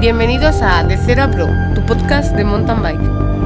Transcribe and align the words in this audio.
Bienvenidos 0.00 0.62
a 0.62 0.84
De 0.84 0.96
Cero 0.96 1.24
a 1.24 1.28
Pro, 1.28 1.48
tu 1.74 1.84
podcast 1.84 2.32
de 2.36 2.44
mountain 2.44 2.80
bike. 2.80 3.37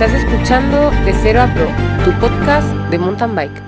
Estás 0.00 0.14
escuchando 0.14 0.92
De 1.04 1.12
Cero 1.12 1.42
a 1.42 1.52
Pro, 1.52 1.66
tu 2.04 2.12
podcast 2.20 2.68
de 2.88 2.98
mountain 2.98 3.34
bike. 3.34 3.62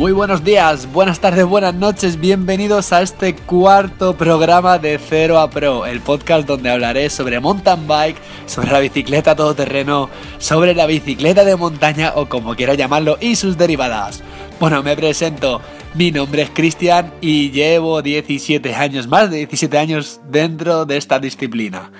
Muy 0.00 0.10
buenos 0.10 0.42
días, 0.42 0.90
buenas 0.90 1.20
tardes, 1.20 1.44
buenas 1.44 1.74
noches, 1.74 2.18
bienvenidos 2.18 2.92
a 2.92 3.02
este 3.02 3.36
cuarto 3.36 4.16
programa 4.16 4.78
de 4.78 4.98
Cero 4.98 5.38
a 5.38 5.48
Pro, 5.48 5.86
el 5.86 6.00
podcast 6.00 6.48
donde 6.48 6.70
hablaré 6.70 7.08
sobre 7.08 7.38
mountain 7.38 7.86
bike, 7.86 8.16
sobre 8.46 8.72
la 8.72 8.80
bicicleta 8.80 9.36
todoterreno, 9.36 10.10
sobre 10.38 10.74
la 10.74 10.86
bicicleta 10.86 11.44
de 11.44 11.54
montaña 11.54 12.14
o 12.16 12.28
como 12.28 12.56
quiera 12.56 12.74
llamarlo 12.74 13.16
y 13.20 13.36
sus 13.36 13.56
derivadas. 13.56 14.24
Bueno, 14.60 14.82
me 14.82 14.94
presento. 14.94 15.62
Mi 15.94 16.12
nombre 16.12 16.42
es 16.42 16.50
Cristian 16.50 17.14
y 17.22 17.50
llevo 17.50 18.02
17 18.02 18.74
años, 18.74 19.08
más 19.08 19.30
de 19.30 19.38
17 19.38 19.78
años 19.78 20.20
dentro 20.28 20.84
de 20.84 20.98
esta 20.98 21.18
disciplina. 21.18 21.90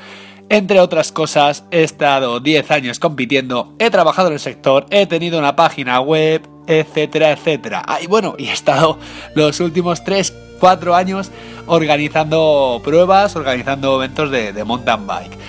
Entre 0.50 0.78
otras 0.78 1.10
cosas, 1.10 1.64
he 1.70 1.82
estado 1.82 2.38
10 2.38 2.70
años 2.70 2.98
compitiendo, 2.98 3.74
he 3.78 3.88
trabajado 3.88 4.28
en 4.28 4.34
el 4.34 4.40
sector, 4.40 4.84
he 4.90 5.06
tenido 5.06 5.38
una 5.38 5.56
página 5.56 6.02
web, 6.02 6.46
etcétera, 6.66 7.30
etcétera. 7.30 7.82
Ah, 7.86 7.98
y 8.02 8.06
bueno, 8.06 8.34
y 8.36 8.48
he 8.48 8.52
estado 8.52 8.98
los 9.34 9.58
últimos 9.60 10.04
3, 10.04 10.34
4 10.60 10.94
años 10.94 11.30
organizando 11.66 12.82
pruebas, 12.84 13.36
organizando 13.36 13.96
eventos 13.96 14.30
de, 14.30 14.52
de 14.52 14.64
mountain 14.64 15.06
bike. 15.06 15.39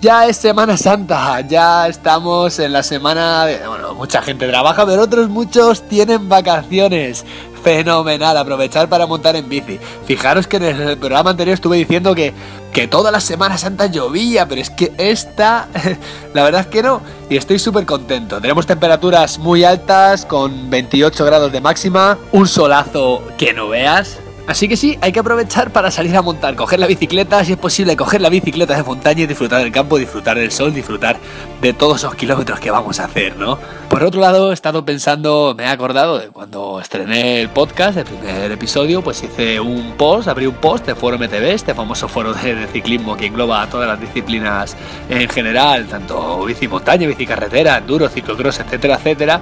Ya 0.00 0.26
es 0.26 0.38
Semana 0.38 0.78
Santa, 0.78 1.42
ya 1.42 1.86
estamos 1.86 2.58
en 2.58 2.72
la 2.72 2.82
semana 2.82 3.44
de... 3.44 3.68
Bueno, 3.68 3.94
mucha 3.94 4.22
gente 4.22 4.48
trabaja, 4.48 4.86
pero 4.86 5.02
otros 5.02 5.28
muchos 5.28 5.86
tienen 5.88 6.26
vacaciones. 6.26 7.26
Fenomenal, 7.62 8.34
aprovechar 8.38 8.88
para 8.88 9.06
montar 9.06 9.36
en 9.36 9.46
bici. 9.50 9.78
Fijaros 10.06 10.46
que 10.46 10.56
en 10.56 10.64
el 10.64 10.96
programa 10.96 11.28
anterior 11.28 11.52
estuve 11.52 11.76
diciendo 11.76 12.14
que, 12.14 12.32
que 12.72 12.88
toda 12.88 13.10
la 13.10 13.20
Semana 13.20 13.58
Santa 13.58 13.88
llovía, 13.88 14.48
pero 14.48 14.62
es 14.62 14.70
que 14.70 14.90
esta, 14.96 15.68
la 16.32 16.44
verdad 16.44 16.62
es 16.62 16.66
que 16.68 16.82
no. 16.82 17.02
Y 17.28 17.36
estoy 17.36 17.58
súper 17.58 17.84
contento. 17.84 18.40
Tenemos 18.40 18.66
temperaturas 18.66 19.38
muy 19.38 19.64
altas, 19.64 20.24
con 20.24 20.70
28 20.70 21.26
grados 21.26 21.52
de 21.52 21.60
máxima, 21.60 22.16
un 22.32 22.48
solazo 22.48 23.22
que 23.36 23.52
no 23.52 23.68
veas. 23.68 24.16
Así 24.50 24.66
que 24.66 24.76
sí, 24.76 24.98
hay 25.00 25.12
que 25.12 25.20
aprovechar 25.20 25.70
para 25.70 25.92
salir 25.92 26.16
a 26.16 26.22
montar, 26.22 26.56
coger 26.56 26.80
la 26.80 26.88
bicicleta, 26.88 27.44
si 27.44 27.52
es 27.52 27.56
posible, 27.56 27.94
coger 27.96 28.20
la 28.20 28.28
bicicleta 28.28 28.74
de 28.74 28.82
montaña 28.82 29.22
y 29.22 29.26
disfrutar 29.28 29.62
del 29.62 29.70
campo, 29.70 29.96
disfrutar 29.96 30.36
del 30.36 30.50
sol, 30.50 30.74
disfrutar 30.74 31.18
de 31.62 31.72
todos 31.72 31.98
esos 31.98 32.16
kilómetros 32.16 32.58
que 32.58 32.72
vamos 32.72 32.98
a 32.98 33.04
hacer, 33.04 33.36
¿no? 33.36 33.60
Por 33.88 34.02
otro 34.02 34.20
lado, 34.20 34.50
he 34.50 34.54
estado 34.54 34.84
pensando, 34.84 35.54
me 35.56 35.64
he 35.64 35.68
acordado 35.68 36.18
de 36.18 36.30
cuando 36.30 36.80
estrené 36.80 37.42
el 37.42 37.48
podcast, 37.48 37.98
el 37.98 38.04
primer 38.04 38.50
episodio, 38.50 39.02
pues 39.02 39.22
hice 39.22 39.60
un 39.60 39.92
post, 39.96 40.26
abrí 40.26 40.46
un 40.46 40.56
post 40.56 40.84
de 40.84 40.96
Foro 40.96 41.16
MTV, 41.16 41.44
este 41.44 41.72
famoso 41.72 42.08
foro 42.08 42.32
de, 42.34 42.66
ciclismo 42.72 43.16
que 43.16 43.26
engloba 43.26 43.64
todas 43.68 43.86
las 43.86 44.00
disciplinas 44.00 44.76
en 45.08 45.28
general, 45.28 45.86
tanto 45.86 46.44
bici 46.44 46.66
montaña, 46.66 47.06
bici 47.06 47.24
carretera, 47.24 47.78
enduro, 47.78 48.08
ciclocross, 48.08 48.58
etcétera, 48.58 48.96
etcétera, 48.96 49.40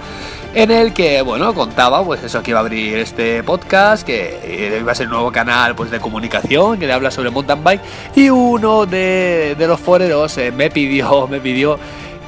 en 0.54 0.70
el 0.70 0.92
que, 0.92 1.22
bueno, 1.22 1.54
contaba, 1.54 2.04
pues 2.04 2.22
eso, 2.24 2.42
que 2.42 2.50
iba 2.50 2.60
a 2.60 2.62
abrir 2.62 2.98
este 2.98 3.42
podcast, 3.42 4.06
que 4.06 4.76
iba 4.80 4.92
a 4.92 4.94
un 5.04 5.10
nuevo 5.10 5.32
canal, 5.32 5.74
pues 5.74 5.90
de 5.90 6.00
comunicación, 6.00 6.78
que 6.78 6.90
habla 6.92 7.10
sobre 7.10 7.30
mountain 7.30 7.62
bike, 7.62 7.80
y 8.14 8.30
uno 8.30 8.86
de, 8.86 9.56
los 9.58 9.80
foreros 9.80 10.36
eh, 10.38 10.52
me 10.52 10.70
pidió, 10.70 11.26
me 11.30 11.40
pidió 11.40 11.78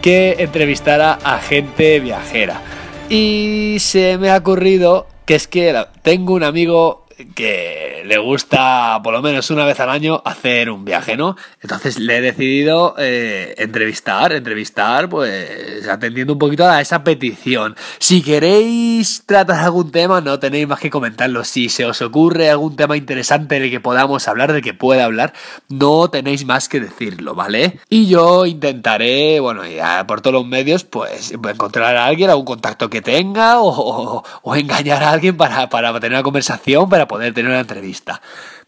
que 0.03 0.37
entrevistara 0.39 1.19
a 1.23 1.39
gente 1.39 2.01
viajera. 2.01 2.61
Y 3.09 3.77
se 3.81 4.19
me 4.19 4.31
ha 4.31 4.37
ocurrido 4.37 5.07
que 5.25 5.35
es 5.35 5.47
que 5.47 5.87
tengo 6.03 6.35
un 6.35 6.43
amigo 6.43 7.00
que 7.35 8.03
le 8.05 8.19
gusta 8.19 9.01
por 9.03 9.13
lo 9.13 9.23
menos 9.23 9.51
una 9.51 9.65
vez 9.65 9.81
al 9.81 9.91
año 9.91 10.23
hacer 10.25 10.71
un 10.71 10.85
viaje, 10.85 11.17
¿no? 11.17 11.37
Entonces 11.63 11.99
le 11.99 12.19
he 12.19 12.21
decidido 12.21 12.95
eh, 12.99 13.55
entrevistar, 13.59 14.33
entrevistar, 14.33 15.09
pues 15.09 15.89
atendiendo 15.89 16.35
un 16.35 16.39
poquito 16.39 16.69
a 16.69 16.81
esa 16.81 17.05
petición. 17.05 17.77
Si 17.99 18.23
queréis 18.23 19.25
tratar 19.27 19.61
algún 19.65 19.91
tema, 19.91 20.21
no 20.21 20.39
tenéis 20.39 20.69
más 20.69 20.81
que 20.81 20.91
comentarlo. 20.91 21.45
Si 21.45 21.69
se 21.69 21.85
os 21.85 22.01
ocurre 22.03 22.51
algún 22.51 22.77
tema 22.77 22.97
interesante 22.97 23.61
del 23.61 23.71
que 23.71 23.81
podamos 23.81 24.27
hablar, 24.29 24.53
del 24.53 24.63
que 24.63 24.75
pueda 24.75 25.05
hablar, 25.05 25.33
no 25.69 26.11
tenéis 26.11 26.45
más 26.45 26.69
que 26.69 26.81
decirlo, 26.81 27.35
¿vale? 27.35 27.81
Y 27.89 28.07
yo 28.07 28.47
intentaré, 28.47 29.41
bueno, 29.41 29.67
ya 29.67 30.07
por 30.07 30.21
todos 30.21 30.35
los 30.35 30.47
medios, 30.47 30.85
pues 30.85 31.33
encontrar 31.33 31.97
a 31.97 32.07
alguien, 32.07 32.31
algún 32.31 32.45
contacto 32.45 32.91
que 32.91 33.03
tenga 33.03 33.61
o, 33.61 34.23
engañar 34.55 35.03
a 35.03 35.11
alguien 35.11 35.37
para, 35.37 35.69
para 35.69 35.93
tener 36.01 36.13
una 36.13 36.23
conversación, 36.23 36.89
para 36.89 37.07
poder 37.11 37.35
tener 37.35 37.51
una 37.51 37.61
entrevista. 37.61 38.23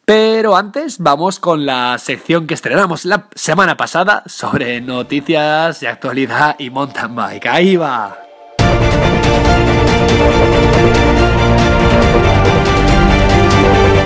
Pero 0.04 0.56
antes 0.56 0.98
vamos 0.98 1.38
con 1.38 1.64
la 1.64 1.96
sección 1.98 2.48
que 2.48 2.54
estrenamos 2.54 3.04
la 3.04 3.28
semana 3.36 3.76
pasada 3.76 4.24
sobre 4.26 4.80
noticias 4.80 5.78
de 5.78 5.86
actualidad 5.86 6.56
y 6.58 6.68
mountain 6.68 7.14
bike. 7.14 7.46
Ahí 7.46 7.76
va. 7.76 8.18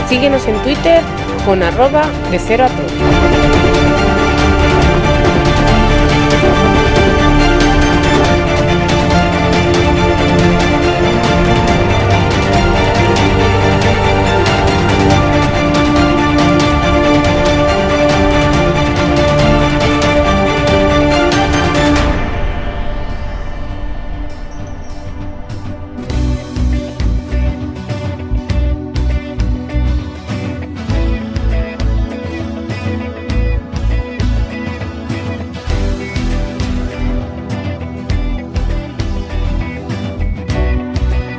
Síguenos 0.06 0.46
en 0.46 0.62
Twitter 0.62 1.02
con 1.46 1.62
arroba 1.62 2.04
de 2.30 2.38
cero 2.38 2.66
a 2.66 2.68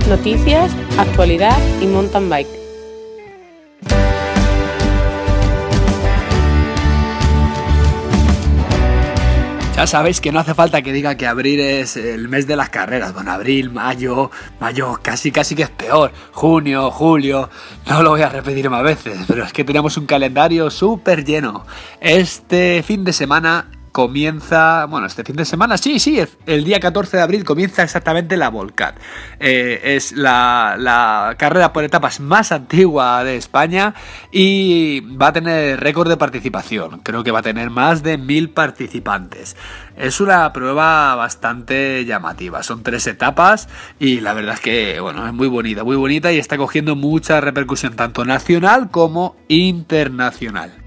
noticias, 0.07 0.72
actualidad 0.97 1.57
y 1.81 1.85
mountain 1.88 2.29
bike. 2.29 2.47
Ya 9.78 9.85
sabéis 9.85 10.20
que 10.20 10.32
no 10.32 10.40
hace 10.40 10.55
falta 10.55 10.82
que 10.82 10.91
diga 10.91 11.16
que 11.17 11.28
abril 11.28 11.59
es 11.59 11.97
el 11.97 12.29
mes 12.29 12.47
de 12.47 12.55
las 12.55 12.70
carreras. 12.70 13.14
Bueno, 13.14 13.32
abril, 13.32 13.70
mayo, 13.70 14.32
mayo 14.59 14.97
casi 15.03 15.32
casi 15.32 15.53
que 15.53 15.61
es 15.61 15.70
peor. 15.70 16.11
Junio, 16.32 16.90
julio, 16.90 17.47
no 17.87 18.02
lo 18.02 18.09
voy 18.09 18.23
a 18.23 18.29
repetir 18.29 18.72
más 18.72 18.82
veces, 18.82 19.20
pero 19.28 19.43
es 19.43 19.53
que 19.53 19.64
tenemos 19.64 19.96
un 19.97 20.08
calendario 20.08 20.72
súper 20.72 21.23
lleno. 21.23 21.64
Este 22.02 22.82
fin 22.82 23.03
de 23.03 23.14
semana 23.14 23.67
comienza, 23.97 24.85
bueno, 24.85 25.08
este 25.08 25.23
fin 25.23 25.35
de 25.35 25.44
semana, 25.44 25.76
sí, 25.76 25.97
sí, 25.97 26.22
el 26.46 26.64
día 26.64 26.79
14 26.79 27.17
de 27.17 27.23
abril 27.23 27.44
comienza 27.44 27.82
exactamente 27.82 28.38
la 28.38 28.52
Volcat. 28.52 28.96
Eh, 29.40 29.96
es 29.96 30.11
la, 30.11 31.34
carrera 31.40 31.73
por 31.73 31.84
etapas 31.84 32.20
más 32.20 32.52
antigua 32.52 33.23
de 33.23 33.38
España 33.38 33.96
y 34.32 34.99
va 34.99 35.29
a 35.29 35.34
tener 35.34 35.79
récord 35.79 36.09
de 36.09 36.16
participación. 36.16 36.99
Creo 36.99 37.23
que 37.23 37.32
va 37.32 37.40
a 37.40 37.41
tener 37.41 37.72
más 37.72 38.03
de 38.03 38.20
mil 38.20 38.52
participantes. 38.52 39.58
Es 39.96 40.22
una 40.22 40.53
prueba 40.53 41.16
bastante 41.16 42.05
llamativa. 42.05 42.61
Son 42.61 42.84
tres 42.84 43.08
etapas 43.08 43.67
y 43.97 44.20
la 44.20 44.35
verdad 44.35 44.53
es 44.53 44.59
que, 44.59 44.99
bueno, 44.99 45.26
es 45.26 45.34
muy 45.34 45.47
bonita, 45.47 45.84
muy 45.84 45.96
bonita 45.96 46.32
y 46.32 46.38
está 46.38 46.55
cogiendo 46.55 46.96
mucha 46.96 47.41
repercusión 47.41 47.96
tanto 47.96 48.26
nacional 48.26 48.91
como 48.91 49.38
internacional. 49.47 50.86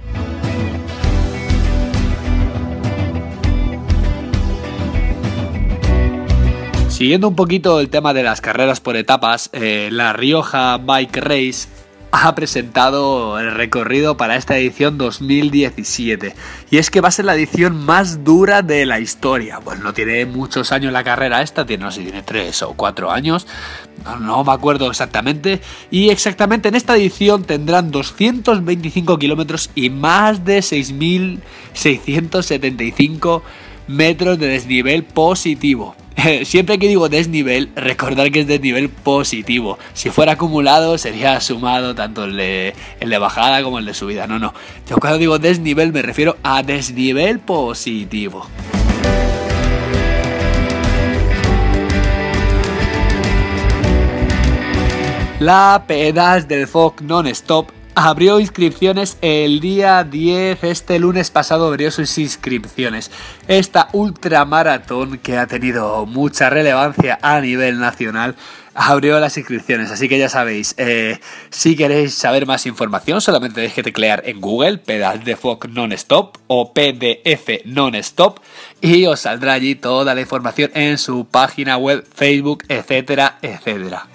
Siguiendo 7.00 7.29
un 7.29 7.35
poquito 7.35 7.81
el 7.81 7.88
tema 7.88 8.12
de 8.12 8.23
las 8.23 8.43
carreras 8.43 8.81
por 8.81 8.94
etapas, 8.94 9.49
eh, 9.55 9.88
la 9.91 10.12
Rioja 10.12 10.76
Bike 10.76 11.17
Race 11.17 11.67
ha 12.12 12.35
presentado 12.35 13.38
el 13.38 13.55
recorrido 13.55 14.19
para 14.19 14.37
esta 14.37 14.58
edición 14.58 14.99
2017. 14.99 16.35
Y 16.70 16.76
es 16.76 16.91
que 16.91 17.00
va 17.00 17.08
a 17.08 17.11
ser 17.11 17.25
la 17.25 17.35
edición 17.35 17.87
más 17.87 18.23
dura 18.23 18.61
de 18.61 18.85
la 18.85 19.00
historia. 19.00 19.61
Bueno, 19.61 19.82
no 19.82 19.94
tiene 19.94 20.26
muchos 20.26 20.73
años 20.73 20.93
la 20.93 21.02
carrera 21.02 21.41
esta, 21.41 21.64
tiene, 21.64 21.85
no 21.85 21.91
sé 21.91 22.02
tiene 22.02 22.23
3 22.23 22.64
o 22.64 22.75
4 22.75 23.11
años. 23.11 23.47
No, 24.20 24.44
me 24.44 24.52
acuerdo 24.52 24.91
exactamente. 24.91 25.62
Y 25.91 26.11
exactamente 26.11 26.69
en 26.69 26.75
esta 26.75 26.99
edición 26.99 27.44
tendrán 27.44 27.93
225 27.93 29.19
kilómetros 29.19 29.70
y 29.75 29.88
más 29.88 30.44
de 30.44 30.58
6.675 30.58 33.41
metros 33.88 34.38
de 34.38 34.49
desnivel 34.49 35.05
positivo. 35.05 35.97
Siempre 36.45 36.79
que 36.79 36.89
digo 36.89 37.09
desnivel, 37.09 37.71
recordar 37.75 38.31
que 38.31 38.41
es 38.41 38.47
desnivel 38.47 38.89
positivo. 38.89 39.79
Si 39.93 40.11
fuera 40.11 40.33
acumulado, 40.33 40.99
sería 40.99 41.41
sumado 41.41 41.95
tanto 41.95 42.25
el 42.25 42.37
de, 42.37 42.75
el 43.01 43.11
de 43.11 43.19
bajada 43.19 43.63
como 43.63 43.79
el 43.79 43.87
de 43.87 43.95
subida. 43.95 44.27
No, 44.27 44.39
no. 44.39 44.55
Yo 44.89 44.97
cuando 44.97 45.19
digo 45.19 45.39
desnivel 45.39 45.93
me 45.93 46.03
refiero 46.03 46.37
a 46.43 46.63
desnivel 46.63 47.39
positivo. 47.39 48.47
La 55.39 55.85
pedas 55.87 56.49
del 56.49 56.67
Fog 56.67 57.01
Non-Stop 57.01 57.80
abrió 57.95 58.41
inscripciones 58.41 59.19
el 59.21 59.61
día 59.61 60.05
10, 60.05 60.65
este 60.65 60.99
lunes 60.99 61.31
pasado 61.31 61.67
abrió 61.67 61.91
sus 61.91 62.17
inscripciones. 62.19 63.11
Esta 63.49 63.89
ultramaratón 63.93 65.19
que 65.19 65.39
ha 65.39 65.47
tenido 65.47 66.07
mucha 66.07 66.51
relevancia 66.51 67.19
a 67.23 67.41
nivel 67.41 67.79
nacional 67.79 68.37
abrió 68.75 69.19
las 69.19 69.37
inscripciones, 69.37 69.91
así 69.91 70.09
que 70.09 70.19
ya 70.19 70.29
sabéis, 70.29 70.75
eh, 70.79 71.19
si 71.51 71.77
queréis 71.77 72.15
saber 72.15 72.47
más 72.47 72.67
información 72.67 73.21
solamente 73.21 73.57
tenéis 73.57 73.75
que 73.75 73.83
teclear 73.83 74.23
en 74.25 74.41
Google 74.41 74.79
pedal 74.79 75.25
de 75.25 75.37
Fog 75.37 75.69
non-stop 75.69 76.39
o 76.47 76.73
PDF 76.73 77.65
non-stop 77.65 78.39
y 78.81 79.07
os 79.07 79.21
saldrá 79.21 79.55
allí 79.55 79.75
toda 79.75 80.15
la 80.15 80.21
información 80.21 80.71
en 80.75 80.99
su 80.99 81.27
página 81.27 81.77
web, 81.77 82.07
Facebook, 82.15 82.65
etcétera, 82.69 83.39
etcétera. 83.43 84.07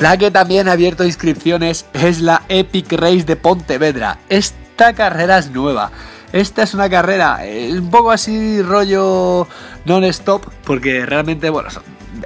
La 0.00 0.16
que 0.16 0.30
también 0.30 0.66
ha 0.66 0.72
abierto 0.72 1.04
inscripciones 1.04 1.84
es 1.92 2.22
la 2.22 2.42
Epic 2.48 2.90
Race 2.92 3.24
de 3.24 3.36
Pontevedra. 3.36 4.18
Esta 4.30 4.94
carrera 4.94 5.36
es 5.36 5.50
nueva. 5.50 5.92
Esta 6.32 6.62
es 6.62 6.72
una 6.72 6.88
carrera 6.88 7.44
eh, 7.44 7.70
un 7.78 7.90
poco 7.90 8.10
así 8.10 8.62
rollo 8.62 9.46
non-stop 9.84 10.46
porque 10.64 11.04
realmente, 11.04 11.50
bueno, 11.50 11.68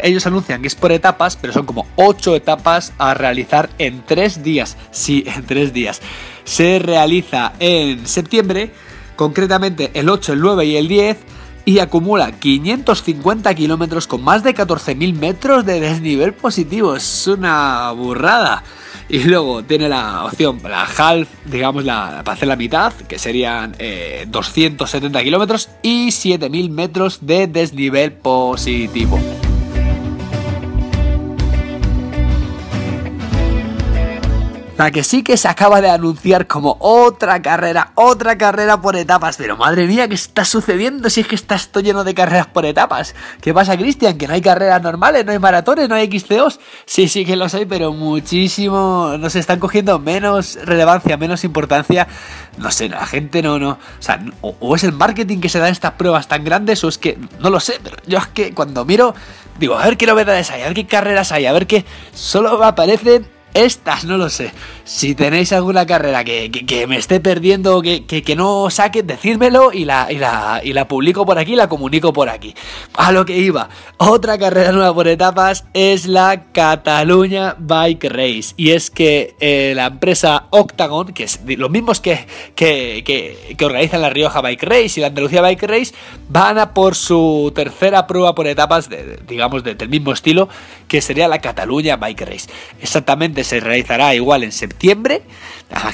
ellos 0.04 0.24
anuncian 0.24 0.62
que 0.62 0.68
es 0.68 0.76
por 0.76 0.92
etapas, 0.92 1.36
pero 1.36 1.52
son 1.52 1.66
como 1.66 1.88
8 1.96 2.36
etapas 2.36 2.92
a 2.96 3.12
realizar 3.12 3.68
en 3.78 4.04
3 4.06 4.44
días. 4.44 4.76
Sí, 4.92 5.24
en 5.34 5.44
3 5.44 5.72
días. 5.72 6.00
Se 6.44 6.78
realiza 6.78 7.54
en 7.58 8.06
septiembre, 8.06 8.70
concretamente 9.16 9.90
el 9.94 10.08
8, 10.10 10.34
el 10.34 10.40
9 10.40 10.64
y 10.64 10.76
el 10.76 10.86
10 10.86 11.16
y 11.64 11.78
acumula 11.78 12.32
550 12.32 13.54
kilómetros 13.54 14.06
con 14.06 14.22
más 14.22 14.42
de 14.42 14.54
14.000 14.54 15.14
metros 15.14 15.64
de 15.64 15.80
desnivel 15.80 16.34
positivo. 16.34 16.96
Es 16.96 17.26
una 17.26 17.90
burrada. 17.92 18.62
Y 19.08 19.24
luego 19.24 19.62
tiene 19.62 19.88
la 19.88 20.24
opción, 20.24 20.60
la 20.62 20.84
half, 20.84 21.28
digamos, 21.44 21.84
la, 21.84 22.22
para 22.24 22.36
hacer 22.36 22.48
la 22.48 22.56
mitad, 22.56 22.92
que 22.92 23.18
serían 23.18 23.76
270 24.26 25.20
eh, 25.20 25.24
kilómetros 25.24 25.68
y 25.82 26.08
7.000 26.08 26.70
metros 26.70 27.18
de 27.20 27.46
desnivel 27.46 28.12
positivo. 28.12 29.18
La 34.76 34.90
que 34.90 35.04
sí 35.04 35.22
que 35.22 35.36
se 35.36 35.46
acaba 35.46 35.80
de 35.80 35.88
anunciar 35.88 36.48
como 36.48 36.76
otra 36.80 37.40
carrera, 37.40 37.92
otra 37.94 38.36
carrera 38.36 38.80
por 38.80 38.96
etapas. 38.96 39.36
Pero 39.36 39.56
madre 39.56 39.86
mía, 39.86 40.08
¿qué 40.08 40.16
está 40.16 40.44
sucediendo 40.44 41.08
si 41.10 41.20
es 41.20 41.28
que 41.28 41.36
está 41.36 41.54
esto 41.54 41.78
lleno 41.78 42.02
de 42.02 42.12
carreras 42.12 42.48
por 42.48 42.66
etapas? 42.66 43.14
¿Qué 43.40 43.54
pasa, 43.54 43.76
Cristian? 43.76 44.18
¿Que 44.18 44.26
no 44.26 44.34
hay 44.34 44.40
carreras 44.40 44.82
normales, 44.82 45.24
no 45.24 45.30
hay 45.30 45.38
maratones, 45.38 45.88
no 45.88 45.94
hay 45.94 46.10
XCOs? 46.10 46.58
Sí, 46.86 47.06
sí 47.06 47.24
que 47.24 47.36
los 47.36 47.54
hay, 47.54 47.66
pero 47.66 47.92
muchísimo. 47.92 49.14
Nos 49.16 49.36
están 49.36 49.60
cogiendo 49.60 50.00
menos 50.00 50.58
relevancia, 50.64 51.16
menos 51.16 51.44
importancia. 51.44 52.08
No 52.58 52.72
sé, 52.72 52.88
la 52.88 53.06
gente 53.06 53.42
no, 53.42 53.60
no. 53.60 53.70
O 53.70 54.02
sea, 54.02 54.24
o, 54.40 54.74
es 54.74 54.82
el 54.82 54.92
marketing 54.92 55.38
que 55.38 55.48
se 55.48 55.60
da 55.60 55.68
en 55.68 55.72
estas 55.72 55.92
pruebas 55.92 56.26
tan 56.26 56.42
grandes, 56.42 56.82
o 56.82 56.88
es 56.88 56.98
que. 56.98 57.16
No 57.38 57.48
lo 57.48 57.60
sé, 57.60 57.78
pero 57.80 57.96
yo 58.08 58.18
es 58.18 58.26
que 58.26 58.52
cuando 58.52 58.84
miro. 58.84 59.14
Digo, 59.56 59.78
a 59.78 59.84
ver 59.84 59.96
qué 59.96 60.06
novedades 60.06 60.50
hay, 60.50 60.62
a 60.62 60.64
ver 60.64 60.74
qué 60.74 60.84
carreras 60.84 61.30
hay, 61.30 61.46
a 61.46 61.52
ver 61.52 61.68
qué. 61.68 61.84
Solo 62.12 62.64
aparecen 62.64 63.33
estas 63.54 64.04
no 64.04 64.18
lo 64.18 64.28
sé. 64.28 64.50
Si 64.82 65.14
tenéis 65.14 65.52
alguna 65.52 65.86
carrera 65.86 66.24
que, 66.24 66.86
me 66.88 66.96
esté 66.96 67.20
perdiendo, 67.20 67.80
que, 67.80 68.04
que, 68.04 68.36
no 68.36 68.68
saque, 68.68 69.02
decírmelo 69.02 69.72
y 69.72 69.84
la, 69.84 70.08
y, 70.10 70.18
la, 70.18 70.60
y 70.62 70.72
la 70.72 70.88
publico 70.88 71.24
por 71.24 71.38
aquí, 71.38 71.54
la 71.54 71.68
comunico 71.68 72.12
por 72.12 72.28
aquí. 72.28 72.54
A 72.94 73.12
lo 73.12 73.24
que 73.24 73.38
iba. 73.38 73.68
Otra 73.96 74.36
carrera 74.38 74.72
nueva 74.72 74.92
por 74.92 75.08
etapas 75.08 75.64
es 75.72 76.06
la 76.06 76.46
Cataluña 76.52 77.54
Bike 77.58 78.04
Race. 78.10 78.54
Y 78.56 78.70
es 78.70 78.90
que 78.90 79.36
eh, 79.38 79.72
la 79.76 79.86
empresa 79.86 80.46
Octagon, 80.50 81.12
que 81.14 81.24
es 81.24 81.40
los 81.46 81.70
mismos 81.70 82.00
que, 82.00 82.26
que, 82.56 83.02
que, 83.06 83.64
organizan 83.64 84.02
la 84.02 84.10
Rioja 84.10 84.40
Bike 84.40 84.64
Race 84.64 84.94
y 84.96 85.00
la 85.00 85.06
Andalucía 85.06 85.40
Bike 85.40 85.62
Race, 85.62 85.94
van 86.28 86.58
a 86.58 86.74
por 86.74 86.96
su 86.96 87.52
tercera 87.54 88.06
prueba 88.08 88.34
por 88.34 88.48
etapas, 88.48 88.88
de, 88.88 89.20
digamos, 89.28 89.62
del 89.62 89.88
mismo 89.88 90.12
estilo, 90.12 90.48
que 90.88 91.00
sería 91.00 91.28
la 91.28 91.40
Cataluña 91.40 91.96
Bike 91.96 92.22
Race. 92.22 92.50
Exactamente 92.80 93.43
se 93.44 93.60
realizará 93.60 94.14
igual 94.14 94.42
en 94.42 94.52
septiembre, 94.52 95.22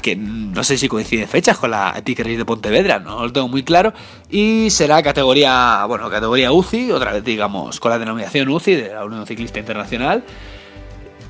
que 0.03 0.17
no 0.17 0.63
sé 0.65 0.79
si 0.79 0.89
coincide 0.89 1.27
fechas 1.27 1.59
con 1.59 1.71
la 1.71 1.95
Epic 1.97 2.21
Race 2.21 2.37
de 2.37 2.45
Pontevedra, 2.45 2.99
no 2.99 3.23
lo 3.23 3.33
tengo 3.33 3.49
muy 3.49 3.63
claro, 3.63 3.93
y 4.31 4.69
será 4.71 5.03
categoría, 5.03 5.85
bueno, 5.87 6.11
categoría 6.11 6.53
UCI, 6.53 6.93
otra 6.93 7.13
vez 7.13 7.25
digamos 7.25 7.81
con 7.81 7.91
la 7.91 7.99
denominación 7.99 8.49
UCI 8.49 8.75
de 8.75 8.95
la 8.95 9.05
Unión 9.05 9.27
Ciclista 9.27 9.59
Internacional. 9.59 10.25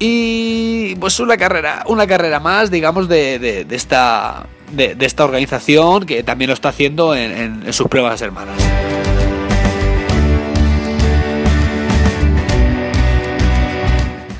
Y 0.02 0.94
pues 0.94 1.20
una 1.20 1.36
carrera, 1.36 1.84
una 1.86 2.06
carrera 2.06 2.40
más, 2.40 2.70
digamos, 2.70 3.06
de, 3.06 3.66
esta, 3.70 4.46
de, 4.72 4.96
esta 4.98 5.24
organización 5.24 6.06
que 6.06 6.22
también 6.22 6.48
lo 6.48 6.54
está 6.54 6.70
haciendo 6.70 7.14
en 7.14 7.70
sus 7.74 7.86
pruebas 7.86 8.22
hermanas. 8.22 8.56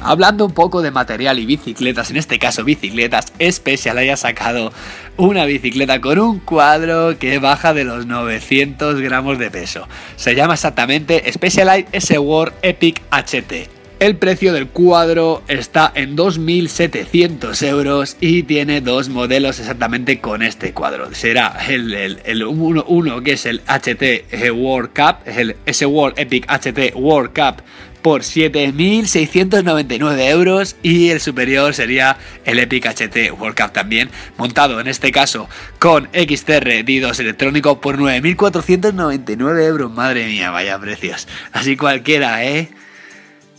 Hablando 0.03 0.47
un 0.47 0.53
poco 0.53 0.81
de 0.81 0.91
material 0.91 1.39
y 1.39 1.47
bicicletas, 1.47 2.11
en 2.11 2.17
este 2.17 2.39
caso 2.39 2.65
bicicletas, 2.65 3.33
Special 3.51 3.99
haya 3.99 4.17
sacado 4.17 4.73
una 5.19 5.45
bicicleta 5.45 6.01
con 6.01 6.19
un 6.19 6.39
cuadro 6.39 7.19
que 7.19 7.39
baja 7.39 7.75
de 7.75 7.85
los 7.85 8.07
900 8.07 8.99
gramos 9.01 9.39
de 9.39 9.51
peso. 9.51 9.87
Se 10.17 10.35
llama 10.35 10.55
exactamente 10.55 11.31
Specialized 11.31 11.89
S-World 11.93 12.55
Epic 12.63 13.03
HT. 13.11 13.81
El 14.01 14.17
precio 14.17 14.55
del 14.55 14.69
cuadro 14.69 15.43
está 15.47 15.93
en 15.95 16.17
2.700 16.17 17.63
euros 17.69 18.17
y 18.19 18.45
tiene 18.45 18.81
dos 18.81 19.11
modelos 19.11 19.61
exactamente 19.61 20.21
con 20.21 20.43
este 20.43 20.73
cuadro. 20.73 21.15
Será 21.15 21.59
el, 21.69 21.93
el, 22.25 22.45
uno, 22.45 23.23
que 23.23 23.33
es 23.33 23.45
el 23.45 23.61
HT 23.67 24.51
World 24.55 24.89
Cup, 24.95 25.17
el 25.27 25.57
S-World 25.67 26.19
Epic 26.19 26.47
HT 26.49 26.97
World 26.97 27.35
Cup 27.35 27.63
por 28.03 28.23
7.699 28.23 30.29
euros 30.29 30.77
y 30.83 31.11
el 31.11 31.21
superior 31.21 31.75
sería 31.75 32.17
el 32.45 32.59
Epic 32.59 32.87
HT 32.87 33.39
World 33.39 33.61
Cup 33.61 33.73
también, 33.73 34.11
montado 34.37 34.81
en 34.81 34.89
este 34.89 35.13
caso 35.13 35.49
con 35.79 36.09
XTR 36.13 36.85
D2 36.85 37.21
electrónico 37.21 37.81
por 37.81 37.97
9.499 37.99 39.67
euros. 39.67 39.91
Madre 39.91 40.27
mía, 40.27 40.51
vaya 40.51 40.79
precios. 40.79 41.27
Así 41.53 41.77
cualquiera, 41.77 42.45
¿eh? 42.45 42.69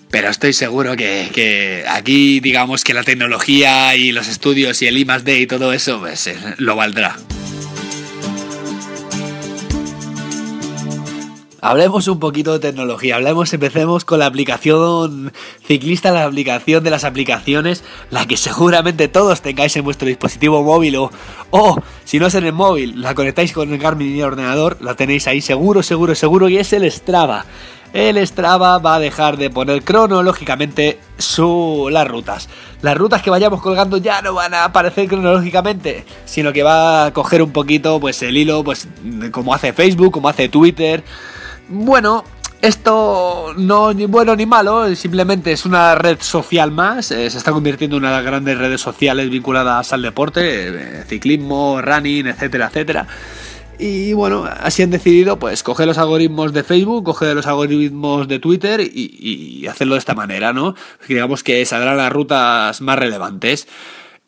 Pero 0.10 0.30
estoy 0.30 0.54
seguro 0.54 0.96
que, 0.98 1.30
que, 1.34 1.86
aquí 1.88 2.42
digamos 2.42 2.84
que 2.84 2.94
la 2.94 3.04
tecnología 3.04 3.96
y 3.96 4.12
los 4.12 4.28
estudios 4.28 4.82
y 4.82 4.88
el 4.88 4.98
I 4.98 5.06
D 5.24 5.40
y 5.40 5.48
todo 5.48 5.72
eso 5.72 6.00
pues, 6.00 6.28
eh, 6.28 6.36
lo 6.58 6.76
valdrá. 6.76 7.16
Hablemos 11.64 12.08
un 12.08 12.20
poquito 12.20 12.54
de 12.54 12.60
tecnología, 12.60 13.18
hablemos, 13.18 13.54
empecemos 13.54 14.04
con 14.04 14.18
la 14.18 14.26
aplicación 14.26 15.32
ciclista, 15.64 16.10
la 16.10 16.26
aplicación 16.26 16.84
de 16.84 16.90
las 16.90 17.04
aplicaciones, 17.04 17.84
la 18.10 18.26
que 18.26 18.36
seguramente 18.36 19.08
todos 19.08 19.44
tengáis 19.44 19.76
en 19.78 19.84
vuestro 19.84 20.08
dispositivo 20.08 20.64
móvil 20.64 20.96
o, 20.96 21.12
o 21.52 21.78
si 22.04 22.18
no 22.18 22.26
es 22.26 22.34
en 22.34 22.48
el 22.48 22.54
móvil, 22.54 23.00
la 23.00 23.14
conectáis 23.14 23.54
con 23.54 23.72
el 23.72 23.78
Garmin 23.78 24.16
y 24.16 24.22
el 24.22 24.26
ordenador, 24.26 24.80
la 24.82 24.96
tenéis 24.96 25.28
ahí 25.28 25.40
seguro, 25.40 25.84
seguro, 25.84 26.16
seguro 26.16 26.50
y 26.50 26.58
es 26.58 26.74
el 26.74 26.92
Strava. 26.92 27.46
el 27.94 28.18
Strava 28.26 28.80
va 28.80 28.96
a 28.96 29.00
dejar 29.00 29.38
de 29.38 29.52
poner 29.52 29.84
cronológicamente 29.84 30.98
su, 31.20 31.90
las 31.92 32.08
rutas. 32.08 32.50
Las 32.82 32.98
rutas 32.98 33.22
que 33.22 33.30
vayamos 33.30 33.62
colgando 33.62 33.98
ya 33.98 34.24
no 34.24 34.34
van 34.34 34.56
a 34.56 34.64
aparecer 34.64 35.08
cronológicamente, 35.08 36.06
sino 36.26 36.54
que 36.54 36.64
va 36.64 37.06
a 37.06 37.14
coger 37.14 37.44
un 37.44 37.52
poquito 37.52 38.00
pues 38.00 38.24
el 38.24 38.36
hilo, 38.36 38.64
pues 38.64 38.88
como 39.30 39.54
hace 39.54 39.74
Facebook, 39.74 40.12
como 40.12 40.28
hace 40.28 40.50
Twitter. 40.50 41.04
Bueno, 41.74 42.26
esto 42.62 43.54
no 43.56 43.94
ni 43.94 44.06
bueno 44.06 44.36
ni 44.36 44.46
malo, 44.46 44.94
simplemente 44.94 45.54
es 45.54 45.66
una 45.66 45.96
red 45.96 46.18
social 46.20 46.70
más, 46.70 47.12
eh, 47.12 47.30
se 47.30 47.38
está 47.38 47.54
convirtiendo 47.54 47.96
en 47.96 48.04
una 48.04 48.10
de 48.10 48.18
las 48.18 48.26
grandes 48.26 48.58
redes 48.58 48.82
sociales 48.82 49.30
vinculadas 49.30 49.94
al 49.94 50.02
deporte, 50.02 50.42
eh, 50.68 51.04
ciclismo, 51.08 51.82
running, 51.82 52.28
etcétera, 52.28 52.68
etcétera. 52.68 53.08
Y 53.80 54.12
bueno, 54.12 54.50
así 54.60 54.84
han 54.84 54.92
decidido 54.92 55.40
pues 55.40 55.64
coger 55.64 55.88
los 55.88 55.98
algoritmos 55.98 56.52
de 56.52 56.66
Facebook, 56.66 57.06
coger 57.06 57.36
los 57.36 57.48
algoritmos 57.48 58.28
de 58.28 58.40
Twitter 58.40 58.82
y, 58.82 59.66
hacerlo 59.68 59.96
de 59.96 60.00
esta 60.00 60.14
manera, 60.14 60.52
¿no? 60.52 60.76
Digamos 61.08 61.42
que 61.42 61.66
saldrán 61.66 61.96
las 61.96 62.12
rutas 62.12 62.82
más 62.82 63.00
relevantes. 63.00 63.70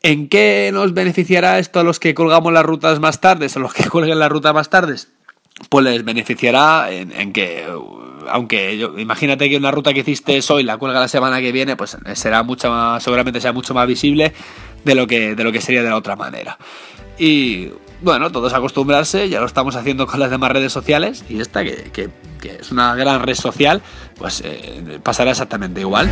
¿En 0.00 0.30
qué 0.30 0.70
nos 0.72 0.94
beneficiará 0.94 1.58
esto 1.58 1.78
a 1.78 1.84
los 1.84 2.00
que 2.00 2.14
colgamos 2.14 2.54
las 2.54 2.64
rutas 2.64 3.00
más 3.00 3.20
tardes, 3.20 3.54
a 3.56 3.60
los 3.60 3.74
que 3.74 3.84
cuelguen 3.90 4.18
las 4.18 4.32
rutas 4.32 4.54
más 4.54 4.70
tardes? 4.70 5.08
Pues 5.68 5.84
les 5.84 6.04
beneficiará 6.04 6.90
en 6.90 7.32
que 7.32 7.64
aunque 8.30 8.76
yo, 8.78 8.98
imagínate 8.98 9.48
que 9.48 9.56
una 9.56 9.70
ruta 9.70 9.92
que 9.92 10.00
hiciste 10.00 10.40
hoy 10.48 10.62
la 10.62 10.76
cuelga 10.76 11.00
la 11.00 11.08
semana 11.08 11.40
que 11.40 11.52
viene, 11.52 11.76
pues 11.76 11.96
será 12.14 12.42
mucho 12.42 12.70
más, 12.70 13.02
seguramente 13.02 13.40
sea 13.40 13.52
mucho 13.52 13.74
más 13.74 13.86
visible 13.86 14.32
de 14.84 14.94
lo 14.94 15.06
que, 15.06 15.34
de 15.34 15.44
lo 15.44 15.52
que 15.52 15.60
sería 15.60 15.82
de 15.82 15.90
la 15.90 15.96
otra 15.96 16.16
manera. 16.16 16.58
Y 17.18 17.70
bueno, 18.02 18.30
todos 18.30 18.52
acostumbrarse, 18.52 19.28
ya 19.28 19.40
lo 19.40 19.46
estamos 19.46 19.76
haciendo 19.76 20.06
con 20.06 20.20
las 20.20 20.30
demás 20.30 20.52
redes 20.52 20.72
sociales 20.72 21.24
y 21.28 21.40
esta 21.40 21.64
que, 21.64 22.10
es 22.42 22.70
una 22.70 22.94
gran 22.94 23.22
red 23.22 23.34
social, 23.34 23.80
pues 24.18 24.42
eh, 24.44 25.00
pasará 25.02 25.30
exactamente 25.30 25.80
igual. 25.80 26.10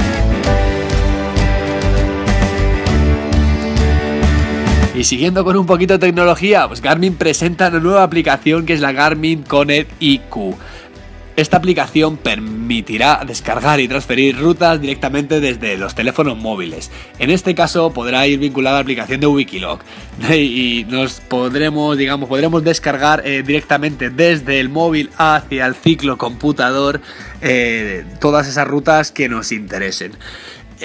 Y 4.95 5.05
siguiendo 5.05 5.43
con 5.43 5.57
un 5.57 5.65
poquito 5.65 5.95
de 5.95 6.07
tecnología, 6.07 6.69
pues 6.69 6.83
Garmin 6.83 7.15
presenta 7.15 7.69
una 7.69 7.81
nueva 7.81 8.03
aplicación 8.03 8.67
que 8.67 8.75
es 8.75 8.81
la 8.81 8.93
Garmin 8.93 9.43
Connect 9.43 9.91
IQ. 10.01 10.55
Esta 11.35 11.57
aplicación 11.57 12.19
permitirá 12.19 13.25
descargar 13.27 13.81
y 13.81 13.89
transferir 13.89 14.39
rutas 14.39 14.79
directamente 14.83 15.41
desde 15.41 15.79
los 15.79 15.95
teléfonos 15.95 16.37
móviles. 16.37 16.91
En 17.19 17.31
este 17.31 17.55
caso 17.55 17.91
podrá 17.95 18.27
ir 18.27 18.39
vinculada 18.39 18.77
a 18.77 18.81
la 18.81 18.83
aplicación 18.83 19.21
de 19.21 19.29
Wikilog 19.29 19.79
y 20.31 20.85
nos 20.91 21.21
podremos, 21.21 21.97
digamos, 21.97 22.29
podremos 22.29 22.63
descargar 22.63 23.27
eh, 23.27 23.43
directamente 23.43 24.11
desde 24.11 24.61
el 24.61 24.69
móvil 24.69 25.09
hacia 25.17 25.65
el 25.65 25.75
ciclo 25.75 26.19
computador 26.19 27.01
eh, 27.41 28.05
todas 28.21 28.47
esas 28.47 28.69
rutas 28.69 29.11
que 29.11 29.31
nos 29.31 29.53
interesen. 29.53 30.13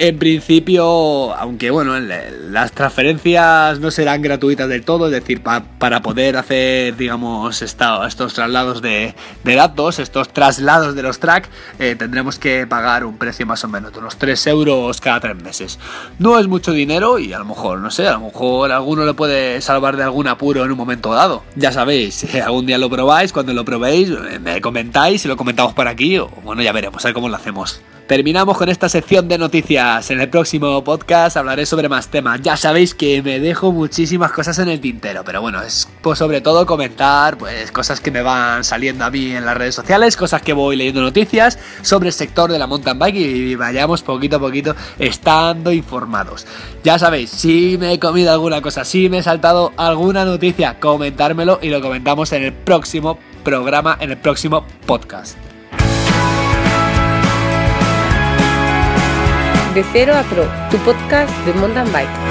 En 0.00 0.16
principio, 0.16 1.34
aunque 1.34 1.72
bueno, 1.72 1.98
las 1.98 2.70
transferencias 2.70 3.80
no 3.80 3.90
serán 3.90 4.22
gratuitas 4.22 4.68
del 4.68 4.84
todo, 4.84 5.06
es 5.06 5.10
decir, 5.10 5.42
para 5.42 6.02
poder 6.02 6.36
hacer, 6.36 6.96
digamos, 6.96 7.62
estos 7.62 8.32
traslados 8.32 8.80
de, 8.80 9.16
datos, 9.42 9.98
estos 9.98 10.28
traslados 10.28 10.94
de 10.94 11.02
los 11.02 11.18
tracks, 11.18 11.48
eh, 11.80 11.96
tendremos 11.98 12.38
que 12.38 12.64
pagar 12.68 13.04
un 13.04 13.18
precio 13.18 13.44
más 13.44 13.64
o 13.64 13.68
menos 13.68 13.92
de 13.92 13.98
unos 13.98 14.16
3 14.18 14.46
euros 14.46 15.00
cada 15.00 15.18
3 15.18 15.42
meses. 15.42 15.80
No 16.20 16.38
es 16.38 16.46
mucho 16.46 16.70
dinero 16.70 17.18
y 17.18 17.32
a 17.32 17.40
lo 17.40 17.46
mejor, 17.46 17.80
no 17.80 17.90
sé, 17.90 18.06
a 18.06 18.12
lo 18.12 18.20
mejor 18.20 18.70
alguno 18.70 19.04
le 19.04 19.14
puede 19.14 19.60
salvar 19.60 19.96
de 19.96 20.04
algún 20.04 20.28
apuro 20.28 20.64
en 20.64 20.70
un 20.70 20.78
momento 20.78 21.12
dado. 21.12 21.42
Ya 21.56 21.72
sabéis, 21.72 22.14
si 22.30 22.38
algún 22.38 22.66
día 22.66 22.78
lo 22.78 22.88
probáis, 22.88 23.32
cuando 23.32 23.52
lo 23.52 23.64
probéis, 23.64 24.10
me 24.40 24.60
comentáis 24.60 25.24
y 25.24 25.28
lo 25.28 25.36
comentamos 25.36 25.74
por 25.74 25.88
aquí, 25.88 26.18
o 26.18 26.28
bueno, 26.44 26.62
ya 26.62 26.70
veremos, 26.70 27.04
a 27.04 27.08
ver 27.08 27.14
cómo 27.14 27.28
lo 27.28 27.34
hacemos. 27.34 27.82
Terminamos 28.08 28.56
con 28.56 28.70
esta 28.70 28.88
sección 28.88 29.28
de 29.28 29.36
noticias. 29.36 30.10
En 30.10 30.18
el 30.22 30.30
próximo 30.30 30.82
podcast 30.82 31.36
hablaré 31.36 31.66
sobre 31.66 31.90
más 31.90 32.08
temas. 32.08 32.40
Ya 32.40 32.56
sabéis 32.56 32.94
que 32.94 33.22
me 33.22 33.38
dejo 33.38 33.70
muchísimas 33.70 34.32
cosas 34.32 34.58
en 34.60 34.70
el 34.70 34.80
tintero, 34.80 35.24
pero 35.26 35.42
bueno, 35.42 35.60
es 35.60 35.86
pues, 36.00 36.18
sobre 36.18 36.40
todo 36.40 36.64
comentar 36.64 37.36
pues 37.36 37.70
cosas 37.70 38.00
que 38.00 38.10
me 38.10 38.22
van 38.22 38.64
saliendo 38.64 39.04
a 39.04 39.10
mí 39.10 39.32
en 39.32 39.44
las 39.44 39.58
redes 39.58 39.74
sociales, 39.74 40.16
cosas 40.16 40.40
que 40.40 40.54
voy 40.54 40.76
leyendo 40.76 41.02
noticias 41.02 41.58
sobre 41.82 42.08
el 42.08 42.14
sector 42.14 42.50
de 42.50 42.58
la 42.58 42.66
mountain 42.66 42.98
bike 42.98 43.16
y 43.16 43.54
vayamos 43.56 44.00
poquito 44.00 44.36
a 44.36 44.40
poquito 44.40 44.74
estando 44.98 45.70
informados. 45.70 46.46
Ya 46.82 46.98
sabéis, 46.98 47.28
si 47.28 47.76
me 47.78 47.92
he 47.92 47.98
comido 47.98 48.32
alguna 48.32 48.62
cosa, 48.62 48.86
si 48.86 49.10
me 49.10 49.18
he 49.18 49.22
saltado 49.22 49.74
alguna 49.76 50.24
noticia, 50.24 50.80
comentármelo 50.80 51.58
y 51.60 51.68
lo 51.68 51.82
comentamos 51.82 52.32
en 52.32 52.44
el 52.44 52.54
próximo 52.54 53.18
programa, 53.44 53.98
en 54.00 54.12
el 54.12 54.16
próximo 54.16 54.64
podcast. 54.86 55.47
De 59.78 59.84
Cero 59.92 60.12
a 60.12 60.24
Pro, 60.24 60.42
tu 60.72 60.76
podcast 60.78 61.32
de 61.46 61.52
mountain 61.52 61.86
bike. 61.92 62.27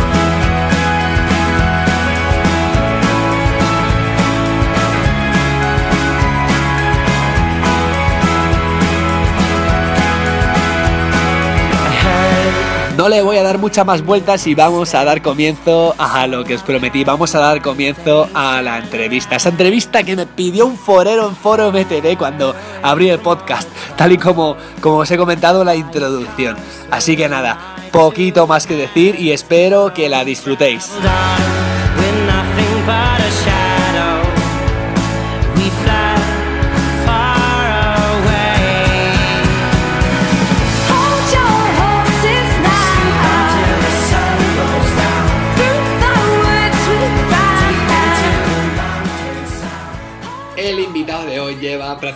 Le 13.09 13.21
voy 13.21 13.37
a 13.37 13.43
dar 13.43 13.57
muchas 13.57 13.85
más 13.85 14.03
vueltas 14.03 14.45
y 14.47 14.55
vamos 14.55 14.93
a 14.93 15.05
dar 15.05 15.21
comienzo 15.21 15.95
a 15.97 16.27
lo 16.27 16.43
que 16.43 16.55
os 16.55 16.61
prometí. 16.61 17.05
Vamos 17.05 17.33
a 17.35 17.39
dar 17.39 17.61
comienzo 17.61 18.27
a 18.33 18.61
la 18.61 18.79
entrevista. 18.79 19.37
Esa 19.37 19.47
entrevista 19.49 20.03
que 20.03 20.17
me 20.17 20.25
pidió 20.25 20.65
un 20.65 20.77
forero 20.77 21.29
en 21.29 21.35
Foro 21.35 21.71
MTD 21.71 22.17
cuando 22.17 22.53
abrí 22.83 23.09
el 23.09 23.19
podcast, 23.19 23.69
tal 23.95 24.11
y 24.11 24.17
como, 24.17 24.57
como 24.81 24.97
os 24.97 25.11
he 25.11 25.17
comentado 25.17 25.61
en 25.61 25.67
la 25.67 25.75
introducción. 25.75 26.57
Así 26.91 27.15
que 27.15 27.29
nada, 27.29 27.75
poquito 27.93 28.45
más 28.45 28.67
que 28.67 28.75
decir 28.75 29.15
y 29.17 29.31
espero 29.31 29.93
que 29.93 30.09
la 30.09 30.25
disfrutéis. 30.25 30.91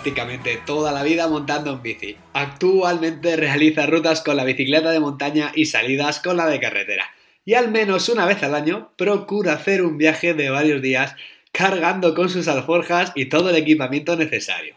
Prácticamente 0.02 0.58
toda 0.66 0.90
la 0.90 1.04
vida 1.04 1.28
montando 1.28 1.74
en 1.74 1.80
bici. 1.80 2.16
Actualmente 2.32 3.36
realiza 3.36 3.86
rutas 3.86 4.20
con 4.20 4.36
la 4.36 4.42
bicicleta 4.42 4.90
de 4.90 4.98
montaña 4.98 5.52
y 5.54 5.66
salidas 5.66 6.18
con 6.18 6.36
la 6.36 6.48
de 6.48 6.58
carretera. 6.58 7.08
Y 7.44 7.54
al 7.54 7.70
menos 7.70 8.08
una 8.08 8.26
vez 8.26 8.42
al 8.42 8.56
año 8.56 8.90
procura 8.96 9.52
hacer 9.52 9.80
un 9.80 9.98
viaje 9.98 10.34
de 10.34 10.50
varios 10.50 10.82
días 10.82 11.14
cargando 11.52 12.16
con 12.16 12.30
sus 12.30 12.48
alforjas 12.48 13.12
y 13.14 13.26
todo 13.26 13.50
el 13.50 13.56
equipamiento 13.56 14.16
necesario. 14.16 14.74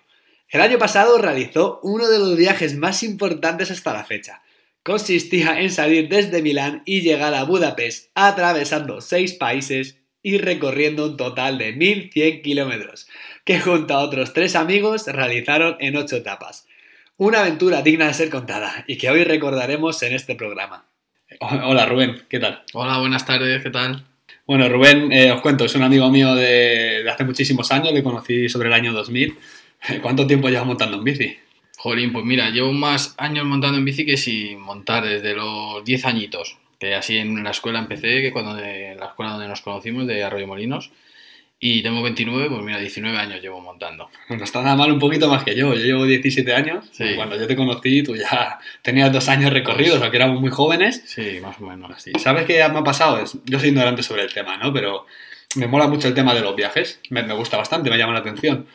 El 0.48 0.62
año 0.62 0.77
pasado 0.77 1.17
realizó 1.17 1.79
uno 1.82 2.08
de 2.08 2.20
los 2.20 2.38
viajes 2.38 2.77
más 2.77 3.01
importantes 3.01 3.72
hasta 3.72 3.94
la 3.94 4.03
fecha. 4.03 4.44
Consistía 4.84 5.60
en 5.60 5.72
salir 5.72 6.08
desde 6.08 6.44
Milán 6.44 6.84
y 6.86 7.01
llegar 7.01 7.34
a 7.34 7.46
Budapest 7.46 8.12
atravesando 8.13 9.01
seis 9.01 9.34
países 9.34 9.98
y 10.22 10.38
recorriendo 10.38 11.05
un 11.05 11.17
total 11.17 11.58
de 11.58 11.74
1100 11.74 12.44
kilómetros 12.44 13.08
que 13.46 13.60
junto 13.60 13.94
a 13.94 14.00
otros 14.00 14.34
tres 14.34 14.56
amigos 14.56 15.06
realizaron 15.06 15.78
en 15.80 15.96
ocho 15.96 16.18
etapas. 16.18 16.68
Una 17.16 17.42
aventura 17.42 17.84
digna 17.84 18.08
de 18.08 18.16
ser 18.16 18.30
contada 18.32 18.84
y 18.88 18.98
que 18.98 19.10
hoy 19.10 19.24
recordaremos 19.24 20.02
en 20.02 20.14
este 20.14 20.36
programa. 20.36 20.86
Hola 21.40 21.86
Rubén, 21.86 22.24
¿qué 22.28 22.40
tal? 22.40 22.64
Hola, 22.74 22.98
buenas 22.98 23.25
tardes, 23.25 23.62
¿qué 23.62 23.70
tal? 23.70 24.04
Bueno, 24.48 24.68
Rubén, 24.68 25.12
eh, 25.12 25.32
os 25.32 25.42
cuento, 25.42 25.66
es 25.66 25.75
un 25.75 25.84
amigo 25.84 26.10
mío 26.10 26.34
de, 26.34 27.08
hace 27.10 27.24
muchísimos 27.24 27.72
años, 27.72 27.94
le 27.94 28.04
conocí 28.04 28.50
sobre 28.50 28.68
el 28.68 28.74
año 28.74 28.94
2000. 28.94 29.38
¿Cuánto 30.02 30.25
tiempo 30.25 30.50
llevas 30.50 30.66
montando 30.66 30.98
en 30.98 31.04
bici? 31.04 31.38
Jolín, 31.78 32.12
pues 32.12 32.25
mira, 32.25 32.50
llevo 32.50 32.74
más 32.74 33.14
años 33.18 33.46
montando 33.46 33.78
en 33.78 33.86
bici 33.86 34.06
que 34.06 34.18
sin 34.18 34.60
montar, 34.60 35.06
desde 35.06 35.36
los 35.36 35.84
10 35.84 36.06
añitos. 36.06 36.58
Que 36.80 36.96
así 36.96 37.18
en 37.18 37.44
la 37.44 37.52
escuela 37.52 37.80
empecé, 37.80 38.22
que 38.22 38.32
cuando 38.32 38.58
en 38.58 38.98
la 38.98 39.06
escuela 39.06 39.34
donde 39.34 39.48
nos 39.48 39.62
conocimos, 39.62 40.08
de 40.08 40.24
Arroyo 40.24 40.48
Molinos, 40.48 40.92
y 41.67 41.81
tengo 41.81 42.03
29, 42.03 42.48
pues 42.48 42.62
mira, 42.62 42.77
19 42.77 43.17
años 43.17 43.41
llevo 43.41 43.60
montando. 43.60 44.12
No 44.29 44.43
está 44.43 44.62
nada 44.62 44.75
mal 44.75 44.91
un 44.91 45.00
poquito 45.00 45.27
más 45.27 45.43
que 45.43 45.55
yo. 45.55 45.74
Yo 45.74 45.84
llevo 45.84 46.05
17 46.05 46.53
años. 46.53 46.86
Cuando 47.15 47.39
yo 47.39 47.48
te 47.48 47.55
conocí, 47.55 48.03
tú 48.03 48.15
ya 48.15 48.60
tenías 48.84 49.12
dos 49.12 49.27
años 49.29 49.51
recorridos, 49.51 50.00
aunque 50.00 50.17
éramos 50.17 50.39
muy 50.39 50.51
jóvenes. 50.51 51.01
Sí, 51.07 51.39
más 51.41 51.60
o 51.60 51.65
menos. 51.65 51.89
así. 51.89 52.12
¿Sabes 52.19 52.45
qué 52.45 52.57
me 52.69 52.77
ha 52.77 52.84
pasado? 52.84 53.24
Yo 53.45 53.60
soy 53.60 53.69
ignorante 53.69 54.03
sobre 54.03 54.22
el 54.22 54.31
tema, 54.31 54.57
¿no? 54.57 54.72
Pero 54.72 55.07
me 55.55 55.65
mola 55.65 55.88
mucho 55.88 56.07
el 56.07 56.13
tema 56.13 56.36
de 56.36 56.41
los 56.41 56.55
viajes. 56.55 57.00
Me, 57.10 57.24
gusta 57.34 57.57
bastante, 57.57 57.89
me 57.89 57.98
llama 57.98 58.13
la 58.13 58.19
atención. 58.19 58.67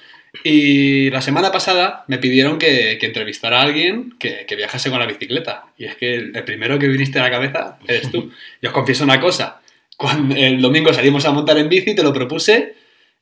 Y 0.43 1.11
la 1.11 1.23
semana 1.23 1.53
pasada 1.53 2.05
me 2.09 2.19
pidieron 2.19 2.59
que, 2.59 2.99
entrevistara 3.01 3.61
a 3.61 3.63
alguien 3.63 4.17
que, 4.19 4.45
viajase 4.57 4.91
con 4.91 4.99
la 4.99 5.07
bicicleta. 5.07 5.67
Y 5.79 5.85
es 5.85 5.95
que 5.95 6.17
el, 6.17 6.43
primero 6.43 6.77
que 6.81 6.89
viniste 6.89 7.21
a 7.21 7.23
la 7.23 7.31
cabeza 7.31 7.79
eres 7.87 8.11
tú. 8.11 8.33
Y 8.61 8.67
os 8.67 8.73
confieso 8.73 9.05
una 9.05 9.21
cosa. 9.21 9.61
Cuando 9.97 10.35
el 10.35 10.61
domingo 10.61 10.93
salimos 10.93 11.25
a 11.25 11.31
montar 11.31 11.57
en 11.57 11.69
bici, 11.69 11.95
te 11.95 12.03
lo 12.03 12.13
propuse 12.13 12.80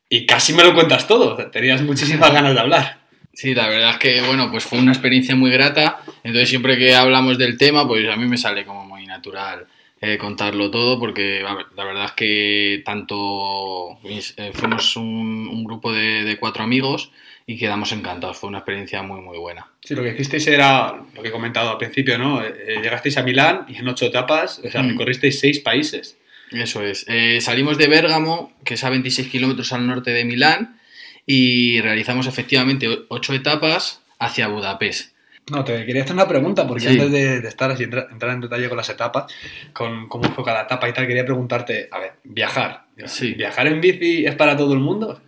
y 0.09 0.27
casi 0.27 0.53
me 0.53 0.65
lo 0.65 0.75
cuentas 0.75 1.07
todo. 1.07 1.37
Tenías 1.50 1.83
muchísimas 1.83 2.33
ganas 2.33 2.55
de 2.55 2.61
hablar. 2.61 2.99
Sí, 3.33 3.55
la 3.55 3.69
verdad 3.69 3.91
es 3.91 3.97
que, 3.99 4.21
bueno, 4.23 4.50
pues 4.50 4.65
fue 4.65 4.79
una 4.79 4.93
experiencia 4.93 5.37
muy 5.37 5.50
grata. 5.50 6.00
Entonces, 6.25 6.49
siempre 6.49 6.77
que 6.77 6.95
hablamos 6.95 7.38
del 7.38 7.57
tema, 7.57 7.87
pues 7.87 8.09
a 8.09 8.17
mí 8.17 8.27
me 8.27 8.37
sale 8.37 8.65
como 8.65 8.85
muy 8.85 9.07
natural 9.07 9.67
eh, 10.00 10.17
contarlo 10.17 10.71
todo, 10.71 10.99
porque 10.99 11.43
la 11.43 11.85
verdad 11.85 12.05
es 12.05 12.12
que 12.12 12.83
tanto 12.85 13.99
eh, 14.05 14.53
fuimos 14.53 14.97
un, 14.97 15.49
un 15.53 15.65
grupo 15.65 15.93
de, 15.93 16.25
de, 16.25 16.37
cuatro 16.38 16.62
amigos 16.62 17.11
y 17.47 17.59
quedamos 17.59 17.93
encantados. 17.93 18.38
Fue 18.38 18.49
una 18.49 18.59
experiencia 18.59 19.03
muy, 19.03 19.21
muy 19.21 19.38
buena. 19.38 19.67
Sí, 19.81 19.95
lo 19.95 20.03
que 20.03 20.11
hicisteis 20.11 20.47
era 20.47 21.00
lo 21.15 21.23
que 21.23 21.29
he 21.29 21.33
comentado 21.33 21.71
al 21.71 21.79
principio, 21.79 22.17
¿no? 22.17 22.43
Eh, 22.45 22.79
llegasteis 22.83 23.17
a 23.19 23.23
Milán 23.23 23.67
y 23.69 23.77
en 23.77 23.88
ocho 23.88 24.07
etapas, 24.07 24.61
o 24.65 24.71
sea, 24.71 24.83
mm. 24.83 24.91
recorristeis 24.91 25.41
seis 25.41 25.61
países. 25.61 26.17
Eso 26.52 26.83
es. 26.83 27.05
Eh, 27.09 27.40
salimos 27.40 27.78
de 27.78 27.88
Bérgamo, 27.88 28.52
que 28.64 28.75
es 28.75 28.85
a 28.85 28.90
26 28.90 29.28
kilómetros 29.28 29.73
al 29.73 29.87
norte 29.87 30.12
de 30.12 30.25
Milán, 30.25 30.78
y 31.26 31.81
realizamos 31.81 32.26
efectivamente 32.26 32.88
ocho 33.09 33.35
etapas 33.35 34.00
hacia 34.19 34.49
Budapest. 34.49 35.12
No, 35.50 35.64
te 35.64 35.85
quería 35.87 36.02
hacer 36.02 36.14
una 36.14 36.28
pregunta, 36.28 36.67
porque 36.67 36.88
antes 36.88 37.11
de, 37.11 37.38
estar 37.38 37.71
así, 37.71 37.85
entrar, 37.85 38.09
en 38.11 38.40
detalle 38.40 38.69
con 38.69 38.76
las 38.76 38.88
etapas, 38.88 39.33
con 39.73 40.09
cómo 40.09 40.31
fue 40.33 40.45
cada 40.45 40.62
etapa 40.62 40.88
y 40.88 40.93
tal, 40.93 41.07
quería 41.07 41.25
preguntarte, 41.25 41.88
a 41.90 41.99
ver, 41.99 42.12
viajar. 42.25 42.85
Sí. 43.07 43.35
¿Viajar 43.35 43.67
en 43.67 43.81
bici 43.81 44.26
es 44.26 44.35
para 44.35 44.57
todo 44.57 44.75
el 44.75 44.81
mundo? 44.81 45.21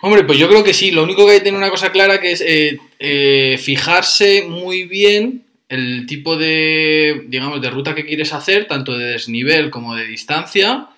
Hombre, 0.00 0.24
pues 0.24 0.38
yo 0.38 0.48
creo 0.48 0.64
que 0.64 0.74
sí. 0.74 0.90
Lo 0.90 1.02
único 1.02 1.24
que 1.24 1.32
hay 1.32 1.38
que 1.38 1.44
tener 1.44 1.58
una 1.58 1.70
cosa 1.70 1.90
clara 1.90 2.20
que 2.20 2.32
es 2.32 2.40
eh, 2.40 2.78
eh, 2.98 3.58
fijarse 3.58 4.44
muy 4.48 4.84
bien 4.84 5.44
el 5.68 6.06
tipo 6.06 6.36
de, 6.36 7.24
digamos, 7.28 7.60
de 7.60 7.70
ruta 7.70 7.94
que 7.94 8.06
quieres 8.06 8.32
hacer, 8.32 8.66
tanto 8.66 8.96
de 8.96 9.12
desnivel 9.12 9.70
como 9.70 9.94
de 9.94 10.06
distancia, 10.06 10.88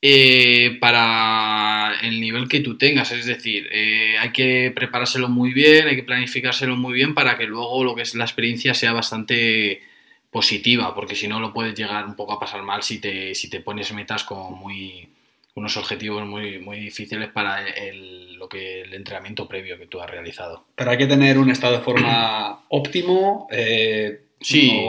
eh, 0.00 0.76
para 0.80 1.94
el 2.02 2.20
nivel 2.20 2.48
que 2.48 2.60
tú 2.60 2.78
tengas. 2.78 3.10
Es 3.12 3.26
decir, 3.26 3.68
eh, 3.72 4.16
hay 4.18 4.30
que 4.32 4.72
preparárselo 4.74 5.28
muy 5.28 5.52
bien, 5.52 5.88
hay 5.88 5.96
que 5.96 6.02
planificárselo 6.02 6.76
muy 6.76 6.94
bien 6.94 7.14
para 7.14 7.38
que 7.38 7.46
luego 7.46 7.82
lo 7.84 7.94
que 7.94 8.02
es 8.02 8.14
la 8.14 8.24
experiencia 8.24 8.74
sea 8.74 8.92
bastante 8.92 9.82
positiva, 10.30 10.94
porque 10.94 11.14
si 11.14 11.26
no 11.26 11.40
lo 11.40 11.52
puedes 11.52 11.74
llegar 11.74 12.04
un 12.06 12.14
poco 12.14 12.34
a 12.34 12.40
pasar 12.40 12.62
mal 12.62 12.82
si 12.82 13.00
te, 13.00 13.34
si 13.34 13.48
te 13.48 13.60
pones 13.60 13.92
metas 13.92 14.24
como 14.24 14.50
muy 14.50 15.08
unos 15.54 15.76
objetivos 15.76 16.24
muy, 16.26 16.58
muy 16.58 16.78
difíciles 16.78 17.28
para 17.30 17.66
el, 17.66 18.27
lo 18.38 18.48
que 18.48 18.82
el 18.82 18.94
entrenamiento 18.94 19.48
previo 19.48 19.78
que 19.78 19.86
tú 19.86 20.00
has 20.00 20.08
realizado. 20.08 20.64
Pero 20.74 20.90
hay 20.90 20.98
que 20.98 21.06
tener 21.06 21.38
un 21.38 21.50
estado 21.50 21.74
de 21.74 21.82
forma 21.82 22.60
óptimo. 22.68 23.48
Eh, 23.50 24.20
sí. 24.40 24.80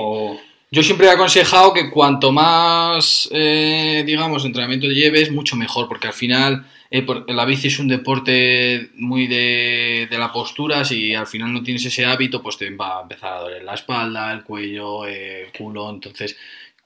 Yo 0.71 0.83
siempre 0.83 1.07
he 1.07 1.09
aconsejado 1.09 1.73
que 1.73 1.89
cuanto 1.89 2.31
más, 2.31 3.27
eh, 3.31 4.03
digamos, 4.05 4.45
entrenamiento 4.45 4.87
lleves, 4.87 5.31
mucho 5.31 5.55
mejor, 5.55 5.87
porque 5.87 6.07
al 6.07 6.13
final 6.13 6.67
eh, 6.91 7.03
la 7.27 7.45
bici 7.45 7.69
es 7.69 7.79
un 7.79 7.87
deporte 7.87 8.91
muy 8.95 9.25
de, 9.25 10.07
de, 10.11 10.17
la 10.19 10.31
postura, 10.31 10.85
si 10.85 11.15
al 11.15 11.25
final 11.25 11.51
no 11.53 11.63
tienes 11.63 11.85
ese 11.85 12.05
hábito, 12.05 12.43
pues 12.43 12.57
te 12.57 12.69
va 12.69 12.99
a 12.99 13.01
empezar 13.01 13.33
a 13.33 13.39
doler 13.39 13.63
la 13.63 13.73
espalda, 13.73 14.31
el 14.31 14.43
cuello, 14.43 15.05
el 15.07 15.51
culo, 15.57 15.89
entonces 15.89 16.37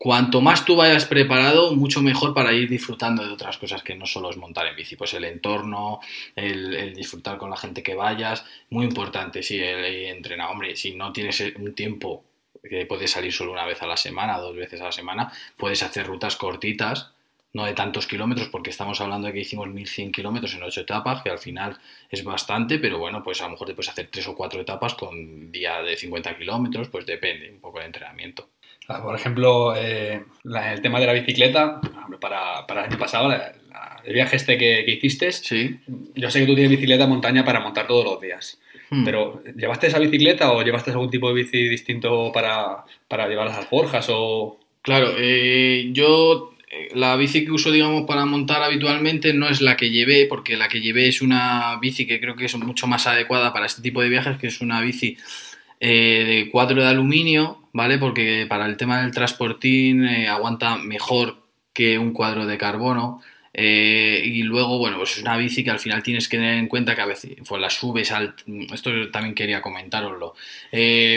cuanto 0.03 0.41
más 0.41 0.65
tú 0.65 0.75
vayas 0.75 1.05
preparado, 1.05 1.77
mucho 1.77 2.01
mejor 2.01 2.33
para 2.33 2.51
ir 2.51 2.67
disfrutando 2.67 3.23
de 3.23 3.31
otras 3.31 3.57
cosas 3.57 3.83
que 3.83 3.95
no 3.95 4.05
solo 4.05 4.31
es 4.31 4.35
montar 4.35 4.67
en 4.67 4.75
bici, 4.75 4.97
pues 4.97 5.13
el 5.13 5.23
entorno, 5.23 6.01
el, 6.35 6.93
disfrutar 6.93 7.37
con 7.37 7.49
la 7.49 7.55
gente 7.55 7.81
que 7.81 7.95
vayas, 7.95 8.43
muy 8.69 8.85
importante, 8.85 9.41
sí, 9.41 9.57
el, 9.63 9.85
entrenar, 10.07 10.51
hombre, 10.51 10.75
si 10.75 10.93
no 10.93 11.13
tienes 11.13 11.41
un 11.55 11.73
tiempo 11.73 12.25
que 12.61 12.85
puedes 12.85 13.11
salir 13.11 13.31
solo 13.31 13.53
una 13.53 13.63
vez 13.63 13.81
a 13.81 13.87
la 13.87 13.95
semana, 13.95 14.39
dos 14.39 14.53
veces 14.57 14.81
a 14.81 14.85
la 14.85 14.91
semana, 14.91 15.31
puedes 15.55 15.81
hacer 15.83 16.05
rutas 16.05 16.35
cortitas, 16.35 17.11
no 17.53 17.63
de 17.63 17.73
tantos 17.73 18.05
kilómetros, 18.05 18.49
porque 18.49 18.71
estamos 18.71 18.99
hablando 18.99 19.27
de 19.27 19.33
que 19.33 19.39
hicimos 19.39 19.69
1100 19.69 20.11
kilómetros 20.11 20.53
en 20.53 20.63
ocho 20.63 20.81
etapas, 20.81 21.23
que 21.23 21.29
al 21.29 21.39
final 21.39 21.77
es 22.09 22.25
bastante, 22.25 22.77
pero 22.77 22.97
bueno, 22.97 23.23
pues 23.23 23.39
a 23.39 23.45
lo 23.45 23.51
mejor 23.51 23.67
te 23.67 23.73
puedes 23.73 23.89
hacer 23.89 24.09
tres 24.11 24.27
o 24.27 24.35
cuatro 24.35 24.59
etapas 24.59 24.95
con 24.95 25.49
día 25.49 25.81
de 25.81 25.95
50 25.95 26.37
kilómetros, 26.37 26.89
pues 26.89 27.05
depende 27.05 27.49
un 27.49 27.61
poco 27.61 27.77
del 27.77 27.87
entrenamiento. 27.87 28.49
Ah, 28.87 29.01
por 29.01 29.15
ejemplo, 29.15 29.75
eh, 29.75 30.23
el 30.43 30.81
tema 30.81 30.99
de 30.99 31.05
la 31.05 31.13
bicicleta, 31.13 31.79
para, 32.19 32.67
para 32.67 32.81
el 32.81 32.89
año 32.89 32.99
pasado, 32.99 33.31
el 34.03 34.13
viaje 34.13 34.35
este 34.35 34.57
que, 34.57 34.83
hiciste, 34.87 35.31
sí. 35.31 35.79
yo 36.15 36.29
sé 36.29 36.41
que 36.41 36.45
tú 36.45 36.55
tienes 36.55 36.71
bicicleta 36.71 37.07
montaña 37.07 37.45
para 37.45 37.61
montar 37.61 37.87
todos 37.87 38.05
los 38.05 38.19
días. 38.19 38.59
Hmm. 38.89 39.05
Pero, 39.05 39.41
¿llevaste 39.55 39.87
esa 39.87 39.99
bicicleta 39.99 40.51
o 40.51 40.61
llevaste 40.61 40.91
algún 40.91 41.09
tipo 41.09 41.29
de 41.29 41.35
bici 41.35 41.69
distinto 41.69 42.31
para, 42.33 42.83
para 43.07 43.27
llevar 43.27 43.47
las 43.47 43.57
alforjas 43.57 44.07
o...? 44.09 44.59
Claro, 44.81 45.13
eh, 45.17 45.89
yo 45.93 46.53
eh, 46.69 46.89
la 46.93 47.15
bici 47.15 47.45
que 47.45 47.51
uso, 47.51 47.71
digamos, 47.71 48.05
para 48.05 48.25
montar 48.25 48.61
habitualmente 48.63 49.33
no 49.33 49.47
es 49.47 49.61
la 49.61 49.77
que 49.77 49.91
llevé, 49.91 50.25
porque 50.25 50.57
la 50.57 50.67
que 50.67 50.81
llevé 50.81 51.07
es 51.07 51.21
una 51.21 51.79
bici 51.79 52.05
que 52.05 52.19
creo 52.19 52.35
que 52.35 52.45
es 52.45 52.55
mucho 52.57 52.85
más 52.87 53.07
adecuada 53.07 53.53
para 53.53 53.65
este 53.65 53.81
tipo 53.81 54.01
de 54.01 54.09
viajes, 54.09 54.37
que 54.37 54.47
es 54.47 54.59
una 54.59 54.81
bici 54.81 55.17
eh, 55.85 56.23
de 56.25 56.49
cuadro 56.49 56.81
de 56.81 56.87
aluminio, 56.87 57.67
¿vale? 57.73 57.97
Porque 57.97 58.45
para 58.47 58.67
el 58.67 58.77
tema 58.77 59.01
del 59.01 59.11
transportín 59.11 60.05
eh, 60.05 60.29
aguanta 60.29 60.77
mejor 60.77 61.43
que 61.73 61.99
un 61.99 62.13
cuadro 62.13 62.45
de 62.45 62.57
carbono. 62.57 63.21
Eh, 63.53 64.21
y 64.23 64.43
luego, 64.43 64.77
bueno, 64.77 64.95
pues 64.97 65.17
es 65.17 65.23
una 65.23 65.35
bici 65.35 65.61
que 65.61 65.71
al 65.71 65.81
final 65.81 66.01
tienes 66.01 66.29
que 66.29 66.37
tener 66.37 66.57
en 66.57 66.69
cuenta 66.69 66.95
que 66.95 67.01
a 67.01 67.05
veces 67.05 67.35
pues 67.45 67.61
la 67.61 67.69
subes 67.69 68.13
al... 68.13 68.33
Esto 68.73 68.91
también 69.11 69.35
quería 69.35 69.61
comentároslo. 69.61 70.35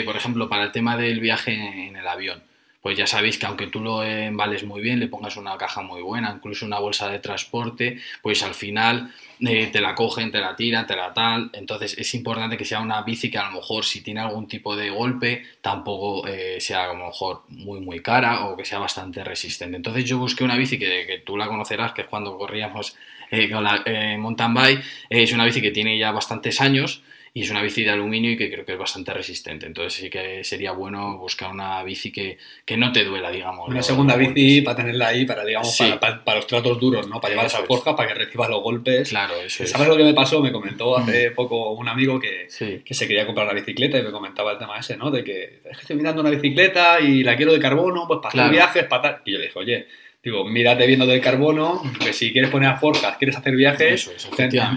por 0.05 0.15
ejemplo, 0.17 0.49
para 0.49 0.65
el 0.65 0.71
tema 0.73 0.97
del 0.97 1.21
viaje 1.21 1.53
en 1.87 1.95
el 1.95 2.07
avión 2.07 2.46
pues 2.87 2.97
ya 2.97 3.05
sabéis 3.05 3.37
que 3.37 3.45
aunque 3.45 3.67
tú 3.67 3.81
lo 3.81 4.01
embales 4.01 4.63
muy 4.63 4.79
bien, 4.79 5.01
le 5.01 5.09
pongas 5.09 5.35
una 5.35 5.57
caja 5.57 5.81
muy 5.81 6.01
buena, 6.01 6.31
incluso 6.33 6.65
una 6.65 6.79
bolsa 6.79 7.09
de 7.09 7.19
transporte, 7.19 7.99
pues 8.21 8.43
al 8.43 8.53
final 8.53 9.11
eh, 9.41 9.67
te 9.73 9.81
la 9.81 9.93
cogen, 9.93 10.31
te 10.31 10.39
la 10.39 10.55
tiran, 10.55 10.87
te 10.87 10.95
la 10.95 11.13
tal. 11.13 11.49
Entonces 11.51 11.97
es 11.97 12.13
importante 12.13 12.55
que 12.55 12.63
sea 12.63 12.79
una 12.79 13.01
bici 13.01 13.29
que 13.29 13.39
a 13.39 13.49
lo 13.49 13.57
mejor 13.57 13.83
si 13.83 13.99
tiene 13.99 14.21
algún 14.21 14.47
tipo 14.47 14.73
de 14.73 14.89
golpe 14.89 15.43
tampoco 15.59 16.25
eh, 16.29 16.61
sea 16.61 16.85
a 16.85 16.93
lo 16.93 17.07
mejor 17.07 17.41
muy 17.49 17.81
muy 17.81 17.99
cara 17.99 18.45
o 18.45 18.55
que 18.55 18.63
sea 18.63 18.79
bastante 18.79 19.21
resistente. 19.21 19.75
Entonces 19.75 20.05
yo 20.05 20.17
busqué 20.17 20.45
una 20.45 20.55
bici 20.55 20.79
que, 20.79 21.05
que 21.05 21.17
tú 21.25 21.35
la 21.35 21.47
conocerás, 21.47 21.91
que 21.91 22.03
es 22.03 22.07
cuando 22.07 22.37
corríamos 22.37 22.95
eh, 23.31 23.51
con 23.51 23.65
la 23.65 23.83
mountain 24.17 24.53
bike, 24.53 24.81
es 25.09 25.33
una 25.33 25.43
bici 25.43 25.61
que 25.61 25.71
tiene 25.71 25.97
ya 25.97 26.13
bastantes 26.13 26.61
años 26.61 27.03
y 27.37 27.43
es 27.43 27.51
una 27.51 27.61
bici 27.61 27.83
de 27.83 27.91
aluminio 27.91 28.31
y 28.31 28.35
que 28.35 28.49
creo 28.49 28.65
que 28.65 28.73
es 28.73 28.79
bastante 28.79 29.13
resistente. 29.13 29.67
Entonces 29.67 29.93
sí 29.93 30.09
que 30.09 30.43
sería 30.43 30.71
bueno 30.71 31.19
buscar 31.19 31.51
una 31.51 31.83
bici 31.83 32.11
que, 32.11 32.39
que 32.65 32.77
no 32.77 32.91
te 32.91 33.03
duela, 33.05 33.29
digamos. 33.29 33.69
Una 33.69 33.83
segunda 33.83 34.15
bici 34.15 34.61
para 34.61 34.77
tenerla 34.77 35.09
ahí, 35.09 35.23
para 35.23 35.45
digamos, 35.45 35.77
para, 35.99 36.23
para, 36.23 36.37
los 36.37 36.47
tratos 36.47 36.79
duros, 36.79 37.07
¿no? 37.07 37.21
Para 37.21 37.33
llevar 37.33 37.45
esa 37.45 37.61
forja, 37.61 37.95
para 37.95 38.07
que 38.07 38.15
recibas 38.15 38.49
los 38.49 38.63
golpes. 38.63 39.09
Claro, 39.09 39.35
eso 39.39 39.67
¿Sabes 39.67 39.87
lo 39.87 39.95
que 39.95 40.03
me 40.03 40.15
pasó? 40.15 40.41
Me 40.41 40.51
comentó 40.51 40.97
hace 40.97 41.29
mm. 41.29 41.35
poco 41.35 41.73
un 41.73 41.87
amigo 41.87 42.19
que, 42.19 42.47
que 42.83 42.93
se 42.95 43.07
quería 43.07 43.27
comprar 43.27 43.45
la 43.45 43.53
bicicleta 43.53 43.99
y 43.99 44.01
me 44.01 44.09
comentaba 44.09 44.53
el 44.53 44.57
tema 44.57 44.79
ese, 44.79 44.97
¿no? 44.97 45.11
De 45.11 45.23
que 45.23 45.43
es 45.63 45.77
que 45.77 45.81
estoy 45.81 45.95
mirando 45.95 46.21
una 46.21 46.31
bicicleta 46.31 46.99
y 46.99 47.21
la 47.21 47.37
quiero 47.37 47.53
de 47.53 47.59
carbono, 47.59 48.05
pues 48.07 48.19
para 48.19 48.45
hacer 48.45 48.51
viajes, 48.51 48.83
para 48.85 49.01
tal. 49.03 49.21
Y 49.25 49.33
yo 49.33 49.37
le 49.37 49.43
dije, 49.43 49.59
oye, 49.59 49.87
Digo, 50.27 50.43
mírate 50.43 50.85
viendo 50.85 51.05
del 51.05 51.21
carbono, 51.21 51.81
que 52.03 52.11
si 52.11 52.33
quieres 52.33 52.51
poner 52.51 52.67
a 52.67 52.75
forjas, 52.75 53.15
quieres 53.15 53.37
hacer 53.37 53.55
viajes, 53.55 54.11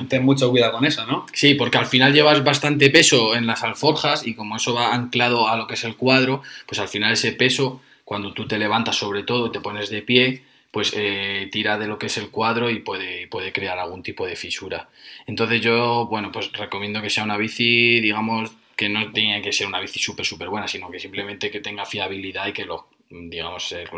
ten, 0.08 0.24
mucho 0.24 0.48
cuidado 0.48 0.74
con 0.74 0.84
eso, 0.84 1.04
¿no? 1.06 1.26
Sí, 1.32 1.54
porque 1.54 1.76
al 1.76 1.86
final 1.86 2.12
llevas 2.12 2.44
bastante 2.44 2.88
peso 2.88 3.34
en 3.34 3.48
las 3.48 3.64
alforjas 3.64 4.24
y 4.24 4.34
como 4.34 4.54
eso 4.54 4.74
va 4.74 4.94
anclado 4.94 5.48
a 5.48 5.56
lo 5.56 5.66
que 5.66 5.74
es 5.74 5.82
el 5.82 5.96
cuadro, 5.96 6.44
pues 6.66 6.78
al 6.78 6.86
final 6.86 7.14
ese 7.14 7.32
peso, 7.32 7.82
cuando 8.04 8.32
tú 8.32 8.46
te 8.46 8.58
levantas 8.58 8.94
sobre 8.94 9.24
todo 9.24 9.48
y 9.48 9.50
te 9.50 9.58
pones 9.58 9.90
de 9.90 10.02
pie, 10.02 10.44
pues 10.70 10.92
eh, 10.96 11.48
tira 11.50 11.78
de 11.78 11.88
lo 11.88 11.98
que 11.98 12.06
es 12.06 12.16
el 12.16 12.30
cuadro 12.30 12.70
y 12.70 12.78
puede, 12.78 13.26
puede 13.26 13.52
crear 13.52 13.76
algún 13.76 14.04
tipo 14.04 14.24
de 14.24 14.36
fisura. 14.36 14.88
Entonces 15.26 15.60
yo, 15.60 16.06
bueno, 16.06 16.30
pues 16.30 16.52
recomiendo 16.52 17.02
que 17.02 17.10
sea 17.10 17.24
una 17.24 17.36
bici, 17.36 17.98
digamos, 17.98 18.52
que 18.76 18.88
no 18.88 19.10
tiene 19.10 19.42
que 19.42 19.50
ser 19.50 19.66
una 19.66 19.80
bici 19.80 19.98
súper, 19.98 20.24
súper 20.24 20.48
buena, 20.48 20.68
sino 20.68 20.88
que 20.92 21.00
simplemente 21.00 21.50
que 21.50 21.58
tenga 21.58 21.84
fiabilidad 21.84 22.46
y 22.46 22.52
que 22.52 22.64
los 22.64 22.82
digamos, 23.11 23.73
el, 23.73 23.88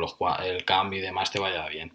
el 0.45 0.65
cambio 0.65 0.99
y 0.99 1.03
demás 1.03 1.31
te 1.31 1.39
vaya 1.39 1.69
bien. 1.69 1.93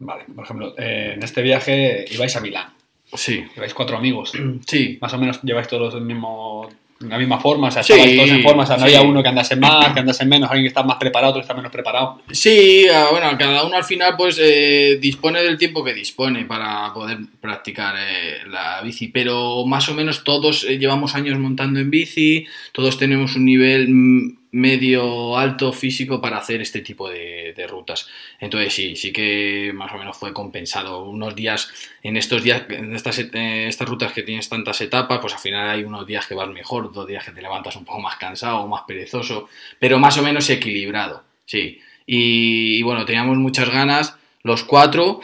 Vale, 0.00 0.24
por 0.34 0.44
ejemplo, 0.44 0.74
eh, 0.78 1.12
en 1.14 1.22
este 1.22 1.42
viaje 1.42 2.04
ibais 2.10 2.36
a 2.36 2.40
Milán. 2.40 2.72
Sí. 3.12 3.44
Lleváis 3.54 3.74
cuatro 3.74 3.96
amigos. 3.96 4.32
Sí. 4.66 4.98
Más 5.00 5.12
o 5.14 5.18
menos 5.18 5.40
lleváis 5.42 5.66
todos 5.66 5.94
el 5.94 6.02
mismo, 6.02 6.68
la 7.00 7.16
misma 7.16 7.38
forma, 7.38 7.68
o 7.68 7.70
sea, 7.70 7.82
estabais 7.82 8.16
todos 8.16 8.30
en 8.30 8.42
forma, 8.42 8.64
o 8.64 8.66
sea, 8.66 8.76
no 8.76 8.84
había 8.84 9.02
uno 9.02 9.22
que 9.22 9.28
andase 9.28 9.56
más, 9.56 9.92
que 9.92 10.00
andase 10.00 10.26
menos, 10.26 10.50
alguien 10.50 10.64
que 10.64 10.68
está 10.68 10.82
más 10.82 10.96
preparado, 10.96 11.30
otro 11.30 11.40
que 11.40 11.44
está 11.44 11.54
menos 11.54 11.70
preparado. 11.70 12.20
Sí, 12.30 12.86
ah, 12.92 13.08
bueno, 13.10 13.30
cada 13.38 13.64
uno 13.64 13.76
al 13.76 13.84
final 13.84 14.14
pues 14.16 14.38
eh, 14.40 14.98
dispone 15.00 15.42
del 15.42 15.56
tiempo 15.58 15.84
que 15.84 15.94
dispone 15.94 16.44
para 16.44 16.92
poder 16.92 17.18
practicar 17.40 17.94
eh, 17.98 18.40
la 18.48 18.82
bici, 18.82 19.08
pero 19.08 19.64
más 19.64 19.88
o 19.88 19.94
menos 19.94 20.24
todos 20.24 20.64
llevamos 20.64 21.14
años 21.14 21.38
montando 21.38 21.78
en 21.80 21.90
bici, 21.90 22.46
todos 22.72 22.98
tenemos 22.98 23.36
un 23.36 23.44
nivel 23.44 23.88
mm, 23.88 24.37
medio 24.50 25.36
alto 25.36 25.72
físico 25.72 26.20
para 26.20 26.38
hacer 26.38 26.60
este 26.60 26.80
tipo 26.80 27.08
de, 27.08 27.54
rutas. 27.68 28.08
Entonces 28.40 28.72
sí, 28.72 28.96
sí 28.96 29.12
que 29.12 29.72
más 29.74 29.92
o 29.92 29.98
menos 29.98 30.16
fue 30.16 30.32
compensado. 30.32 31.04
Unos 31.04 31.34
días, 31.34 31.70
en 32.02 32.16
estos 32.16 32.42
días, 32.42 32.62
en 32.68 32.94
estas, 32.94 33.18
eh, 33.18 33.66
estas 33.68 33.88
rutas 33.88 34.12
que 34.12 34.22
tienes 34.22 34.48
tantas 34.48 34.80
etapas, 34.80 35.18
pues 35.20 35.34
al 35.34 35.40
final 35.40 35.68
hay 35.68 35.84
unos 35.84 36.06
días 36.06 36.26
que 36.26 36.34
vas 36.34 36.48
mejor, 36.48 36.92
dos 36.92 37.06
días 37.06 37.24
que 37.24 37.32
te 37.32 37.42
levantas 37.42 37.76
un 37.76 37.84
poco 37.84 38.00
más 38.00 38.16
cansado, 38.16 38.66
más 38.66 38.82
perezoso, 38.86 39.48
pero 39.78 39.98
más 39.98 40.16
o 40.18 40.22
menos 40.22 40.48
equilibrado, 40.50 41.24
sí. 41.44 41.80
Y, 42.06 42.78
y 42.78 42.82
bueno, 42.82 43.04
teníamos 43.04 43.36
muchas 43.36 43.68
ganas, 43.68 44.16
los 44.42 44.64
cuatro, 44.64 45.20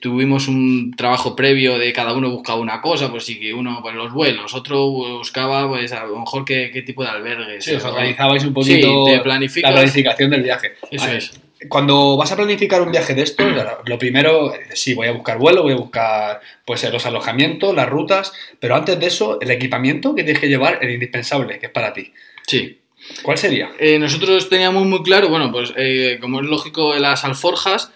Tuvimos 0.00 0.48
un 0.48 0.92
trabajo 0.96 1.36
previo 1.36 1.78
de 1.78 1.92
cada 1.92 2.14
uno 2.14 2.30
buscaba 2.30 2.58
una 2.58 2.80
cosa, 2.80 3.10
pues 3.10 3.24
sí 3.24 3.38
que 3.38 3.54
uno, 3.54 3.78
pues 3.80 3.94
los 3.94 4.12
vuelos, 4.12 4.54
otro 4.54 4.88
buscaba, 4.88 5.68
pues 5.68 5.92
a 5.92 6.04
lo 6.04 6.18
mejor 6.18 6.44
qué, 6.44 6.82
tipo 6.84 7.04
de 7.04 7.10
albergues. 7.10 7.64
Sí, 7.64 7.74
os 7.74 7.84
organizabais 7.84 8.44
un 8.44 8.52
poquito 8.52 9.06
la 9.08 9.22
planificación 9.22 10.30
del 10.30 10.42
viaje. 10.42 10.74
Eso 10.90 11.08
es. 11.08 11.30
Cuando 11.68 12.16
vas 12.16 12.32
a 12.32 12.36
planificar 12.36 12.82
un 12.82 12.90
viaje 12.90 13.14
de 13.14 13.22
estos, 13.22 13.46
lo 13.86 13.98
primero, 13.98 14.52
sí, 14.74 14.94
voy 14.94 15.06
a 15.06 15.12
buscar 15.12 15.38
vuelo, 15.38 15.62
voy 15.62 15.74
a 15.74 15.76
buscar 15.76 16.40
pues 16.64 16.82
los 16.90 17.06
alojamientos, 17.06 17.72
las 17.72 17.88
rutas, 17.88 18.32
pero 18.58 18.74
antes 18.74 18.98
de 18.98 19.06
eso, 19.06 19.40
el 19.40 19.52
equipamiento 19.52 20.12
que 20.14 20.24
tienes 20.24 20.40
que 20.40 20.48
llevar, 20.48 20.78
el 20.82 20.90
indispensable, 20.90 21.60
que 21.60 21.66
es 21.66 21.72
para 21.72 21.92
ti. 21.92 22.12
Sí. 22.48 22.78
¿Cuál 23.22 23.38
sería? 23.38 23.70
Eh, 23.78 23.98
nosotros 23.98 24.48
teníamos 24.48 24.86
muy 24.86 25.02
claro, 25.02 25.28
bueno, 25.28 25.50
pues 25.52 25.72
eh, 25.76 26.18
como 26.20 26.40
es 26.40 26.46
lógico, 26.46 26.94
las 26.96 27.24
alforjas, 27.24 27.92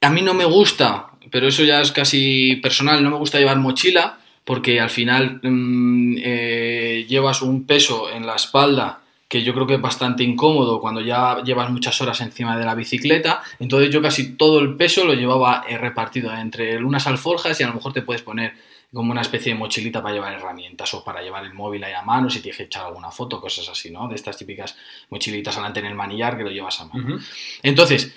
a 0.00 0.10
mí 0.10 0.22
no 0.22 0.34
me 0.34 0.44
gusta, 0.44 1.10
pero 1.30 1.48
eso 1.48 1.64
ya 1.64 1.80
es 1.80 1.92
casi 1.92 2.56
personal, 2.56 3.02
no 3.02 3.10
me 3.10 3.16
gusta 3.16 3.38
llevar 3.38 3.58
mochila 3.58 4.18
porque 4.44 4.80
al 4.80 4.90
final 4.90 5.40
mm, 5.42 6.16
eh, 6.18 7.04
llevas 7.08 7.42
un 7.42 7.66
peso 7.66 8.10
en 8.10 8.26
la 8.26 8.36
espalda 8.36 9.00
que 9.28 9.42
yo 9.42 9.52
creo 9.52 9.66
que 9.66 9.74
es 9.74 9.80
bastante 9.80 10.22
incómodo 10.22 10.80
cuando 10.80 11.00
ya 11.00 11.42
llevas 11.42 11.68
muchas 11.70 12.00
horas 12.00 12.20
encima 12.20 12.56
de 12.56 12.64
la 12.64 12.76
bicicleta. 12.76 13.42
Entonces 13.58 13.90
yo 13.90 14.00
casi 14.00 14.36
todo 14.36 14.60
el 14.60 14.76
peso 14.76 15.04
lo 15.04 15.14
llevaba 15.14 15.64
eh, 15.68 15.76
repartido 15.76 16.32
entre 16.32 16.82
unas 16.82 17.08
alforjas 17.08 17.58
y 17.58 17.64
a 17.64 17.66
lo 17.66 17.74
mejor 17.74 17.92
te 17.92 18.02
puedes 18.02 18.22
poner 18.22 18.54
como 18.94 19.10
una 19.10 19.22
especie 19.22 19.52
de 19.52 19.58
mochilita 19.58 20.00
para 20.00 20.14
llevar 20.14 20.32
herramientas 20.34 20.94
o 20.94 21.02
para 21.02 21.22
llevar 21.22 21.44
el 21.44 21.52
móvil 21.52 21.82
ahí 21.82 21.92
a 21.92 22.02
mano 22.02 22.30
si 22.30 22.40
tienes 22.40 22.56
que 22.56 22.62
echar 22.64 22.86
alguna 22.86 23.10
foto, 23.10 23.40
cosas 23.40 23.68
así, 23.68 23.90
¿no? 23.90 24.06
De 24.06 24.14
estas 24.14 24.38
típicas 24.38 24.76
mochilitas 25.10 25.56
adelante 25.56 25.80
en 25.80 25.86
el 25.86 25.96
manillar 25.96 26.36
que 26.36 26.44
lo 26.44 26.50
llevas 26.50 26.80
a 26.80 26.84
mano. 26.86 27.18
Entonces, 27.64 28.14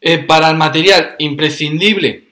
eh, 0.00 0.18
para 0.18 0.50
el 0.50 0.56
material 0.56 1.16
imprescindible, 1.18 2.28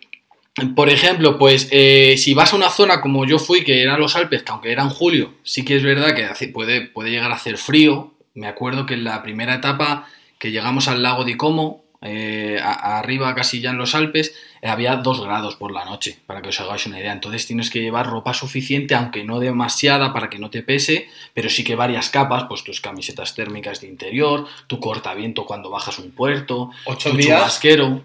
por 0.74 0.88
ejemplo, 0.88 1.36
pues 1.36 1.68
eh, 1.70 2.14
si 2.16 2.32
vas 2.32 2.52
a 2.52 2.56
una 2.56 2.70
zona 2.70 3.02
como 3.02 3.26
yo 3.26 3.38
fui, 3.38 3.62
que 3.62 3.82
eran 3.82 4.00
los 4.00 4.16
Alpes, 4.16 4.42
que 4.42 4.52
aunque 4.52 4.72
era 4.72 4.82
en 4.82 4.88
julio, 4.88 5.34
sí 5.42 5.64
que 5.64 5.76
es 5.76 5.82
verdad 5.82 6.14
que 6.14 6.48
puede, 6.48 6.80
puede 6.80 7.10
llegar 7.10 7.30
a 7.30 7.34
hacer 7.34 7.58
frío. 7.58 8.14
Me 8.32 8.46
acuerdo 8.46 8.86
que 8.86 8.94
en 8.94 9.04
la 9.04 9.22
primera 9.22 9.56
etapa 9.56 10.08
que 10.38 10.50
llegamos 10.50 10.88
al 10.88 11.02
lago 11.02 11.24
de 11.24 11.36
Como, 11.36 11.84
eh, 12.02 12.58
arriba 12.62 13.34
casi 13.34 13.60
ya 13.60 13.70
en 13.70 13.78
los 13.78 13.94
Alpes, 13.94 14.34
eh, 14.62 14.68
había 14.68 14.96
2 14.96 15.24
grados 15.24 15.56
por 15.56 15.72
la 15.72 15.84
noche, 15.84 16.18
para 16.26 16.42
que 16.42 16.48
os 16.50 16.60
hagáis 16.60 16.86
una 16.86 16.98
idea. 16.98 17.12
Entonces 17.12 17.46
tienes 17.46 17.70
que 17.70 17.80
llevar 17.80 18.06
ropa 18.06 18.34
suficiente, 18.34 18.94
aunque 18.94 19.24
no 19.24 19.40
demasiada 19.40 20.12
para 20.12 20.28
que 20.30 20.38
no 20.38 20.50
te 20.50 20.62
pese, 20.62 21.08
pero 21.34 21.48
sí 21.48 21.64
que 21.64 21.74
varias 21.74 22.10
capas, 22.10 22.44
pues 22.48 22.64
tus 22.64 22.80
camisetas 22.80 23.34
térmicas 23.34 23.80
de 23.80 23.88
interior, 23.88 24.46
tu 24.66 24.80
cortaviento 24.80 25.46
cuando 25.46 25.70
bajas 25.70 25.98
un 25.98 26.10
puerto, 26.10 26.70
ocho 26.84 27.12
días, 27.12 27.60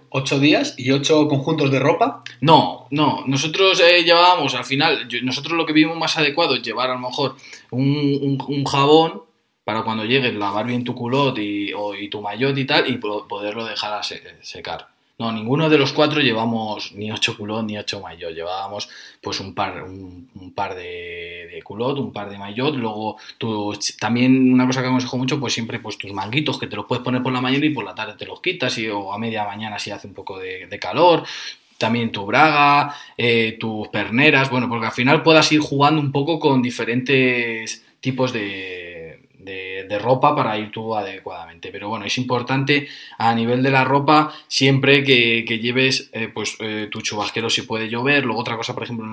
¿Ocho 0.10 0.40
días 0.40 0.76
y 0.78 0.92
ocho 0.92 1.28
conjuntos 1.28 1.72
de 1.72 1.80
ropa? 1.80 2.24
No, 2.42 2.88
no. 2.90 3.24
Nosotros 3.28 3.80
eh, 3.80 4.04
llevábamos, 4.04 4.56
al 4.56 4.66
final, 4.66 5.08
nosotros 5.24 5.58
lo 5.58 5.66
que 5.66 5.74
vimos 5.74 5.98
más 5.98 6.18
adecuado 6.18 6.56
es 6.56 6.62
llevar 6.62 6.90
a 6.90 6.94
lo 6.94 7.00
mejor 7.00 7.36
un, 7.72 8.66
jabón 8.66 9.24
para 9.64 9.84
cuando 9.84 10.06
llegues 10.06 10.34
lavar 10.34 10.66
bien 10.66 10.84
tu 10.84 10.96
culot 10.96 11.38
y, 11.38 11.72
tu 12.10 12.22
maillot 12.22 12.58
y 12.58 12.66
tal 12.66 12.90
y 12.90 12.98
poderlo 12.98 13.66
dejar 13.66 13.94
a 13.94 14.04
secar. 14.04 14.88
No, 15.22 15.32
ninguno 15.32 15.70
de 15.70 15.78
los 15.78 15.94
cuatro 15.94 16.20
llevamos 16.20 16.94
ni 16.94 17.12
ocho 17.12 17.38
culot 17.38 17.64
ni 17.64 17.78
ocho 17.78 18.02
maillot. 18.02 18.34
Llevábamos 18.34 18.90
pues 19.22 19.40
un 19.40 19.54
par, 19.54 19.84
un, 19.84 20.52
par 20.56 20.74
de, 20.74 21.62
culot, 21.64 22.00
un 22.00 22.12
par 22.12 22.28
de 22.28 22.40
maillot. 22.40 22.76
Luego 22.76 23.18
tú, 23.38 23.72
también 24.00 24.52
una 24.52 24.66
cosa 24.66 24.82
que 24.82 24.88
aconsejo 24.88 25.20
mucho, 25.20 25.40
pues 25.40 25.54
siempre 25.54 25.78
pues 25.78 26.00
tus 26.00 26.12
manguitos 26.12 26.58
que 26.58 26.66
te 26.66 26.76
los 26.76 26.88
puedes 26.88 27.04
poner 27.04 27.22
por 27.22 27.32
la 27.32 27.40
mañana 27.40 27.68
y 27.68 27.70
por 27.70 27.86
la 27.86 27.94
tarde 27.94 28.16
te 28.18 28.26
los 28.26 28.42
quitas 28.42 28.76
y, 28.80 28.88
o 28.90 29.14
a 29.14 29.20
media 29.20 29.46
mañana 29.46 29.78
si 29.78 29.92
hace 29.92 30.08
un 30.08 30.16
poco 30.16 30.40
de, 30.40 30.68
calor 30.82 31.24
también 31.78 32.12
tu 32.12 32.26
braga, 32.26 32.96
eh, 33.16 33.58
tus 33.60 33.90
perneras, 33.90 34.50
bueno, 34.50 34.68
porque 34.70 34.88
al 34.88 34.92
final 34.92 35.22
puedas 35.22 35.52
ir 35.52 35.60
jugando 35.60 36.02
un 36.02 36.12
poco 36.12 36.40
con 36.40 36.64
diferentes 36.64 37.84
tipos 38.00 38.34
de, 38.34 38.91
de, 39.44 40.00
ropa 40.00 40.36
para 40.36 40.58
ir 40.58 40.72
tú 40.72 40.96
adecuadamente. 40.96 41.70
Pero 41.72 41.90
bueno, 41.90 42.06
es 42.06 42.18
importante 42.18 42.88
a 43.18 43.34
nivel 43.36 43.62
de 43.62 43.72
la 43.72 43.84
ropa 43.84 44.34
siempre 44.48 45.04
que, 45.04 45.44
lleves 45.62 46.10
eh, 46.14 46.30
pues 46.34 46.58
eh, 46.60 46.88
tu 46.90 47.02
chubasquero 47.02 47.50
si 47.50 47.64
puede 47.64 47.90
llover. 47.90 48.26
Luego 48.26 48.42
otra 48.42 48.58
cosa, 48.58 48.74
por 48.74 48.84
ejemplo, 48.84 49.08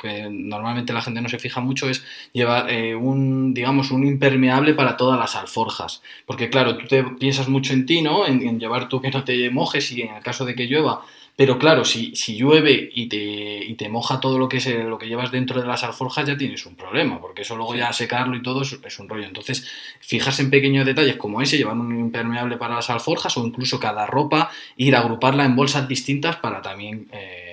que 0.00 0.28
normalmente 0.30 0.92
la 0.92 1.02
gente 1.02 1.20
no 1.20 1.28
se 1.28 1.38
fija 1.38 1.60
mucho 1.60 1.88
es 1.88 2.04
llevar 2.32 2.70
eh, 2.70 2.94
un, 2.94 3.54
digamos, 3.54 3.90
un 3.90 4.06
impermeable 4.06 4.74
para 4.74 4.96
todas 4.96 5.18
las 5.18 5.36
alforjas. 5.36 6.02
Porque 6.26 6.50
claro, 6.50 6.76
tú 6.76 6.86
te 6.86 7.04
piensas 7.04 7.48
mucho 7.48 7.72
en 7.72 7.86
ti, 7.86 8.02
¿no? 8.02 8.26
En, 8.26 8.42
en 8.46 8.60
llevar 8.60 8.88
tú 8.88 9.00
que 9.00 9.10
no 9.10 9.24
te 9.24 9.50
mojes 9.50 9.90
y 9.92 10.02
en 10.02 10.14
el 10.14 10.22
caso 10.22 10.44
de 10.44 10.54
que 10.54 10.66
llueva 10.66 11.02
pero 11.36 11.58
claro, 11.58 11.84
si, 11.84 12.14
si 12.14 12.36
llueve 12.36 12.90
y 12.94 13.08
te, 13.08 13.16
y 13.16 13.74
te 13.74 13.88
moja 13.88 14.20
todo 14.20 14.38
lo 14.38 14.48
que, 14.48 14.58
es, 14.58 14.66
lo 14.66 14.98
que 14.98 15.08
llevas 15.08 15.32
dentro 15.32 15.60
de 15.60 15.66
las 15.66 15.82
alforjas, 15.82 16.26
ya 16.26 16.36
tienes 16.36 16.64
un 16.64 16.76
problema, 16.76 17.20
porque 17.20 17.42
eso 17.42 17.56
luego 17.56 17.74
ya 17.74 17.92
secarlo 17.92 18.36
y 18.36 18.42
todo 18.42 18.62
es, 18.62 18.98
un 19.00 19.08
rollo. 19.08 19.26
Entonces, 19.26 19.66
fijarse 20.00 20.42
en 20.42 20.50
pequeños 20.50 20.86
detalles 20.86 21.16
como 21.16 21.42
ese, 21.42 21.56
llevar 21.56 21.76
un 21.76 21.98
impermeable 21.98 22.56
para 22.56 22.76
las 22.76 22.88
alforjas 22.88 23.36
o 23.36 23.44
incluso 23.44 23.80
cada 23.80 24.06
ropa, 24.06 24.50
ir 24.76 24.94
a 24.94 25.00
agruparla 25.00 25.44
en 25.44 25.56
bolsas 25.56 25.88
distintas 25.88 26.36
para 26.36 26.62
también... 26.62 27.08
Eh, 27.12 27.43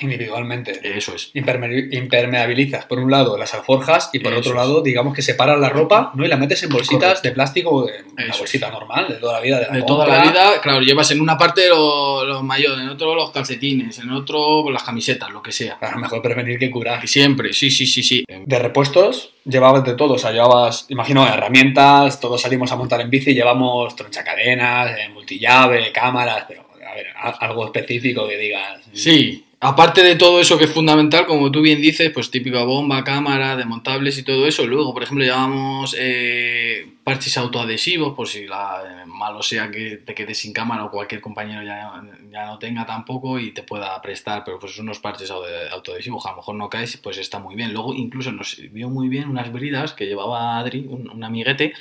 Individualmente. 0.00 0.80
Eso 0.82 1.14
es. 1.14 1.30
impermeabilizas, 1.34 2.86
por 2.86 2.98
un 2.98 3.10
lado, 3.10 3.36
las 3.36 3.54
alforjas 3.54 4.10
y 4.12 4.18
por 4.18 4.32
otro 4.34 4.54
lado, 4.54 4.82
digamos 4.82 5.14
que 5.14 5.22
separas 5.22 5.58
la 5.58 5.68
ropa 5.68 6.12
¿no? 6.14 6.24
y 6.24 6.28
la 6.28 6.36
metes 6.36 6.62
en 6.62 6.70
bolsitas 6.70 7.22
de 7.22 7.32
plástico, 7.32 7.88
en 7.88 8.06
una 8.12 8.36
bolsita 8.36 8.70
normal, 8.70 9.08
de 9.08 9.14
toda 9.16 9.34
la 9.34 9.40
vida. 9.40 9.60
De, 9.70 9.82
toda 9.82 10.06
la 10.06 10.22
vida, 10.22 10.60
claro, 10.60 10.80
llevas 10.80 11.10
en 11.10 11.20
una 11.20 11.36
parte 11.36 11.68
los, 11.68 12.26
los 12.26 12.42
en 12.42 12.88
otro 12.88 13.14
los 13.14 13.30
calcetines, 13.30 13.98
en 13.98 14.10
otro 14.10 14.70
las 14.70 14.82
camisetas, 14.82 15.30
lo 15.30 15.42
que 15.42 15.52
sea. 15.52 15.78
Claro, 15.78 15.98
mejor 15.98 16.22
prevenir 16.22 16.58
que 16.58 16.70
curar. 16.70 17.06
Siempre, 17.06 17.52
sí, 17.52 17.70
sí, 17.70 17.86
sí, 17.86 18.02
sí. 18.02 18.24
De 18.28 18.58
repuestos, 18.58 19.32
llevabas 19.44 19.84
de 19.84 19.94
todo, 19.94 20.14
o 20.14 20.18
sea, 20.18 20.32
llevabas, 20.32 20.86
imagino, 20.88 21.26
herramientas, 21.26 22.20
todos 22.20 22.40
salimos 22.40 22.70
a 22.72 22.76
montar 22.76 23.00
en 23.00 23.10
bici, 23.10 23.34
llevamos 23.34 23.94
tronchacadenas, 23.96 24.98
eh, 24.98 25.08
multillave, 25.12 25.92
cámaras, 25.92 26.44
pero 26.48 26.61
a 26.92 26.94
ver, 26.94 27.06
algo 27.40 27.64
específico 27.64 28.28
que 28.28 28.36
digas. 28.36 28.80
Sí, 28.92 29.46
aparte 29.60 30.02
de 30.02 30.16
todo 30.16 30.40
eso 30.40 30.58
que 30.58 30.64
es 30.64 30.72
fundamental, 30.72 31.26
como 31.26 31.50
tú 31.50 31.62
bien 31.62 31.80
dices, 31.80 32.10
pues 32.10 32.30
típica 32.30 32.64
bomba, 32.64 33.02
cámara, 33.02 33.56
desmontables 33.56 34.18
y 34.18 34.24
todo 34.24 34.46
eso. 34.46 34.66
Luego, 34.66 34.92
por 34.92 35.02
ejemplo, 35.02 35.24
llevamos 35.24 35.96
eh, 35.98 36.86
parches 37.02 37.38
autoadhesivos, 37.38 38.14
por 38.14 38.28
si 38.28 38.46
la, 38.46 38.82
eh, 38.84 39.06
malo 39.06 39.42
sea 39.42 39.70
que 39.70 39.98
te 39.98 40.14
quedes 40.14 40.38
sin 40.38 40.52
cámara 40.52 40.84
o 40.84 40.90
cualquier 40.90 41.22
compañero 41.22 41.62
ya, 41.62 42.02
ya, 42.30 42.46
no 42.46 42.58
tenga 42.58 42.84
tampoco 42.84 43.38
y 43.38 43.52
te 43.52 43.62
pueda 43.62 44.00
prestar, 44.02 44.42
pero 44.44 44.58
pues 44.58 44.78
unos 44.78 44.98
parches 44.98 45.30
autoadhesivos, 45.30 46.26
a 46.26 46.32
lo 46.32 46.36
mejor 46.36 46.56
no 46.56 46.68
caes, 46.68 46.98
pues 46.98 47.16
está 47.16 47.38
muy 47.38 47.54
bien. 47.54 47.72
Luego, 47.72 47.94
incluso 47.94 48.32
nos 48.32 48.50
sirvió 48.50 48.90
muy 48.90 49.08
bien 49.08 49.30
unas 49.30 49.50
bridas 49.50 49.94
que 49.94 50.06
llevaba 50.06 50.58
Adri, 50.58 50.86
un, 50.88 51.08
un 51.08 51.24
amiguete 51.24 51.72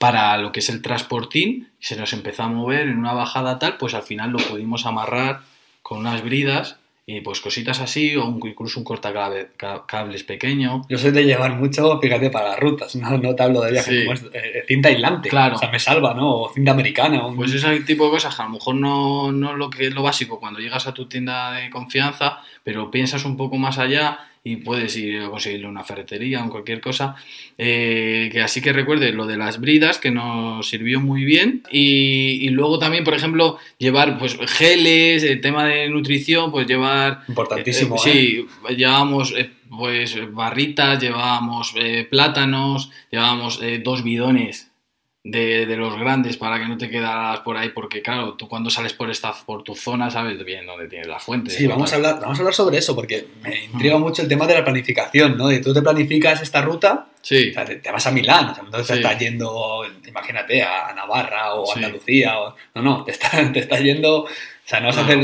para 0.00 0.38
lo 0.38 0.50
que 0.50 0.60
es 0.60 0.70
el 0.70 0.80
transportín, 0.80 1.68
se 1.78 1.94
nos 1.94 2.14
empezó 2.14 2.44
a 2.44 2.48
mover 2.48 2.88
en 2.88 2.96
una 2.96 3.12
bajada 3.12 3.58
tal, 3.58 3.76
pues 3.76 3.92
al 3.92 4.02
final 4.02 4.30
lo 4.30 4.38
pudimos 4.38 4.86
amarrar 4.86 5.42
con 5.82 5.98
unas 5.98 6.22
bridas 6.22 6.78
y 7.04 7.20
pues 7.20 7.42
cositas 7.42 7.80
así, 7.80 8.16
o 8.16 8.26
incluso 8.46 8.78
un 8.78 8.84
cortacables 8.84 10.24
pequeño. 10.24 10.86
Yo 10.88 10.96
soy 10.96 11.10
de 11.10 11.26
llevar 11.26 11.54
mucho, 11.56 12.00
fíjate, 12.00 12.30
para 12.30 12.48
las 12.48 12.60
rutas, 12.60 12.96
no, 12.96 13.18
no 13.18 13.34
te 13.34 13.42
hablo 13.42 13.60
de 13.60 13.72
viajes 13.72 14.06
como 14.06 14.30
eh, 14.32 14.64
cinta 14.66 14.88
aislante, 14.88 15.28
claro. 15.28 15.56
o 15.56 15.58
sea, 15.58 15.70
me 15.70 15.78
salva, 15.78 16.14
¿no? 16.14 16.44
O 16.44 16.50
cinta 16.50 16.70
americana. 16.70 17.22
Pues 17.36 17.52
ese 17.52 17.80
tipo 17.80 18.06
de 18.06 18.12
cosas, 18.12 18.40
a 18.40 18.44
lo 18.44 18.50
mejor 18.50 18.76
no, 18.76 19.32
no 19.32 19.54
lo 19.54 19.68
que 19.68 19.88
es 19.88 19.92
lo 19.92 20.02
básico 20.02 20.40
cuando 20.40 20.60
llegas 20.60 20.86
a 20.86 20.94
tu 20.94 21.08
tienda 21.08 21.52
de 21.52 21.68
confianza, 21.68 22.40
pero 22.64 22.90
piensas 22.90 23.26
un 23.26 23.36
poco 23.36 23.58
más 23.58 23.76
allá 23.76 24.29
y 24.42 24.56
puedes 24.56 24.96
ir 24.96 25.20
a 25.20 25.28
conseguirle 25.28 25.68
una 25.68 25.84
ferretería 25.84 26.44
o 26.44 26.50
cualquier 26.50 26.80
cosa. 26.80 27.14
Eh, 27.58 28.30
que 28.32 28.40
así 28.40 28.62
que 28.62 28.72
recuerde 28.72 29.12
lo 29.12 29.26
de 29.26 29.36
las 29.36 29.60
bridas, 29.60 29.98
que 29.98 30.10
nos 30.10 30.68
sirvió 30.68 31.00
muy 31.00 31.24
bien. 31.24 31.62
Y, 31.70 32.48
luego 32.50 32.78
también, 32.78 33.04
por 33.04 33.14
ejemplo, 33.14 33.58
llevar 33.78 34.18
pues 34.18 34.38
geles, 34.46 35.22
el 35.24 35.40
tema 35.40 35.66
de 35.66 35.88
nutrición, 35.88 36.50
pues 36.50 36.66
llevar... 36.66 37.22
Importantísimo. 37.28 37.96
Eh, 37.96 37.98
sí, 37.98 38.46
¿eh? 38.68 38.76
llevábamos 38.76 39.34
pues 39.68 40.16
barritas, 40.32 41.00
llevábamos 41.00 41.74
plátanos, 42.10 42.90
llevábamos 43.10 43.60
dos 43.84 44.02
bidones 44.02 44.69
de, 45.22 45.66
de, 45.66 45.76
los 45.76 45.98
grandes 45.98 46.38
para 46.38 46.58
que 46.58 46.66
no 46.66 46.78
te 46.78 46.88
quedas 46.88 47.40
por 47.40 47.56
ahí, 47.56 47.70
porque 47.70 48.00
claro, 48.00 48.34
tú 48.34 48.48
cuando 48.48 48.70
sales 48.70 48.94
por 48.94 49.10
esta 49.10 49.32
por 49.44 49.62
tu 49.62 49.74
zona 49.74 50.10
sabes 50.10 50.42
bien 50.44 50.64
dónde 50.64 50.88
tienes 50.88 51.08
la 51.08 51.18
fuente. 51.18 51.50
Sí, 51.50 51.66
vamos 51.66 51.92
a, 51.92 51.96
hablar, 51.96 52.20
vamos 52.20 52.38
a 52.38 52.40
hablar 52.40 52.54
sobre 52.54 52.78
eso, 52.78 52.94
porque 52.94 53.26
me 53.42 53.64
intriga 53.64 53.98
mucho 53.98 54.22
el 54.22 54.28
tema 54.28 54.46
de 54.46 54.54
la 54.54 54.64
planificación, 54.64 55.36
¿no? 55.36 55.48
De 55.48 55.58
tú 55.58 55.74
te 55.74 55.82
planificas 55.82 56.40
esta 56.40 56.62
ruta, 56.62 57.08
sí. 57.20 57.52
te, 57.52 57.90
vas 57.90 58.06
a 58.06 58.10
Milán, 58.10 58.48
o 58.48 58.54
sea, 58.54 58.64
entonces 58.64 58.88
te 58.88 58.94
estás 58.94 59.18
yendo, 59.18 59.84
imagínate, 60.08 60.62
a 60.62 60.92
Navarra 60.94 61.54
o 61.54 61.70
a 61.70 61.74
Andalucía, 61.74 62.40
o, 62.40 62.56
no, 62.76 62.82
no, 62.82 63.04
te 63.04 63.10
estás, 63.10 63.32
te 63.52 63.60
estás 63.60 63.80
yendo 63.82 64.24
o 64.24 64.28
sea, 64.70 64.80
no 64.80 64.86
vas 64.86 64.98
a 64.98 65.00
hacer 65.02 65.18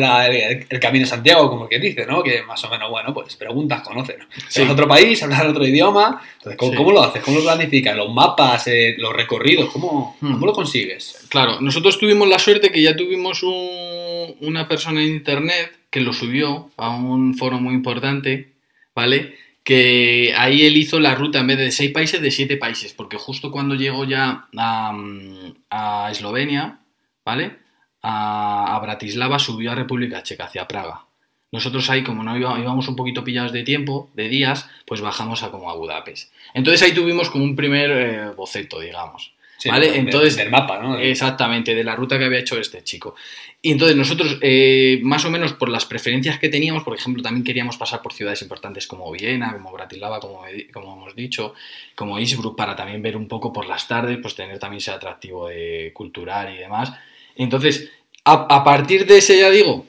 el, 0.69 0.81
camino 0.81 1.05
de 1.05 1.11
Santiago, 1.11 1.49
como 1.49 1.69
que 1.69 1.79
dice, 1.79 2.05
¿no? 2.05 2.23
Que 2.23 2.43
más 2.43 2.63
o 2.65 2.69
menos, 2.69 2.91
bueno, 2.91 3.15
pues 3.15 3.37
preguntas, 3.37 3.83
conoces. 3.83 4.19
¿no? 4.19 4.27
Vas 4.27 4.59
a 4.59 4.73
otro 4.73 4.89
país, 4.89 5.23
hablas 5.23 5.47
otro 5.47 5.65
idioma. 5.65 6.21
Entonces, 6.39 6.59
¿cómo, 6.59 6.91
lo 6.91 7.03
haces? 7.03 7.23
¿Cómo 7.23 7.39
lo 7.39 7.45
planificas? 7.45 7.97
¿Los 7.97 8.13
mapas, 8.13 8.67
eh, 8.67 8.97
los 8.99 9.13
recorridos? 9.13 9.71
¿cómo, 9.71 10.17
hmm. 10.21 10.33
¿Cómo, 10.33 10.47
lo 10.47 10.53
consigues? 10.53 11.27
Claro, 11.29 11.61
nosotros 11.61 11.99
tuvimos 11.99 12.29
la 12.29 12.41
suerte 12.41 12.71
que 12.71 12.83
ya 12.83 12.97
tuvimos 12.97 13.43
una 13.43 14.67
persona 14.67 15.01
en 15.03 15.09
internet 15.09 15.77
que 15.91 16.01
lo 16.01 16.13
subió 16.13 16.71
a 16.77 16.91
un 16.91 17.35
foro 17.35 17.61
muy 17.61 17.75
importante, 17.75 18.53
¿vale? 18.95 19.37
Que 19.63 20.35
ahí 20.37 20.67
él 20.67 20.77
hizo 20.77 21.01
la 21.01 21.15
ruta 21.15 21.39
en 21.39 21.47
vez 21.47 21.59
de 21.59 21.71
seis 21.71 21.93
países, 21.93 22.21
de 22.21 22.31
siete 22.31 22.57
países, 22.57 22.93
porque 22.93 23.17
justo 23.17 23.51
cuando 23.51 23.75
llegó 23.75 24.05
ya 24.05 24.49
a, 24.57 26.09
Eslovenia, 26.11 26.81
¿vale? 27.25 27.66
A, 28.09 28.77
a 28.77 28.79
Bratislava 28.79 29.39
subió 29.39 29.73
a 29.73 29.75
República 29.75 30.23
Checa, 30.23 30.45
hacia 30.45 30.69
Praga. 30.69 31.07
Nosotros 31.53 31.89
ahí, 31.91 32.05
como 32.05 32.23
no 32.23 32.37
íbamos 32.37 32.87
un 32.89 32.97
poquito 32.97 33.25
pillados 33.25 33.53
de 33.53 33.63
tiempo, 33.63 34.11
de 34.15 34.29
días, 34.29 34.69
pues 34.85 35.01
bajamos 35.01 35.43
a 35.43 35.51
como 35.51 35.71
a 35.71 35.75
Budapest. 35.75 36.33
Entonces 36.55 36.83
ahí 36.83 36.93
tuvimos 36.93 37.31
como 37.31 37.45
un 37.45 37.57
primer 37.57 37.91
eh, 37.91 38.31
boceto, 38.37 38.81
digamos. 38.81 39.33
¿Vale? 39.65 39.97
entonces, 39.97 40.37
del 40.37 40.51
mapa, 40.51 40.81
¿no? 40.81 40.99
Exactamente, 40.99 41.75
de 41.75 41.83
la 41.83 41.97
ruta 41.97 42.19
que 42.19 42.27
había 42.27 42.41
hecho 42.41 42.59
este 42.61 42.85
chico. 42.85 43.15
Y 43.63 43.73
entonces 43.73 43.97
nosotros, 43.97 44.39
eh, 44.43 45.01
más 45.03 45.25
o 45.25 45.31
menos 45.31 45.55
por 45.55 45.71
las 45.71 45.87
preferencias 45.87 46.39
que 46.39 46.49
teníamos, 46.49 46.85
por 46.85 46.95
ejemplo, 46.95 47.23
también 47.23 47.43
queríamos 47.43 47.79
pasar 47.79 48.03
por 48.03 48.13
ciudades 48.13 48.43
importantes 48.43 48.87
como 48.87 49.11
Viena, 49.11 49.53
como 49.55 49.73
Bratislava, 49.73 50.21
como, 50.21 50.43
como 50.73 50.93
hemos 50.93 51.17
dicho, 51.17 51.55
como 51.95 52.19
Innsbruck, 52.19 52.57
para 52.57 52.77
también 52.77 53.01
ver 53.03 53.17
un 53.17 53.29
poco 53.29 53.53
por 53.53 53.67
las 53.67 53.89
tardes, 53.89 54.19
pues 54.21 54.35
tener 54.35 54.59
también 54.59 54.79
ese 54.79 54.91
atractivo 54.91 55.49
de 55.49 55.91
cultural 55.95 56.55
y 56.55 56.59
demás. 56.59 56.93
Entonces, 57.37 57.91
a 58.25 58.65
partir 58.65 59.07
de 59.07 59.19
ese, 59.19 59.39
ya 59.39 59.51
digo, 59.51 59.87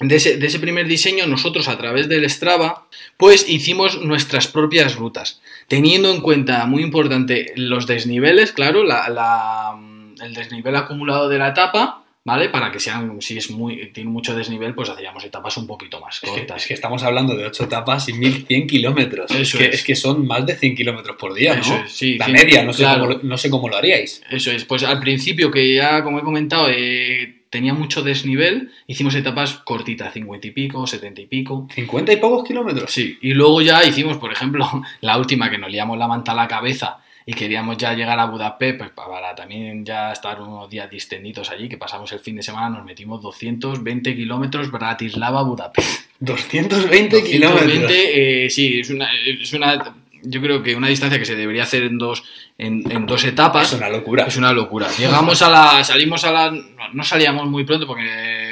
de 0.00 0.14
ese, 0.14 0.60
primer 0.60 0.86
diseño, 0.86 1.26
nosotros 1.26 1.66
a 1.66 1.76
través 1.76 2.08
del 2.08 2.28
Strava, 2.30 2.86
pues 3.16 3.48
hicimos 3.48 4.00
nuestras 4.00 4.46
propias 4.46 4.94
rutas, 4.94 5.40
teniendo 5.66 6.12
en 6.12 6.20
cuenta, 6.20 6.64
muy 6.66 6.84
importante, 6.84 7.52
los 7.56 7.88
desniveles, 7.88 8.52
claro, 8.52 8.82
el 8.82 10.34
desnivel 10.34 10.76
acumulado 10.76 11.28
de 11.28 11.38
la 11.38 11.48
etapa, 11.48 12.04
¿vale? 12.28 12.50
Para 12.50 12.70
que 12.70 12.78
sean, 12.78 13.22
si 13.22 13.38
es 13.38 13.50
muy, 13.50 13.86
tiene 13.86 14.10
mucho 14.10 14.36
desnivel, 14.36 14.74
pues 14.74 14.90
hacíamos 14.90 15.24
etapas 15.24 15.56
un 15.56 15.66
poquito 15.66 15.98
más 15.98 16.20
cortas. 16.20 16.60
Es 16.60 16.68
que, 16.68 16.74
estamos 16.74 17.02
hablando 17.02 17.34
de 17.34 17.46
8 17.46 17.64
etapas 17.64 18.06
y 18.10 18.12
1100 18.12 18.66
kilómetros. 18.66 19.30
es, 19.30 19.54
que, 19.54 19.64
es. 19.64 19.82
que 19.82 19.96
son 19.96 20.26
más 20.26 20.44
de 20.44 20.54
100 20.54 20.76
kilómetros 20.76 21.16
por 21.16 21.32
día, 21.32 21.56
¿no? 21.56 21.84
la 22.18 22.28
media, 22.28 22.62
no 22.64 22.74
sé, 22.74 22.84
cómo, 22.84 23.14
no 23.22 23.38
sé 23.38 23.48
cómo 23.48 23.70
lo 23.70 23.78
haríais. 23.78 24.22
Eso 24.30 24.50
es, 24.50 24.66
pues 24.66 24.82
al 24.82 25.00
principio, 25.00 25.50
que 25.50 25.74
ya, 25.74 26.04
como 26.04 26.18
he 26.18 26.22
comentado, 26.22 26.68
eh, 26.70 27.44
tenía 27.48 27.72
mucho 27.72 28.02
desnivel, 28.02 28.72
hicimos 28.86 29.14
etapas 29.14 29.54
cortitas, 29.64 30.12
50 30.12 30.48
y 30.48 30.50
pico, 30.50 30.86
70 30.86 31.22
y 31.22 31.26
pico. 31.28 31.66
¿50 31.74 32.12
y 32.12 32.16
pocos 32.16 32.46
kilómetros? 32.46 32.92
Sí, 32.92 33.18
y 33.22 33.32
luego 33.32 33.62
ya 33.62 33.82
hicimos, 33.86 34.18
por 34.18 34.30
ejemplo, 34.30 34.68
la 35.00 35.16
última 35.16 35.50
que 35.50 35.56
nos 35.56 35.70
liamos 35.70 35.96
la 35.96 36.08
manta 36.08 36.32
a 36.32 36.34
la 36.34 36.46
cabeza 36.46 36.98
y 37.28 37.34
queríamos 37.34 37.76
ya 37.76 37.92
llegar 37.92 38.18
a 38.18 38.24
Budapest, 38.24 38.78
pues 38.78 38.90
para 38.92 39.34
también 39.34 39.84
ya 39.84 40.12
estar 40.12 40.40
unos 40.40 40.70
días 40.70 40.88
distendidos 40.88 41.50
allí, 41.50 41.68
que 41.68 41.76
pasamos 41.76 42.10
el 42.12 42.20
fin 42.20 42.36
de 42.36 42.42
semana, 42.42 42.78
nos 42.78 42.86
metimos 42.86 43.20
220 43.20 44.16
kilómetros 44.16 44.72
Bratislava-Budapest. 44.72 46.06
220 46.20 47.22
kilómetros. 47.30 47.92
Eh, 47.94 48.46
sí, 48.48 48.80
es 48.80 48.88
una, 48.88 49.10
es 49.26 49.52
una 49.52 49.94
yo 50.22 50.40
creo 50.40 50.62
que 50.62 50.74
una 50.74 50.88
distancia 50.88 51.18
que 51.18 51.26
se 51.26 51.36
debería 51.36 51.64
hacer 51.64 51.82
en 51.82 51.98
dos, 51.98 52.24
en, 52.56 52.82
dos 53.04 53.22
etapas. 53.24 53.74
Es 53.74 53.78
una 53.78 53.90
locura. 53.90 54.24
Es 54.24 54.38
una 54.38 54.54
locura. 54.54 54.88
Llegamos 54.98 55.42
a 55.42 55.50
la. 55.50 55.84
Salimos 55.84 56.24
a 56.24 56.32
la. 56.32 56.50
No 56.94 57.04
salíamos 57.04 57.46
muy 57.46 57.64
pronto 57.64 57.86
porque. 57.86 58.47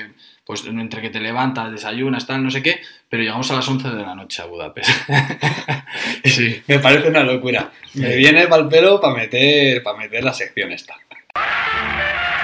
Pues 0.47 0.65
entre 0.65 1.03
que 1.03 1.11
te 1.11 1.19
levantas, 1.19 1.73
desayunas, 1.73 2.25
tal, 2.25 2.45
no 2.45 2.53
sé 2.53 2.63
qué, 2.63 2.81
pero 3.09 3.21
llegamos 3.21 3.51
a 3.51 3.55
las 3.55 3.69
11 3.69 3.91
de 3.91 4.03
la 4.03 4.15
noche 4.15 4.43
a 4.43 4.47
Budapest. 4.47 4.89
sí. 6.25 6.63
Me 6.69 6.79
parece 6.79 7.09
una 7.09 7.25
locura. 7.25 7.73
Me 7.95 8.15
viene 8.15 8.43
el 8.43 8.69
pelo 8.69 9.01
para 9.01 9.15
meter, 9.15 9.83
para 9.83 9.99
meter 9.99 10.23
la 10.23 10.33
sección 10.33 10.71
esta. 10.71 10.95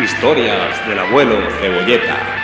Historias 0.00 0.88
del 0.88 0.98
abuelo 0.98 1.48
Cebolleta. 1.60 2.42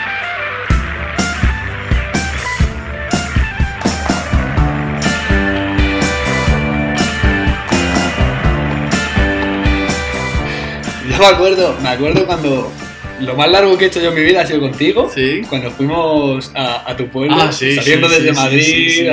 me 11.19 11.27
acuerdo, 11.27 11.77
me 11.83 11.89
acuerdo 11.89 12.27
cuando 12.27 12.73
lo 13.21 13.35
más 13.35 13.51
largo 13.51 13.77
que 13.77 13.85
he 13.85 13.89
hecho 13.89 14.01
yo 14.01 14.11
en 14.11 14.15
mi 14.15 14.23
vida 14.23 14.43
ha 14.43 14.47
sido 14.47 14.61
contigo. 14.61 15.11
Sí. 15.13 15.43
Cuando 15.49 15.71
fuimos 15.71 16.51
a, 16.55 16.95
tu 16.97 17.09
pueblo, 17.09 17.37
ah, 17.39 17.53
saliendo 17.53 18.09
desde 18.09 18.33
Madrid 18.33 19.09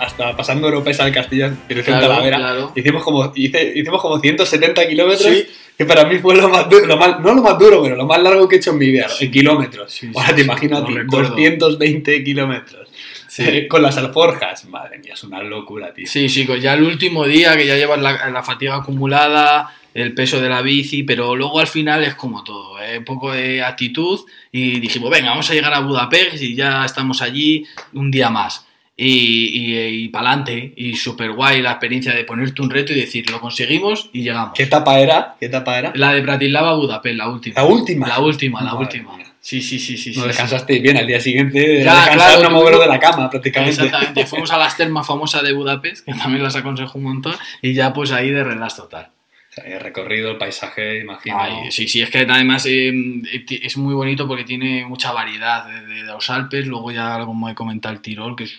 hasta 0.00 0.36
pasando 0.36 0.68
Europea 0.68 0.94
al 0.98 1.12
Castillo, 1.12 1.50
dirección 1.68 1.98
claro, 1.98 2.14
Talavera. 2.14 2.70
Hicimos, 2.74 3.02
como, 3.02 3.32
hicimos 3.34 4.00
como 4.00 4.18
170 4.18 4.88
kilómetros, 4.88 5.44
que 5.76 5.84
para 5.84 6.04
mí 6.04 6.18
fue 6.18 6.36
lo 6.36 6.48
más 6.48 6.68
duro, 6.68 6.86
no 6.86 7.34
lo 7.34 7.42
más 7.42 7.58
duro, 7.58 7.82
pero 7.82 7.96
lo 7.96 8.06
más 8.06 8.20
largo 8.22 8.48
que 8.48 8.56
he 8.56 8.58
hecho 8.58 8.70
en 8.70 8.78
mi 8.78 8.90
vida, 8.90 9.06
en 9.20 9.30
kilómetros. 9.30 10.00
Ahora 10.14 10.34
te 10.34 10.42
imagino 10.42 10.78
a 10.78 10.86
ti, 10.86 10.94
220 11.06 12.24
kilómetros. 12.24 12.88
con 13.68 13.82
las 13.82 13.96
alforjas, 13.96 14.64
madre 14.66 14.98
mía, 14.98 15.14
es 15.14 15.24
una 15.24 15.42
locura, 15.42 15.92
tío. 15.92 16.06
Sí, 16.06 16.28
chicos, 16.28 16.60
ya 16.60 16.74
el 16.74 16.82
último 16.82 17.24
día 17.26 17.56
que 17.56 17.66
ya 17.66 17.76
llevas 17.76 18.00
la 18.00 18.42
fatiga 18.42 18.76
acumulada, 18.76 19.72
el 19.96 20.12
peso 20.12 20.40
de 20.40 20.48
la 20.48 20.60
bici, 20.60 21.02
pero 21.04 21.34
luego 21.34 21.58
al 21.58 21.66
final 21.66 22.04
es 22.04 22.14
como 22.14 22.44
todo, 22.44 22.78
¿eh? 22.82 22.98
un 22.98 23.04
poco 23.04 23.32
de 23.32 23.62
actitud 23.62 24.20
y 24.52 24.78
dijimos, 24.78 25.10
venga, 25.10 25.30
vamos 25.30 25.50
a 25.50 25.54
llegar 25.54 25.72
a 25.72 25.80
Budapest 25.80 26.42
y 26.42 26.54
ya 26.54 26.84
estamos 26.84 27.22
allí 27.22 27.64
un 27.94 28.10
día 28.10 28.28
más. 28.28 28.66
Y, 28.98 30.04
y, 30.04 30.08
para 30.08 30.30
adelante, 30.30 30.72
y 30.74 30.96
súper 30.96 31.32
guay 31.32 31.60
la 31.60 31.72
experiencia 31.72 32.14
de 32.14 32.24
ponerte 32.24 32.62
un 32.62 32.70
reto 32.70 32.92
y 32.92 33.00
decir, 33.00 33.30
lo 33.30 33.40
conseguimos 33.40 34.08
y 34.12 34.22
llegamos. 34.22 34.52
¿Qué 34.54 34.62
etapa 34.62 34.98
era? 35.00 35.36
¿Qué 35.38 35.46
etapa 35.46 35.78
era? 35.78 35.92
La 35.94 36.12
de 36.12 36.22
Bratislava 36.22 36.74
Budapest, 36.74 37.16
la 37.16 37.28
última. 37.28 37.54
¿La 37.56 37.64
última? 37.66 38.08
La 38.08 38.20
última, 38.20 38.62
la 38.62 38.74
última. 38.74 39.18
Sí, 39.40 39.62
sí, 39.62 39.78
sí, 39.78 39.96
sí. 39.96 40.12
No 40.16 40.26
descansaste 40.26 40.78
bien 40.80 40.96
al 40.96 41.06
día 41.06 41.20
siguiente. 41.20 41.84
Ya, 41.84 42.10
claro, 42.12 42.42
no 42.42 42.50
moverlo 42.50 42.80
de 42.80 42.88
la 42.88 42.98
cama 42.98 43.30
prácticamente. 43.30 43.82
Exactamente. 43.82 44.26
Fuimos 44.26 44.50
a 44.50 44.58
las 44.58 44.76
termas 44.76 45.06
famosas 45.06 45.42
de 45.42 45.52
Budapest, 45.52 46.04
que 46.04 46.14
también 46.14 46.42
las 46.42 46.56
aconsejo 46.56 46.98
un 46.98 47.04
montón, 47.04 47.34
y 47.62 47.72
ya 47.74 47.92
pues 47.92 48.12
ahí 48.12 48.30
de 48.30 48.44
relax 48.44 48.76
total. 48.76 49.10
El 49.64 49.80
recorrido, 49.80 50.30
el 50.30 50.36
paisaje, 50.36 51.00
imagino. 51.00 51.38
sí, 51.70 51.88
sí, 51.88 52.02
es 52.02 52.10
que 52.10 52.18
además 52.18 52.66
eh, 52.66 52.92
es 53.48 53.76
muy 53.78 53.94
bonito 53.94 54.28
porque 54.28 54.44
tiene 54.44 54.84
mucha 54.84 55.12
variedad 55.12 55.66
de, 55.66 56.02
los 56.02 56.28
Alpes. 56.28 56.66
Luego 56.66 56.90
ya, 56.90 57.24
como 57.24 57.48
he 57.48 57.54
comentado, 57.54 57.94
el 57.94 58.02
Tirol, 58.02 58.36
que 58.36 58.44
es 58.44 58.58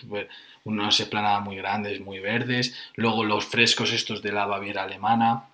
unas 0.64 0.98
esplanadas 0.98 1.44
muy 1.44 1.56
grandes, 1.56 2.00
muy 2.00 2.18
verdes. 2.18 2.76
Luego 2.96 3.24
los 3.24 3.46
frescos 3.46 3.92
estos 3.92 4.22
de 4.22 4.32
la 4.32 4.46
Baviera 4.46 4.82
alemana, 4.82 5.44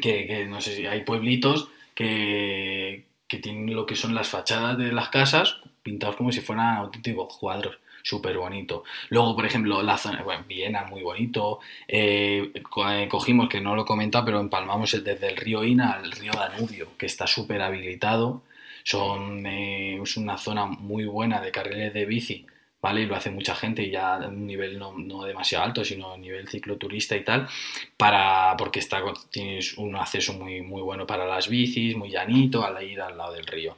que, 0.00 0.46
no 0.48 0.60
sé 0.60 0.76
si 0.76 0.86
hay 0.86 1.02
pueblitos 1.02 1.68
que, 1.94 3.06
que 3.26 3.38
tienen 3.38 3.74
lo 3.74 3.86
que 3.86 3.96
son 3.96 4.14
las 4.14 4.28
fachadas 4.28 4.78
de 4.78 4.92
las 4.92 5.08
casas 5.08 5.56
pintados 5.82 6.16
como 6.16 6.32
si 6.32 6.40
fueran 6.40 6.76
auténticos 6.78 7.36
cuadros 7.38 7.78
súper 8.06 8.38
bonito. 8.38 8.84
Luego, 9.08 9.34
por 9.34 9.46
ejemplo, 9.46 9.82
la 9.82 9.98
zona, 9.98 10.22
bueno, 10.22 10.44
Viena, 10.46 10.84
muy 10.84 11.02
bonito. 11.02 11.58
Eh, 11.88 12.52
eh, 12.54 13.08
cogimos, 13.08 13.48
que 13.48 13.60
no 13.60 13.74
lo 13.74 13.82
he 13.82 13.84
comentado, 13.84 14.24
pero 14.26 14.40
empalmamos 14.40 14.92
desde 15.02 15.28
el 15.28 15.36
río 15.36 15.64
Ina 15.64 15.94
al 15.94 16.12
río 16.12 16.32
Danubio, 16.32 16.96
que 16.96 17.06
está 17.06 17.26
súper 17.26 17.60
habilitado. 17.62 18.42
Son, 18.84 19.44
eh, 19.46 20.00
es 20.00 20.16
una 20.16 20.38
zona 20.38 20.66
muy 20.66 21.04
buena 21.04 21.40
de 21.40 21.50
carriles 21.50 21.92
de 21.92 22.04
bici, 22.06 22.46
¿vale? 22.80 23.02
Y 23.02 23.06
lo 23.06 23.16
hace 23.16 23.30
mucha 23.30 23.56
gente 23.56 23.82
y 23.82 23.90
ya 23.90 24.14
a 24.14 24.28
un 24.28 24.46
nivel 24.46 24.78
no, 24.78 24.96
no, 24.96 25.24
demasiado 25.24 25.64
alto, 25.64 25.84
sino 25.84 26.12
a 26.12 26.16
nivel 26.16 26.46
cicloturista 26.48 27.16
y 27.16 27.24
tal, 27.24 27.48
para, 27.96 28.54
porque 28.56 28.78
está, 28.78 29.02
tienes 29.30 29.76
un 29.78 29.96
acceso 29.96 30.34
muy, 30.34 30.62
muy 30.62 30.82
bueno 30.82 31.08
para 31.08 31.26
las 31.26 31.48
bicis, 31.48 31.96
muy 31.96 32.10
llanito, 32.10 32.64
al 32.64 32.80
ir 32.84 33.00
al 33.00 33.18
lado 33.18 33.32
del 33.32 33.46
río. 33.46 33.76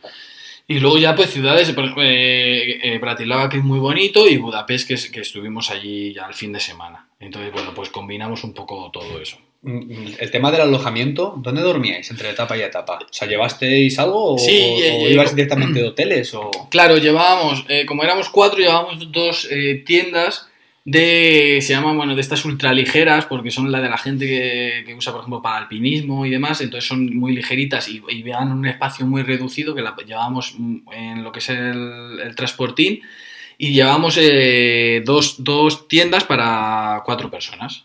Y 0.71 0.81
luego 0.81 0.99
ya 0.99 1.17
pues 1.17 1.31
ciudades, 1.31 1.71
eh, 1.71 2.79
eh, 2.83 2.99
Bratislava 2.99 3.49
que 3.49 3.57
es 3.57 3.65
muy 3.65 3.79
bonito 3.79 4.29
y 4.29 4.37
Budapest 4.37 4.87
que, 4.87 5.11
que 5.11 5.21
estuvimos 5.23 5.71
allí 5.71 6.13
ya 6.13 6.27
el 6.27 6.35
fin 6.35 6.53
de 6.53 6.61
semana. 6.61 7.09
Entonces, 7.19 7.51
bueno, 7.51 7.73
pues 7.75 7.89
combinamos 7.89 8.45
un 8.45 8.53
poco 8.53 8.91
todo 8.93 9.19
eso. 9.19 9.39
Mm, 9.63 9.79
mm, 9.79 10.15
el 10.19 10.31
tema 10.31 10.53
del 10.53 10.61
alojamiento, 10.61 11.35
¿dónde 11.39 11.63
dormíais 11.63 12.11
entre 12.11 12.29
etapa 12.29 12.55
y 12.59 12.61
etapa? 12.61 12.99
O 12.99 13.13
sea, 13.13 13.27
¿llevasteis 13.27 13.99
algo 13.99 14.35
o, 14.35 14.39
sí, 14.39 14.61
o, 14.61 15.09
ibais 15.09 15.35
directamente 15.35 15.81
de 15.81 15.89
hoteles? 15.89 16.35
O... 16.35 16.51
Claro, 16.71 16.99
llevábamos, 16.99 17.65
eh, 17.69 17.87
como 17.87 18.05
éramos 18.05 18.29
cuatro, 18.29 18.59
llevábamos 18.59 19.11
dos 19.11 19.49
tiendas 19.87 20.48
de, 20.91 21.59
se 21.61 21.75
llaman, 21.75 21.99
bueno, 21.99 22.15
de 22.15 22.23
estas 22.23 22.47
ultraligeras, 22.47 23.27
porque 23.27 23.51
son 23.51 23.71
la 23.71 23.83
de 23.83 23.91
la 23.91 23.99
gente 23.99 24.27
que, 24.27 24.95
usa, 24.95 25.13
por 25.13 25.21
ejemplo, 25.21 25.43
para 25.43 25.59
alpinismo 25.59 26.25
y 26.25 26.31
demás, 26.31 26.63
entonces 26.63 26.89
son 26.89 27.15
muy 27.15 27.35
ligeritas 27.35 27.91
y, 27.91 28.03
y 28.09 28.23
vean 28.23 28.53
un 28.53 28.67
espacio 28.67 29.05
muy 29.05 29.23
reducido 29.23 29.75
que 29.75 29.83
la 29.83 29.95
llevamos 30.07 30.57
en 30.93 31.23
lo 31.23 31.31
que 31.31 31.41
es 31.41 31.51
el, 31.51 32.35
transportín 32.35 33.03
y 33.59 33.73
llevamos 33.73 34.17
eh, 34.19 35.03
dos, 35.05 35.87
tiendas 35.89 36.25
para 36.25 37.03
cuatro 37.05 37.31
personas. 37.31 37.85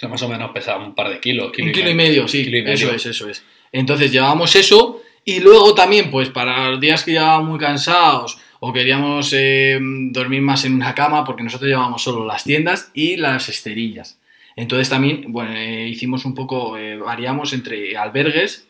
O 0.00 0.08
más 0.08 0.22
o 0.22 0.28
menos 0.28 0.52
pesa 0.52 0.76
un 0.76 0.94
par 0.94 1.08
de 1.08 1.18
kilos. 1.18 1.46
un 1.58 1.72
kilo 1.72 1.90
y 1.90 1.94
medio, 1.94 2.28
sí, 2.28 2.48
eso 2.66 2.92
es, 2.92 3.06
eso 3.06 3.28
es. 3.28 3.44
Entonces 3.72 4.12
llevamos 4.12 4.54
eso 4.54 5.02
y 5.24 5.40
luego 5.40 5.74
también, 5.74 6.08
pues 6.08 6.28
para 6.28 6.70
los 6.70 6.80
días 6.80 7.02
que 7.02 7.12
llevábamos 7.12 7.48
muy 7.48 7.58
cansados 7.58 8.38
o 8.66 8.72
queríamos 8.72 9.30
eh, 9.34 9.78
dormir 10.10 10.40
más 10.40 10.64
en 10.64 10.72
una 10.72 10.94
cama 10.94 11.22
porque 11.22 11.42
nosotros 11.42 11.68
llevábamos 11.68 12.02
solo 12.02 12.24
las 12.24 12.44
tiendas 12.44 12.90
y 12.94 13.18
las 13.18 13.50
esterillas. 13.50 14.18
Entonces 14.56 14.88
también, 14.88 15.30
bueno, 15.32 15.52
eh, 15.52 15.86
hicimos 15.86 16.24
un 16.24 16.34
poco, 16.34 16.78
eh, 16.78 16.96
variamos 16.96 17.52
entre 17.52 17.94
albergues, 17.94 18.66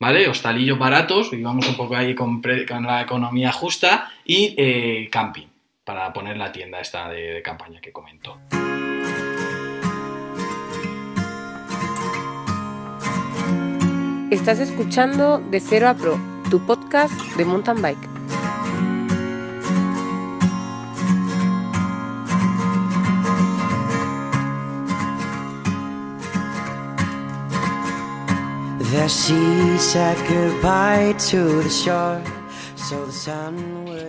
¿vale? 0.00 0.26
Hostalillos 0.26 0.80
baratos, 0.80 1.32
íbamos 1.32 1.68
un 1.68 1.76
poco 1.76 1.94
ahí 1.94 2.12
con, 2.12 2.42
la 2.42 3.02
economía 3.02 3.52
justa 3.52 4.10
y 4.24 5.06
camping 5.10 5.46
para 5.84 6.12
poner 6.12 6.36
la 6.36 6.50
tienda 6.50 6.80
esta 6.80 7.08
de, 7.08 7.34
de 7.34 7.42
campaña 7.42 7.80
que 7.80 7.92
comento. 7.92 8.36
Estás 14.32 14.58
escuchando 14.58 15.38
De 15.38 15.60
Cero 15.60 15.88
a 15.88 15.94
Pro, 15.94 16.18
tu 16.50 16.66
podcast 16.66 17.14
de 17.36 17.44
mountain 17.44 17.80
bike. 17.80 18.19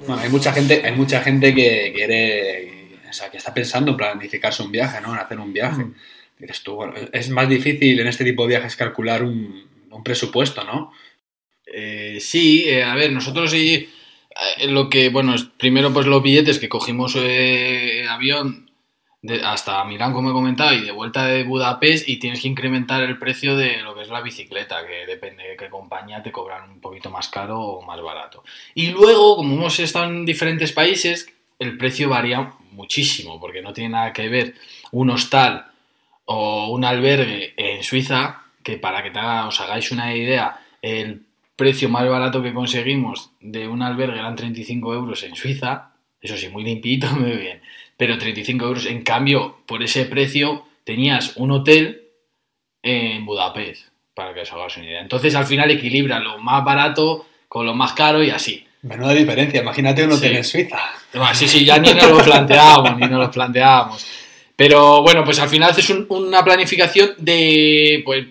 Bueno, 0.08 0.24
hay 0.24 0.30
mucha 0.30 0.52
gente, 0.52 0.82
hay 0.84 0.96
mucha 0.96 1.22
gente 1.22 1.54
que 1.54 1.91
quiere, 1.94 2.98
o 3.08 3.13
sea, 3.13 3.30
que 3.30 3.38
está 3.38 3.54
pensando 3.54 3.91
en 3.91 3.98
planificarse 3.98 4.63
un 4.63 4.72
viaje, 4.72 5.00
¿no? 5.00 5.13
En 5.13 5.20
hacer 5.20 5.39
un 5.39 5.54
viaje. 5.54 5.86
Dices 6.39 6.63
tú, 6.63 6.74
bueno, 6.74 6.96
es 7.12 7.30
más 7.30 7.48
difícil 7.48 8.00
en 8.00 8.08
este 8.08 8.24
tipo 8.24 8.41
de 8.41 8.50
viajes 8.50 8.76
calcular 8.76 9.24
un, 9.24 9.67
un 9.91 10.04
presupuesto, 10.04 10.63
¿no? 10.63 10.91
Eh, 11.72 12.17
sí, 12.20 12.63
eh, 12.65 12.84
a 12.84 12.96
ver, 12.96 13.12
nosotros 13.12 13.52
sí, 13.52 13.88
eh, 14.58 14.67
lo 14.67 14.89
que, 14.89 15.10
bueno, 15.10 15.36
primero 15.58 15.94
pues 15.94 16.08
los 16.08 16.24
billetes 16.24 16.58
que 16.58 16.70
cogimos 16.70 17.15
eh, 17.20 18.08
avión 18.10 18.70
de- 19.21 19.43
hasta 19.43 19.84
Milán, 19.86 20.13
como 20.13 20.29
he 20.31 20.34
comentado, 20.34 20.73
y 20.73 20.81
de 20.81 20.91
vuelta 20.91 21.25
de 21.27 21.43
Budapest, 21.43 22.07
y 22.10 22.17
tienes 22.17 22.41
que 22.41 22.47
incrementar 22.47 23.03
el 23.03 23.19
precio 23.19 23.55
de 23.55 23.81
lo 23.81 23.93
que 23.95 24.01
es 24.01 24.10
la 24.10 24.21
bicicleta, 24.21 24.86
que 24.86 25.05
depende 25.05 25.43
de 25.43 25.55
qué 25.57 25.69
compañía 25.69 26.23
te 26.23 26.31
cobran 26.31 26.69
un 26.71 26.81
poquito 26.81 27.10
más 27.10 27.29
caro 27.29 27.60
o 27.60 27.81
más 27.86 28.01
barato. 28.01 28.43
Y 28.73 28.88
luego, 28.91 29.36
como 29.36 29.53
hemos 29.55 29.79
estado 29.79 30.05
en 30.05 30.25
diferentes 30.25 30.71
países, 30.71 31.31
el 31.60 31.77
precio 31.77 32.10
varía 32.10 32.53
muchísimo, 32.71 33.39
porque 33.39 33.62
no 33.62 33.73
tiene 33.73 33.89
nada 33.91 34.13
que 34.13 34.27
ver 34.29 34.55
un 34.91 35.10
hostal 35.12 35.67
o 36.25 36.69
un 36.69 36.86
albergue 36.86 37.53
en 37.57 37.84
Suiza, 37.84 38.43
que 38.63 38.77
para 38.77 39.03
que 39.03 39.12
te 39.12 39.19
os 39.19 39.60
hagáis 39.60 39.91
una 39.91 40.15
idea, 40.15 40.60
el 40.81 41.23
precio 41.55 41.89
más 41.89 42.07
barato 42.10 42.41
que 42.41 42.53
conseguimos 42.53 43.31
de 43.39 43.67
un 43.67 43.81
albergue 43.84 44.17
eran 44.19 44.36
35 44.36 44.93
euros 44.93 45.21
en 45.23 45.36
Suiza, 45.36 45.91
eso 46.21 46.38
sí, 46.38 46.49
muy 46.49 46.63
limpito, 46.63 47.07
muy 47.15 47.31
bien, 47.38 47.61
pero 48.01 48.17
35 48.17 48.65
euros, 48.65 48.85
en 48.87 49.03
cambio, 49.03 49.57
por 49.67 49.83
ese 49.83 50.05
precio 50.05 50.65
tenías 50.83 51.33
un 51.37 51.51
hotel 51.51 52.07
en 52.81 53.23
Budapest, 53.27 53.89
para 54.15 54.33
que 54.33 54.39
os 54.41 54.51
hagáis 54.51 54.75
una 54.77 54.87
idea. 54.87 55.01
Entonces 55.01 55.35
al 55.35 55.45
final 55.45 55.69
equilibra 55.69 56.19
lo 56.19 56.39
más 56.39 56.65
barato 56.65 57.27
con 57.47 57.67
lo 57.67 57.75
más 57.75 57.93
caro 57.93 58.23
y 58.23 58.31
así. 58.31 58.65
Menuda 58.81 59.13
diferencia, 59.13 59.61
imagínate 59.61 60.03
un 60.03 60.13
hotel 60.13 60.31
Sí. 60.31 60.37
en 60.37 60.43
Suiza. 60.43 60.79
Bueno, 61.13 61.35
sí, 61.35 61.47
sí, 61.47 61.63
ya 61.63 61.77
ni 61.77 61.93
nos 61.93 62.09
lo 62.09 62.23
planteábamos, 62.23 62.97
ni 62.97 63.05
nos 63.07 63.19
lo 63.19 63.29
planteábamos. 63.29 64.07
Pero 64.55 65.03
bueno, 65.03 65.23
pues 65.23 65.37
al 65.37 65.49
final 65.49 65.69
haces 65.69 65.87
un- 65.91 66.07
una 66.09 66.43
planificación 66.43 67.11
de, 67.19 68.01
pues, 68.03 68.25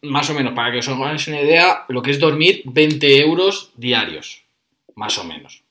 más 0.00 0.30
o 0.30 0.34
menos, 0.34 0.54
para 0.54 0.72
que 0.72 0.78
os 0.78 0.88
hagáis 0.88 1.28
una 1.28 1.42
idea, 1.42 1.84
lo 1.88 2.00
que 2.00 2.10
es 2.12 2.18
dormir 2.18 2.62
20 2.64 3.20
euros 3.20 3.70
diarios, 3.76 4.44
más 4.94 5.18
o 5.18 5.24
menos. 5.24 5.62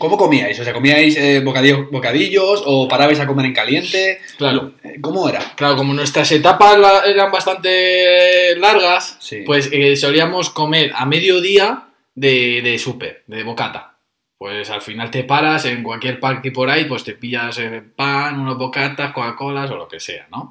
¿Cómo 0.00 0.16
comíais? 0.16 0.58
O 0.58 0.64
sea, 0.64 0.72
¿comíais 0.72 1.14
eh, 1.18 1.42
bocadillo- 1.44 1.90
bocadillos 1.90 2.62
o 2.64 2.88
parabais 2.88 3.20
a 3.20 3.26
comer 3.26 3.44
en 3.44 3.52
caliente? 3.52 4.18
Claro. 4.38 4.72
Eh, 4.82 4.96
¿Cómo 5.00 5.28
era? 5.28 5.40
Claro, 5.56 5.76
como 5.76 5.92
nuestras 5.92 6.32
etapas 6.32 6.78
la- 6.78 7.04
eran 7.04 7.30
bastante 7.30 8.56
largas, 8.56 9.18
Sí. 9.20 9.42
pues 9.44 9.68
eh, 9.70 9.96
solíamos 9.96 10.48
comer 10.48 10.92
a 10.96 11.04
mediodía 11.04 11.88
de, 12.14 12.62
de 12.62 12.78
súper, 12.78 13.24
de 13.26 13.42
bocata. 13.44 13.98
Pues 14.38 14.70
al 14.70 14.80
final 14.80 15.10
te 15.10 15.24
paras 15.24 15.66
en 15.66 15.82
cualquier 15.82 16.18
parque 16.18 16.50
por 16.50 16.70
ahí, 16.70 16.86
pues 16.86 17.04
te 17.04 17.12
pillas 17.12 17.58
eh, 17.58 17.82
pan, 17.94 18.40
unos 18.40 18.56
bocatas, 18.56 19.12
Coca-Colas 19.12 19.70
o 19.70 19.76
lo 19.76 19.86
que 19.86 20.00
sea, 20.00 20.26
¿no? 20.30 20.50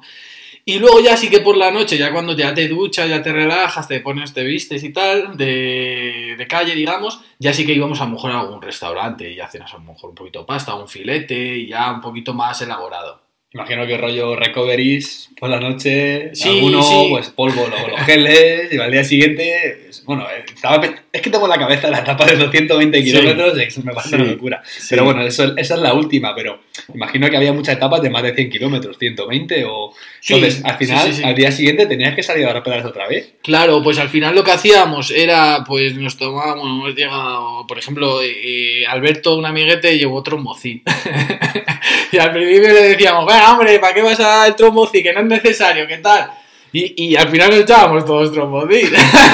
Y 0.70 0.78
luego 0.78 1.00
ya 1.00 1.16
sí 1.16 1.28
que 1.28 1.40
por 1.40 1.56
la 1.56 1.72
noche, 1.72 1.98
ya 1.98 2.12
cuando 2.12 2.36
ya 2.36 2.54
te 2.54 2.68
duchas, 2.68 3.08
ya 3.08 3.20
te 3.20 3.32
relajas, 3.32 3.88
te 3.88 3.98
pones, 3.98 4.32
te 4.32 4.44
vistes 4.44 4.84
y 4.84 4.92
tal, 4.92 5.36
de, 5.36 6.46
calle, 6.48 6.76
digamos, 6.76 7.20
ya 7.40 7.52
sí 7.52 7.66
que 7.66 7.72
íbamos 7.72 8.00
a 8.00 8.04
lo 8.04 8.12
mejor 8.12 8.30
a 8.30 8.38
algún 8.38 8.62
restaurante 8.62 9.32
y 9.32 9.34
ya 9.34 9.46
a 9.46 9.72
lo 9.72 9.80
mejor 9.80 10.10
un 10.10 10.14
poquito 10.14 10.38
de 10.38 10.44
pasta, 10.44 10.76
un 10.76 10.86
filete 10.86 11.34
y 11.34 11.66
ya 11.66 11.90
un 11.90 12.00
poquito 12.00 12.34
más 12.34 12.62
elaborado. 12.62 13.20
Imagino 13.52 13.84
que 13.84 13.96
rollo 13.96 14.36
recoveries 14.36 15.30
por 15.38 15.50
la 15.50 15.58
noche, 15.58 16.30
Sí, 16.34 16.48
alguno, 16.50 16.82
sí. 16.84 17.08
pues 17.10 17.30
polvo, 17.30 17.66
luego 17.68 17.88
los 17.88 18.00
geles, 18.02 18.72
y 18.72 18.78
al 18.78 18.92
día 18.92 19.02
siguiente, 19.02 19.88
bueno, 20.04 20.22
eh, 20.30 20.44
estaba 20.54 20.80
es 21.12 21.20
que 21.20 21.30
tengo 21.30 21.46
en 21.46 21.50
la 21.50 21.58
cabeza 21.58 21.90
la 21.90 21.98
etapa 21.98 22.26
de 22.26 22.36
los 22.36 22.48
120 22.52 22.98
Sí. 22.98 23.04
kilómetros, 23.06 23.58
es- 23.58 23.84
me 23.84 23.92
Sí. 24.04 24.14
una 24.14 24.24
locura. 24.24 24.62
Pero 24.88 25.04
bueno, 25.04 25.22
eso, 25.22 25.56
esa 25.56 25.74
es 25.74 25.80
la 25.80 25.94
última, 25.94 26.32
pero 26.32 26.60
imagino 26.94 27.28
que 27.28 27.36
había 27.36 27.52
muchas 27.52 27.74
etapas 27.74 28.00
de 28.02 28.10
más 28.10 28.22
de 28.22 28.34
100 28.36 28.50
kilómetros, 28.50 28.96
120 28.98 29.64
o... 29.66 29.92
Sí, 30.20 30.34
Entonces, 30.34 30.64
al 30.64 30.76
final, 30.78 31.12
al 31.24 31.34
día 31.34 31.50
siguiente 31.50 31.86
tenías 31.86 32.14
que 32.14 32.22
salir 32.22 32.46
a 32.46 32.52
dar 32.52 32.62
pedales 32.62 32.86
otra 32.86 33.08
vez. 33.08 33.34
Claro, 33.42 33.82
pues 33.82 33.98
al 33.98 34.10
final 34.10 34.36
lo 34.36 34.44
que 34.44 34.52
hacíamos 34.52 35.10
era, 35.10 35.64
pues 35.66 35.96
nos 35.96 36.16
tomábamos, 36.16 36.66
hemos 36.68 36.94
llegado, 36.94 37.66
por 37.66 37.78
ejemplo, 37.80 38.20
eh, 38.22 38.86
Alberto, 38.86 39.36
un 39.36 39.46
amiguete, 39.46 39.98
llevó 39.98 40.22
trombocín. 40.22 40.82
y 42.12 42.18
al 42.18 42.32
principio 42.32 42.68
le 42.68 42.82
decíamos, 42.82 43.26
venga, 43.26 43.52
hombre, 43.52 43.78
¿para 43.78 43.94
qué 43.94 44.02
vas 44.02 44.20
al 44.20 44.56
trombocín? 44.56 45.02
Que 45.02 45.12
no 45.12 45.20
es 45.20 45.26
necesario, 45.26 45.86
¿qué 45.86 45.98
tal? 45.98 46.30
Y, 46.72 47.04
y 47.10 47.16
al 47.16 47.28
final 47.28 47.50
nos 47.50 47.60
echábamos 47.60 48.04
todos 48.04 48.32
trombocín. 48.32 48.90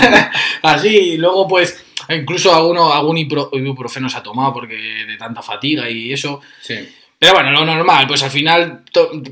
Así, 0.62 0.88
y 0.88 1.16
luego 1.18 1.46
pues 1.46 1.84
incluso 2.08 2.54
alguno, 2.54 2.92
algún 2.92 3.18
ibuprofeno 3.18 4.08
se 4.08 4.18
ha 4.18 4.22
tomado 4.22 4.52
porque 4.52 4.76
de 4.76 5.16
tanta 5.16 5.42
fatiga 5.42 5.88
y 5.90 6.12
eso. 6.12 6.40
Sí. 6.60 6.76
Pero 7.18 7.34
bueno, 7.34 7.50
lo 7.50 7.64
normal, 7.64 8.06
pues 8.06 8.22
al 8.22 8.30
final 8.30 8.82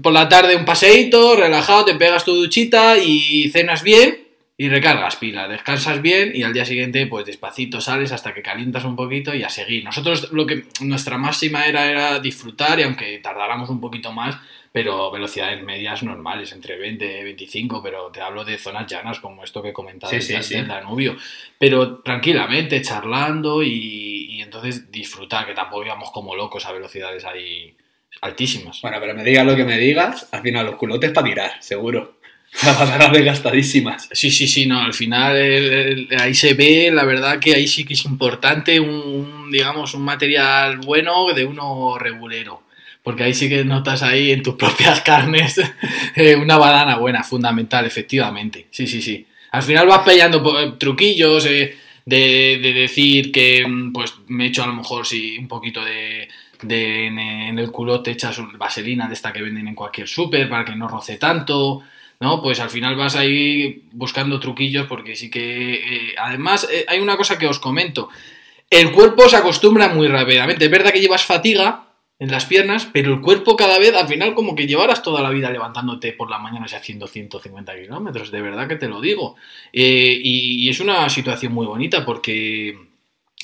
por 0.02 0.12
la 0.12 0.28
tarde 0.28 0.56
un 0.56 0.64
paseíto, 0.64 1.36
relajado, 1.36 1.84
te 1.84 1.94
pegas 1.94 2.24
tu 2.24 2.34
duchita 2.34 2.96
y 2.96 3.50
cenas 3.50 3.82
bien 3.82 4.23
y 4.56 4.68
recargas 4.68 5.16
pila, 5.16 5.48
descansas 5.48 6.00
bien 6.00 6.30
y 6.32 6.44
al 6.44 6.52
día 6.52 6.64
siguiente 6.64 7.06
pues 7.06 7.26
despacito 7.26 7.80
sales 7.80 8.12
hasta 8.12 8.32
que 8.32 8.42
calientas 8.42 8.84
un 8.84 8.94
poquito 8.94 9.34
y 9.34 9.42
a 9.42 9.48
seguir. 9.48 9.84
Nosotros 9.84 10.32
lo 10.32 10.46
que 10.46 10.66
nuestra 10.80 11.18
máxima 11.18 11.66
era 11.66 11.90
era 11.90 12.20
disfrutar 12.20 12.78
y 12.78 12.84
aunque 12.84 13.18
tardáramos 13.18 13.68
un 13.68 13.80
poquito 13.80 14.12
más, 14.12 14.36
pero 14.70 15.10
velocidades 15.10 15.62
medias 15.62 16.04
normales, 16.04 16.52
entre 16.52 16.76
20 16.76 17.20
y 17.20 17.24
25, 17.24 17.82
pero 17.82 18.10
te 18.12 18.20
hablo 18.20 18.44
de 18.44 18.58
zonas 18.58 18.90
llanas 18.90 19.18
como 19.18 19.42
esto 19.42 19.60
que 19.62 19.72
comentaba 19.72 20.12
Sí, 20.12 20.20
sí. 20.20 20.62
Danubio, 20.62 21.16
pero 21.58 21.98
tranquilamente, 21.98 22.80
charlando 22.80 23.62
y, 23.62 24.26
y 24.30 24.42
entonces 24.42 24.90
disfrutar, 24.90 25.46
que 25.46 25.54
tampoco 25.54 25.84
íbamos 25.84 26.10
como 26.12 26.36
locos 26.36 26.64
a 26.66 26.72
velocidades 26.72 27.24
ahí 27.24 27.76
altísimas. 28.20 28.80
Bueno, 28.82 28.98
pero 29.00 29.14
me 29.14 29.24
digas 29.24 29.46
lo 29.46 29.56
que 29.56 29.64
me 29.64 29.78
digas, 29.78 30.28
al 30.32 30.42
final 30.42 30.66
los 30.66 30.76
culotes 30.76 31.10
para 31.12 31.26
tirar, 31.26 31.52
seguro. 31.60 32.18
Las 32.62 32.76
patadas 32.76 33.12
desgastadísimas. 33.12 34.08
Sí, 34.12 34.30
sí, 34.30 34.46
sí, 34.46 34.66
no, 34.66 34.80
al 34.80 34.94
final 34.94 35.36
ahí 36.18 36.34
se 36.34 36.54
ve, 36.54 36.90
la 36.92 37.04
verdad 37.04 37.38
que 37.40 37.54
ahí 37.54 37.66
sí 37.66 37.84
que 37.84 37.94
es 37.94 38.04
importante 38.04 38.78
un, 38.78 39.50
digamos, 39.50 39.92
un 39.94 40.02
material 40.02 40.78
bueno 40.78 41.32
de 41.34 41.44
uno 41.44 41.98
regulero. 41.98 42.62
Porque 43.02 43.24
ahí 43.24 43.34
sí 43.34 43.48
que 43.50 43.64
notas 43.64 44.02
ahí 44.02 44.30
en 44.32 44.42
tus 44.42 44.54
propias 44.62 45.00
carnes 45.02 45.60
eh, 46.14 46.36
una 46.36 46.56
banana 46.56 46.96
buena, 46.96 47.22
fundamental, 47.22 47.84
efectivamente. 47.84 48.68
Sí, 48.70 48.86
sí, 48.86 49.02
sí. 49.02 49.26
Al 49.50 49.62
final 49.62 49.86
vas 49.86 50.00
pillando 50.08 50.42
po- 50.42 50.74
truquillos 50.74 51.44
eh, 51.46 51.76
de, 52.06 52.58
de 52.62 52.72
decir 52.72 53.30
que 53.30 53.66
mm, 53.66 53.92
pues 53.92 54.14
me 54.28 54.46
echo 54.46 54.62
a 54.62 54.66
lo 54.68 54.74
mejor 54.74 55.06
sí, 55.06 55.36
un 55.38 55.48
poquito 55.48 55.84
de, 55.84 56.28
de 56.62 57.06
en, 57.08 57.58
el 57.58 57.70
culote 57.70 58.12
echas 58.12 58.38
vaselina 58.56 59.06
de 59.06 59.14
esta 59.14 59.32
que 59.32 59.42
venden 59.42 59.68
en 59.68 59.74
cualquier 59.74 60.08
súper 60.08 60.48
para 60.48 60.64
que 60.64 60.74
no 60.76 60.88
roce 60.88 61.16
tanto. 61.18 61.82
¿No? 62.24 62.40
Pues 62.40 62.58
al 62.58 62.70
final 62.70 62.96
vas 62.96 63.16
ahí 63.16 63.84
buscando 63.92 64.40
truquillos 64.40 64.86
porque 64.86 65.14
sí 65.14 65.30
que... 65.30 65.74
eh, 65.74 66.14
además, 66.18 66.66
eh, 66.72 66.86
hay 66.88 67.00
una 67.00 67.18
cosa 67.18 67.38
que 67.38 67.46
os 67.46 67.58
comento. 67.58 68.08
El 68.70 68.92
cuerpo 68.92 69.28
se 69.28 69.36
acostumbra 69.36 69.88
muy 69.88 70.08
rápidamente. 70.08 70.64
Es 70.64 70.70
verdad 70.70 70.90
que 70.90 71.02
llevas 71.02 71.22
fatiga 71.22 71.84
en 72.18 72.30
las 72.30 72.46
piernas, 72.46 72.88
pero 72.90 73.12
el 73.12 73.20
cuerpo 73.20 73.56
cada 73.56 73.78
vez, 73.78 73.94
al 73.94 74.08
final, 74.08 74.34
como 74.34 74.54
que 74.54 74.66
llevaras 74.66 75.02
toda 75.02 75.20
la 75.20 75.28
vida 75.28 75.50
levantándote 75.50 76.14
por 76.14 76.30
la 76.30 76.38
mañana 76.38 76.66
y 76.70 76.74
haciendo 76.74 77.06
150 77.06 77.76
kilómetros. 77.76 78.30
De 78.30 78.40
verdad 78.40 78.68
que 78.68 78.76
te 78.76 78.88
lo 78.88 79.02
digo. 79.02 79.36
Eh, 79.70 80.18
y, 80.22 80.66
es 80.70 80.80
una 80.80 81.06
situación 81.10 81.52
muy 81.52 81.66
bonita 81.66 82.06
porque 82.06 82.74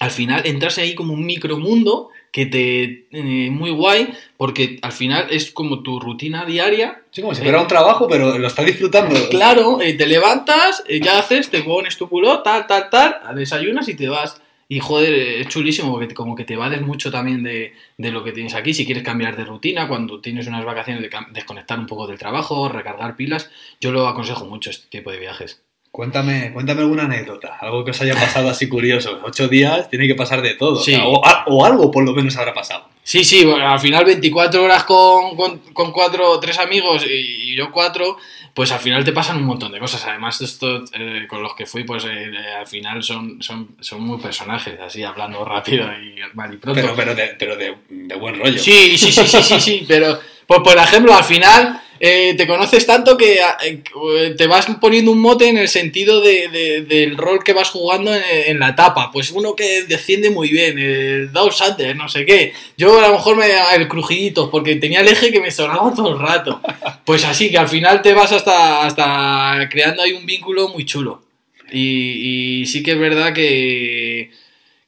al 0.00 0.10
final 0.10 0.40
entras 0.46 0.78
ahí 0.78 0.94
como 0.94 1.12
un 1.12 1.26
micromundo 1.26 2.08
que 2.30 2.46
te... 2.46 3.06
eh, 3.10 3.50
muy 3.50 3.70
guay 3.70 4.12
porque 4.36 4.78
al 4.82 4.92
final 4.92 5.26
es 5.30 5.50
como 5.50 5.82
tu 5.82 5.98
rutina 6.00 6.44
diaria 6.44 7.00
Sí, 7.10 7.22
como 7.22 7.34
si 7.34 7.42
fuera 7.42 7.60
un 7.60 7.66
trabajo, 7.66 8.06
pero 8.06 8.38
lo 8.38 8.46
estás 8.46 8.66
disfrutando. 8.66 9.16
Claro, 9.30 9.80
eh, 9.80 9.94
te 9.94 10.06
levantas, 10.06 10.84
eh, 10.86 11.00
ya 11.00 11.18
haces, 11.18 11.50
te 11.50 11.62
pones 11.62 11.96
tu 11.96 12.08
culo, 12.08 12.42
tal, 12.42 12.68
tal, 12.68 12.88
tal, 12.88 13.34
desayunas 13.34 13.88
y 13.88 13.94
te 13.94 14.08
vas. 14.08 14.40
Y 14.68 14.78
joder, 14.78 15.12
eh, 15.12 15.40
es 15.40 15.48
chulísimo 15.48 15.90
porque 15.90 16.14
como 16.14 16.36
que 16.36 16.44
te 16.44 16.54
vades 16.54 16.80
mucho 16.82 17.10
también 17.10 17.42
de, 17.42 17.72
de 17.98 18.12
lo 18.12 18.22
que 18.22 18.30
tienes 18.30 18.54
aquí. 18.54 18.72
Si 18.72 18.86
quieres 18.86 19.02
cambiar 19.02 19.36
de 19.36 19.44
rutina, 19.44 19.88
cuando 19.88 20.20
tienes 20.20 20.46
unas 20.46 20.64
vacaciones, 20.64 21.02
de 21.02 21.10
desconectar 21.32 21.80
un 21.80 21.86
poco 21.86 22.06
del 22.06 22.20
trabajo, 22.20 22.68
recargar 22.68 23.16
pilas, 23.16 23.50
yo 23.80 23.90
lo 23.90 24.06
aconsejo 24.06 24.46
mucho 24.46 24.70
este 24.70 24.86
tipo 24.88 25.10
de 25.10 25.18
viajes. 25.18 25.64
Cuéntame, 25.92 26.52
cuéntame 26.52 26.82
alguna 26.82 27.02
anécdota, 27.04 27.56
algo 27.60 27.84
que 27.84 27.90
os 27.90 28.00
haya 28.00 28.14
pasado 28.14 28.48
así 28.48 28.68
curioso. 28.68 29.20
Ocho 29.24 29.48
días 29.48 29.90
tiene 29.90 30.06
que 30.06 30.14
pasar 30.14 30.40
de 30.40 30.54
todo. 30.54 30.76
Sí. 30.80 30.94
o, 30.94 30.96
sea, 30.96 31.44
o- 31.46 31.56
o 31.56 31.64
algo 31.66 31.90
por 31.90 32.04
lo 32.04 32.12
menos 32.12 32.36
habrá 32.36 32.54
pasado. 32.54 32.88
Sí, 33.02 33.24
sí, 33.24 33.44
bueno, 33.44 33.68
al 33.68 33.80
final 33.80 34.04
24 34.04 34.62
horas 34.62 34.84
con, 34.84 35.34
con, 35.36 35.58
con 35.72 35.90
cuatro, 35.90 36.38
tres 36.38 36.60
amigos 36.60 37.04
y, 37.04 37.50
y 37.50 37.56
yo 37.56 37.72
cuatro, 37.72 38.16
pues 38.54 38.70
al 38.70 38.78
final 38.78 39.02
te 39.04 39.10
pasan 39.12 39.38
un 39.38 39.44
montón 39.46 39.72
de 39.72 39.80
cosas. 39.80 40.06
Además, 40.06 40.40
esto 40.42 40.84
eh, 40.92 41.26
con 41.28 41.42
los 41.42 41.54
que 41.56 41.66
fui, 41.66 41.82
pues 41.82 42.04
eh, 42.04 42.08
eh, 42.08 42.54
al 42.60 42.68
final 42.68 43.02
son, 43.02 43.42
son, 43.42 43.70
son 43.80 44.00
muy 44.02 44.18
personajes, 44.20 44.78
así 44.78 45.02
hablando 45.02 45.44
rápido 45.44 45.86
y 45.92 46.20
mal 46.34 46.54
y 46.54 46.58
pronto. 46.58 46.80
Pero, 46.80 46.94
pero, 46.94 47.14
de, 47.16 47.34
pero 47.36 47.56
de, 47.56 47.74
de 47.88 48.14
buen 48.14 48.38
rollo. 48.38 48.58
Sí, 48.60 48.96
sí, 48.96 49.10
sí, 49.10 49.26
sí, 49.26 49.42
sí, 49.42 49.60
sí, 49.60 49.84
pero 49.88 50.20
pues, 50.46 50.60
por 50.60 50.76
ejemplo, 50.76 51.12
al 51.12 51.24
final 51.24 51.80
eh, 52.02 52.34
te 52.36 52.46
conoces 52.46 52.86
tanto 52.86 53.18
que 53.18 53.38
eh, 53.62 54.34
te 54.36 54.46
vas 54.46 54.66
poniendo 54.80 55.12
un 55.12 55.20
mote 55.20 55.48
en 55.48 55.58
el 55.58 55.68
sentido 55.68 56.22
de, 56.22 56.48
de- 56.48 56.80
del 56.82 57.16
rol 57.18 57.44
que 57.44 57.52
vas 57.52 57.68
jugando 57.68 58.10
en, 58.14 58.58
la 58.58 58.70
etapa. 58.70 59.10
Pues 59.12 59.30
uno 59.30 59.54
que 59.54 59.84
desciende 59.84 60.30
muy 60.30 60.48
bien, 60.48 60.78
el 60.78 61.30
Dow 61.30 61.52
Sander, 61.52 61.94
no 61.94 62.08
sé 62.08 62.24
qué. 62.24 62.54
Yo 62.78 62.98
a 62.98 63.06
lo 63.08 63.12
mejor 63.12 63.36
me 63.36 63.44
el 63.76 63.86
crujidito, 63.88 64.50
porque 64.50 64.76
tenía 64.76 65.00
el 65.02 65.08
eje 65.08 65.30
que 65.30 65.40
me 65.40 65.50
sonaba 65.50 65.92
todo 65.94 66.12
el 66.14 66.18
rato. 66.18 66.60
Pues 67.04 67.24
así, 67.24 67.50
que 67.50 67.58
al 67.58 67.68
final 67.68 68.00
te 68.00 68.14
vas 68.14 68.32
hasta, 68.32 68.86
hasta 68.86 69.68
creando 69.70 70.02
ahí 70.02 70.12
un 70.12 70.24
vínculo 70.24 70.68
muy 70.68 70.86
chulo. 70.86 71.22
Y, 71.70 72.60
y 72.62 72.66
sí 72.66 72.82
que 72.82 72.92
es 72.92 72.98
verdad 72.98 73.32
que, 73.34 74.30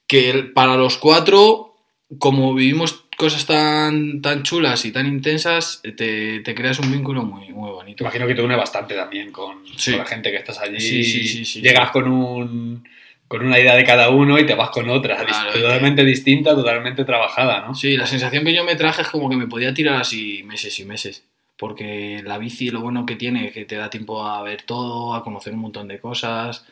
que 0.06 0.50
para 0.54 0.76
los 0.76 0.96
cuatro, 0.98 1.74
como 2.18 2.54
vivimos 2.54 3.01
cosas 3.16 3.46
tan, 3.46 4.20
tan 4.20 4.42
chulas 4.42 4.84
y 4.84 4.92
tan 4.92 5.06
intensas, 5.06 5.80
te, 5.96 6.40
te 6.40 6.54
creas 6.54 6.78
un 6.80 6.90
vínculo 6.90 7.22
muy, 7.22 7.48
muy 7.50 7.70
bonito. 7.70 8.02
imagino 8.04 8.26
que 8.26 8.34
te 8.34 8.42
une 8.42 8.56
bastante 8.56 8.94
también 8.94 9.30
con, 9.30 9.58
Sí. 9.76 9.92
con 9.92 10.00
la 10.00 10.06
gente 10.06 10.30
que 10.30 10.38
estás 10.38 10.58
allí. 10.60 10.80
Sí, 10.80 11.04
sí, 11.04 11.26
sí, 11.28 11.44
sí. 11.44 11.60
Llegas 11.60 11.90
con 11.90 12.08
un 12.10 12.84
con 13.28 13.46
una 13.46 13.58
idea 13.58 13.74
de 13.74 13.84
cada 13.84 14.10
uno 14.10 14.38
y 14.38 14.44
te 14.44 14.54
vas 14.54 14.68
con 14.68 14.90
otra, 14.90 15.24
Claro, 15.24 15.52
totalmente 15.52 16.04
distinta, 16.04 16.54
totalmente 16.54 17.02
trabajada, 17.06 17.64
¿no? 17.66 17.74
Sí, 17.74 17.96
la 17.96 18.06
sensación 18.06 18.44
que 18.44 18.52
yo 18.52 18.62
me 18.62 18.76
traje 18.76 19.00
es 19.00 19.08
como 19.08 19.30
que 19.30 19.36
me 19.36 19.46
podía 19.46 19.72
tirar 19.72 20.02
así 20.02 20.42
meses 20.42 20.78
y 20.80 20.84
meses. 20.84 21.24
Porque 21.56 22.20
la 22.24 22.36
bici 22.36 22.68
lo 22.70 22.82
bueno 22.82 23.06
que 23.06 23.16
tiene 23.16 23.46
es 23.46 23.54
que 23.54 23.64
te 23.64 23.76
da 23.76 23.88
tiempo 23.88 24.26
a 24.26 24.42
ver 24.42 24.60
todo, 24.62 25.14
a 25.14 25.24
conocer 25.24 25.54
un 25.54 25.60
montón 25.60 25.88
de 25.88 25.98
cosas 25.98 26.66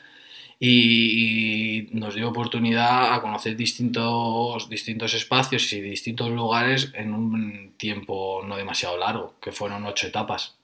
y, 0.63 1.79
y 1.79 1.89
nos 1.93 2.15
dio 2.15 2.29
oportunidad 2.29 3.15
a 3.15 3.23
conocer 3.23 3.57
distintos, 3.57 4.69
distintos 4.69 5.15
espacios 5.15 5.73
y 5.73 5.81
distintos 5.81 6.31
lugares 6.31 6.93
en 6.95 7.15
un 7.15 7.73
tiempo 7.79 8.43
no 8.47 8.59
demasiado 8.59 8.99
largo, 8.99 9.35
que 9.41 9.53
fueron 9.53 9.87
ocho 9.87 10.07
etapas. 10.07 10.55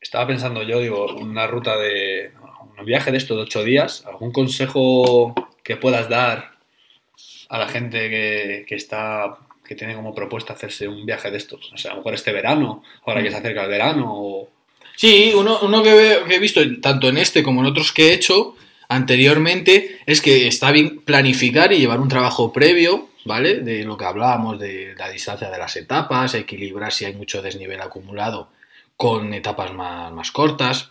Estaba 0.00 0.26
pensando 0.26 0.62
yo, 0.62 0.80
digo, 0.80 1.14
una 1.16 1.46
ruta 1.46 1.76
de. 1.76 2.32
un 2.78 2.86
viaje 2.86 3.12
de 3.12 3.18
estos 3.18 3.36
de 3.36 3.42
ocho 3.42 3.62
días, 3.62 4.04
¿algún 4.06 4.32
consejo 4.32 5.34
que 5.62 5.76
puedas 5.76 6.08
dar 6.08 6.52
a 7.50 7.58
la 7.58 7.68
gente 7.68 8.08
que, 8.08 8.64
que 8.66 8.76
está. 8.76 9.36
que 9.66 9.74
tiene 9.74 9.94
como 9.94 10.14
propuesta 10.14 10.54
hacerse 10.54 10.88
un 10.88 11.04
viaje 11.04 11.30
de 11.30 11.36
estos? 11.36 11.70
O 11.74 11.76
sea, 11.76 11.90
a 11.90 11.94
lo 11.94 12.00
mejor 12.00 12.14
este 12.14 12.32
verano, 12.32 12.82
ahora 13.04 13.22
que 13.22 13.30
se 13.30 13.36
acerca 13.36 13.64
el 13.64 13.68
verano, 13.68 14.06
o. 14.08 14.48
Sí, 14.96 15.32
uno, 15.36 15.58
uno 15.62 15.82
que, 15.82 16.20
que 16.26 16.36
he 16.36 16.40
visto 16.40 16.60
tanto 16.80 17.08
en 17.08 17.18
este 17.18 17.42
como 17.42 17.60
en 17.60 17.66
otros 17.66 17.92
que 17.92 18.08
he 18.08 18.14
hecho 18.14 18.56
anteriormente 18.88 20.00
es 20.06 20.20
que 20.20 20.46
está 20.46 20.72
bien 20.72 21.00
planificar 21.00 21.72
y 21.72 21.78
llevar 21.78 22.00
un 22.00 22.08
trabajo 22.08 22.52
previo, 22.52 23.10
¿vale? 23.24 23.60
De 23.60 23.84
lo 23.84 23.96
que 23.96 24.04
hablábamos, 24.04 24.58
de 24.58 24.94
la 24.96 25.10
distancia 25.10 25.50
de 25.50 25.58
las 25.58 25.76
etapas, 25.76 26.34
equilibrar 26.34 26.92
si 26.92 27.04
hay 27.04 27.14
mucho 27.14 27.42
desnivel 27.42 27.80
acumulado 27.80 28.50
con 28.96 29.32
etapas 29.34 29.72
más, 29.72 30.12
más 30.12 30.32
cortas, 30.32 30.90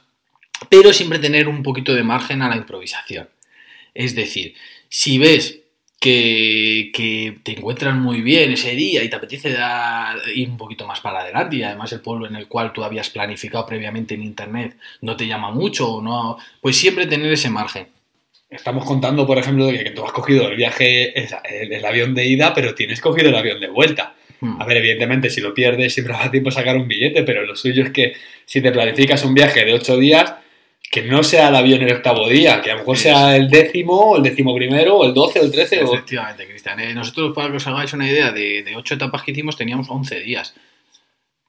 pero 0.70 0.94
siempre 0.94 1.20
tener 1.20 1.48
un 1.48 1.64
poquito 1.64 1.94
de 1.94 2.04
margen 2.04 2.42
a 2.42 2.50
la 2.50 2.56
improvisación. 2.56 3.30
Es 3.94 4.16
decir, 4.16 4.56
si 4.90 5.18
ves 5.18 5.60
que, 6.08 6.90
que 6.94 7.38
te 7.44 7.52
encuentras 7.58 7.94
muy 7.94 8.22
bien 8.22 8.54
ese 8.54 8.76
día 8.76 9.04
y 9.04 9.10
te 9.10 9.18
apetece 9.18 9.52
dar- 9.52 10.18
ir 10.34 10.50
un 10.50 10.56
poquito 10.56 10.88
más 10.88 11.02
para 11.02 11.20
adelante 11.20 11.58
y 11.58 11.64
además 11.64 11.92
el 11.92 12.00
pueblo 12.00 12.28
en 12.28 12.38
el 12.38 12.48
cual 12.48 12.72
tú 12.72 12.86
habías 12.86 13.10
planificado 13.10 13.66
previamente 13.66 14.16
en 14.16 14.24
internet 14.24 14.78
no 15.02 15.18
te 15.18 15.28
llama 15.28 15.52
mucho 15.52 15.96
o 15.96 16.02
no, 16.02 16.38
pues 16.62 16.78
siempre 16.78 17.08
tener 17.08 17.30
ese 17.30 17.50
margen. 17.50 17.88
Estamos 18.50 18.86
contando, 18.86 19.28
por 19.28 19.38
ejemplo, 19.38 19.66
de 19.66 19.84
que 19.84 19.90
tú 19.92 20.06
has 20.06 20.14
cogido 20.14 20.48
el 20.48 20.56
viaje, 20.56 21.14
el, 21.76 21.84
avión 21.84 22.16
de 22.16 22.26
ida, 22.26 22.54
pero 22.54 22.74
tienes 22.74 23.02
cogido 23.02 23.28
el 23.28 23.36
avión 23.36 23.60
de 23.60 23.68
vuelta. 23.68 24.16
Hmm. 24.40 24.62
A 24.62 24.66
ver, 24.66 24.78
evidentemente, 24.78 25.30
si 25.30 25.42
lo 25.42 25.54
pierdes, 25.54 25.94
siempre 25.94 26.14
va 26.18 26.24
a 26.24 26.32
tiempo 26.32 26.52
sacar 26.52 26.78
un 26.78 26.88
billete, 26.88 27.24
pero 27.24 27.46
lo 27.46 27.58
suyo 27.58 27.84
es 27.84 27.90
que 27.90 28.14
si 28.46 28.62
te 28.62 28.72
planificas 28.72 29.26
un 29.26 29.34
viaje 29.34 29.66
de 29.66 29.74
ocho 29.74 29.98
días, 29.98 30.36
que 30.90 31.04
no 31.04 31.22
sea 31.24 31.50
el 31.50 31.56
avión 31.56 31.82
el 31.82 31.94
octavo 31.94 32.30
día, 32.30 32.62
que 32.62 32.72
a 32.72 32.76
lo 32.76 32.80
mejor 32.80 32.98
sea 32.98 33.36
el 33.36 33.50
décimo, 33.50 34.16
el 34.16 34.24
décimo 34.24 34.56
primero, 34.56 34.98
o 34.98 35.06
el 35.06 35.14
doce, 35.14 35.40
o 35.40 35.44
el 35.44 35.52
trece, 35.52 35.84
o... 35.84 35.94
Efectivamente, 35.94 36.48
Cristian. 36.48 36.80
Eh, 36.80 36.94
nosotros, 36.94 37.34
para 37.36 37.50
que 37.50 37.58
os 37.58 37.68
hagáis 37.68 37.92
una 37.94 38.08
idea, 38.08 38.32
de, 38.32 38.64
de 38.64 38.76
ocho 38.76 38.94
etapas 38.94 39.24
que 39.24 39.32
hicimos 39.32 39.58
teníamos 39.58 39.90
11 39.90 40.20
días. 40.22 40.56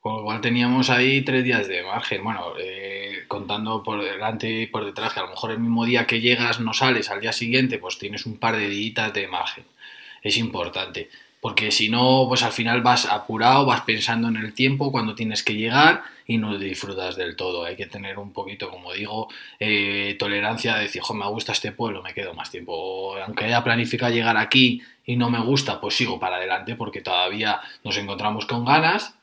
Con 0.00 0.16
lo 0.16 0.22
cual 0.24 0.40
teníamos 0.40 0.90
ahí 0.90 1.22
tres 1.22 1.44
días 1.44 1.68
de 1.68 1.82
margen. 1.82 2.22
Bueno, 2.22 2.54
eh, 2.58 3.24
contando 3.26 3.82
por 3.82 4.02
delante 4.02 4.48
y 4.48 4.66
por 4.66 4.84
detrás, 4.84 5.12
que 5.12 5.20
a 5.20 5.24
lo 5.24 5.30
mejor 5.30 5.50
el 5.52 5.58
mismo 5.58 5.84
día 5.84 6.06
que 6.06 6.20
llegas 6.20 6.60
no 6.60 6.72
sales, 6.72 7.10
al 7.10 7.20
día 7.20 7.32
siguiente 7.32 7.78
pues 7.78 7.98
tienes 7.98 8.26
un 8.26 8.38
par 8.38 8.56
de 8.56 8.68
días 8.68 9.12
de 9.12 9.28
margen. 9.28 9.64
Es 10.22 10.36
importante. 10.36 11.10
Porque 11.40 11.70
si 11.70 11.88
no, 11.88 12.24
pues 12.28 12.42
al 12.42 12.50
final 12.52 12.82
vas 12.82 13.06
apurado, 13.06 13.64
vas 13.64 13.82
pensando 13.82 14.26
en 14.28 14.36
el 14.36 14.54
tiempo, 14.54 14.90
cuando 14.90 15.14
tienes 15.14 15.44
que 15.44 15.54
llegar 15.54 16.02
y 16.26 16.36
no 16.38 16.58
disfrutas 16.58 17.16
del 17.16 17.36
todo. 17.36 17.64
Hay 17.64 17.76
que 17.76 17.86
tener 17.86 18.18
un 18.18 18.32
poquito, 18.32 18.70
como 18.70 18.92
digo, 18.92 19.28
eh, 19.60 20.16
tolerancia 20.18 20.74
de 20.74 20.82
decir, 20.82 21.00
jo, 21.02 21.14
me 21.14 21.26
gusta 21.28 21.52
este 21.52 21.70
pueblo, 21.72 22.02
me 22.02 22.12
quedo 22.12 22.34
más 22.34 22.50
tiempo. 22.50 22.72
O, 22.74 23.16
aunque 23.16 23.44
haya 23.44 23.62
planificado 23.62 24.12
llegar 24.12 24.36
aquí 24.36 24.82
y 25.06 25.16
no 25.16 25.30
me 25.30 25.40
gusta, 25.40 25.80
pues 25.80 25.94
sigo 25.96 26.18
para 26.18 26.36
adelante 26.36 26.74
porque 26.74 27.02
todavía 27.02 27.60
nos 27.84 27.96
encontramos 27.96 28.44
con 28.46 28.64
ganas 28.64 29.14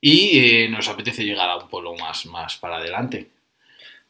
y 0.00 0.38
eh, 0.64 0.68
nos 0.68 0.88
apetece 0.88 1.24
llegar 1.24 1.48
a 1.48 1.56
un 1.56 1.68
pueblo 1.68 1.94
más, 1.96 2.26
más 2.26 2.56
para 2.56 2.76
adelante. 2.76 3.30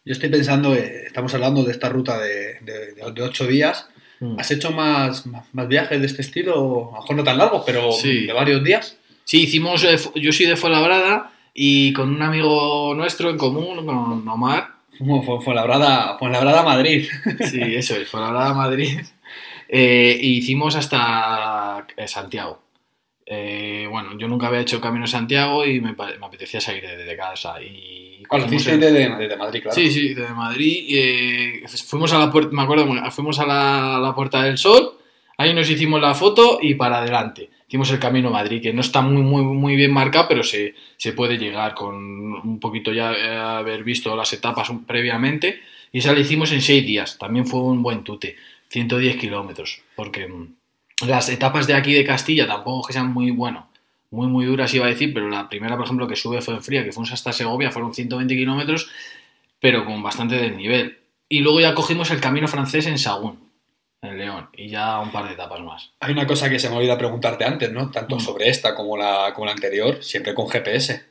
Yo 0.05 0.13
estoy 0.13 0.29
pensando, 0.29 0.75
eh, 0.75 1.05
estamos 1.07 1.33
hablando 1.35 1.63
de 1.65 1.73
esta 1.73 1.89
ruta 1.89 2.19
de, 2.19 2.61
de- 2.61 3.23
ocho 3.23 3.47
días. 3.47 3.89
Mm. 4.25 4.39
¿Has 4.41 4.51
hecho 4.51 4.71
más, 4.73 5.27
más, 5.27 5.47
más 5.53 5.69
viajes 5.69 6.01
de 6.01 6.07
este 6.07 6.23
estilo? 6.23 6.55
A 6.93 6.97
lo 6.97 7.01
mejor 7.03 7.17
no 7.17 7.25
tan 7.25 7.39
largos, 7.39 7.63
pero 7.67 7.93
Sí. 7.93 8.27
de 8.27 8.33
varios 8.33 8.63
días. 8.65 8.97
Sí, 9.25 9.43
hicimos, 9.43 9.85
eh, 9.85 9.97
yo 10.17 10.33
soy 10.33 10.47
de 10.47 10.57
Fuenlabrada 10.57 11.33
y 11.53 11.93
con 11.93 12.09
un 12.15 12.23
amigo 12.23 12.95
nuestro 12.95 13.31
en 13.31 13.39
común, 13.39 13.85
con 13.87 14.27
Omar, 14.29 14.69
fue, 14.99 15.41
Fuenlabrada, 15.41 16.17
Fuenlabrada 16.19 16.63
Madrid. 16.63 17.07
Sí, 17.51 17.61
eso 17.63 17.97
es, 17.97 18.09
Fuenlabrada 18.09 18.51
a 18.51 18.55
Madrid. 18.55 19.01
Eh, 19.69 20.19
hicimos 20.21 20.77
hasta 20.77 21.87
eh, 21.97 22.07
Santiago. 22.07 22.63
Eh, 23.27 23.89
bueno, 23.91 24.17
yo 24.19 24.29
nunca 24.29 24.49
había 24.49 24.61
hecho 24.61 24.81
Camino 24.81 25.07
de 25.07 25.11
Santiago 25.11 25.65
y 25.65 25.81
me, 25.81 25.93
me 25.95 26.27
apetecía 26.27 26.61
salir 26.61 26.83
de, 26.87 26.97
de 27.05 27.17
casa. 27.17 27.61
Y 27.63 28.14
Ah, 28.31 28.39
lo 28.39 28.49
Madrid, 29.37 29.63
claro. 29.63 29.75
Sí, 29.75 29.91
sí, 29.91 30.15
de 30.15 30.29
Madrid. 30.29 30.87
eh, 30.89 31.63
fuimos 31.87 32.13
a 32.13 32.19
la 32.19 32.31
puerta, 32.31 32.51
me 32.53 32.63
acuerdo, 32.63 32.87
fuimos 33.11 33.39
a 33.39 33.47
la, 33.47 33.99
la 34.01 34.15
Puerta 34.15 34.43
del 34.43 34.59
Sol, 34.59 34.99
ahí 35.39 35.55
nos 35.55 35.69
hicimos 35.71 36.01
la 36.01 36.15
foto 36.15 36.59
y 36.61 36.75
para 36.75 36.99
adelante. 36.99 37.51
Hicimos 37.67 37.91
el 37.91 37.99
Camino 37.99 38.29
a 38.29 38.33
Madrid, 38.33 38.63
que 38.63 38.73
no 38.73 38.83
está 38.83 39.01
muy, 39.01 39.23
muy, 39.23 39.43
muy 39.43 39.75
bien 39.75 39.93
marcado, 39.93 40.29
pero 40.29 40.43
se, 40.45 40.75
se 40.97 41.13
puede 41.13 41.39
llegar 41.39 41.75
con 41.75 41.97
un 41.97 42.61
poquito 42.61 42.93
ya 42.93 43.13
eh, 43.13 43.37
haber 43.37 43.83
visto 43.83 44.15
las 44.15 44.33
etapas 44.33 44.71
previamente. 44.87 45.61
Y 45.91 45.99
esa 45.99 46.13
la 46.13 46.21
hicimos 46.21 46.53
en 46.53 46.61
seis 46.61 46.87
días, 46.87 47.19
también 47.19 47.47
fue 47.47 47.61
un 47.61 47.83
buen 47.83 48.05
tute, 48.05 48.37
110 48.69 49.17
kilómetros, 49.17 49.83
porque 49.97 50.27
mm, 50.29 50.55
las 51.07 51.29
etapas 51.29 51.67
de 51.67 51.75
aquí 51.75 51.93
de 51.93 52.05
Castilla 52.05 52.47
tampoco 52.47 52.87
que 52.87 52.93
sean 52.93 53.13
muy, 53.13 53.31
bueno, 53.31 53.69
muy, 54.15 54.27
muy 54.29 54.45
duras 54.47 54.73
iba 54.75 54.87
a 54.87 54.89
decir, 54.91 55.13
pero 55.13 55.29
la 55.29 55.49
primera, 55.49 55.77
por 55.77 55.85
ejemplo, 55.85 56.09
que 56.09 56.17
sube 56.17 56.41
fue 56.41 56.55
en 56.55 56.63
fría, 56.63 56.85
que 56.85 56.93
fuimos 56.93 57.13
hasta 57.13 57.33
Segovia, 57.33 57.71
fueron 57.71 57.93
120 57.93 58.35
kilómetros, 58.35 58.89
pero 59.61 59.85
con 59.85 60.03
bastante 60.03 60.37
desnivel. 60.37 60.99
Y 61.29 61.41
luego 61.41 61.61
ya 61.61 61.75
cogimos 61.75 62.11
el 62.11 62.21
camino 62.21 62.49
francés 62.49 62.87
en 62.87 62.99
Sagún, 62.99 63.51
en 64.03 64.19
León, 64.19 64.49
y 64.57 64.69
ya 64.69 65.01
un 65.01 65.11
par 65.11 65.27
de 65.27 65.33
etapas 65.35 65.61
más. 65.61 65.91
Hay 66.01 66.13
una 66.13 66.27
cosa 66.27 66.49
que 66.49 66.59
se 66.59 66.69
me 66.71 66.77
olvidó 66.77 66.97
preguntarte 66.97 67.45
antes, 67.45 67.73
¿no? 67.73 67.91
Tanto 67.91 68.17
Mm. 68.17 68.21
sobre 68.21 68.49
esta 68.49 68.75
como 68.75 68.97
la, 68.97 69.33
como 69.35 69.47
la 69.47 69.53
anterior, 69.53 70.03
siempre 70.03 70.35
con 70.35 70.49
GPS. 70.49 71.05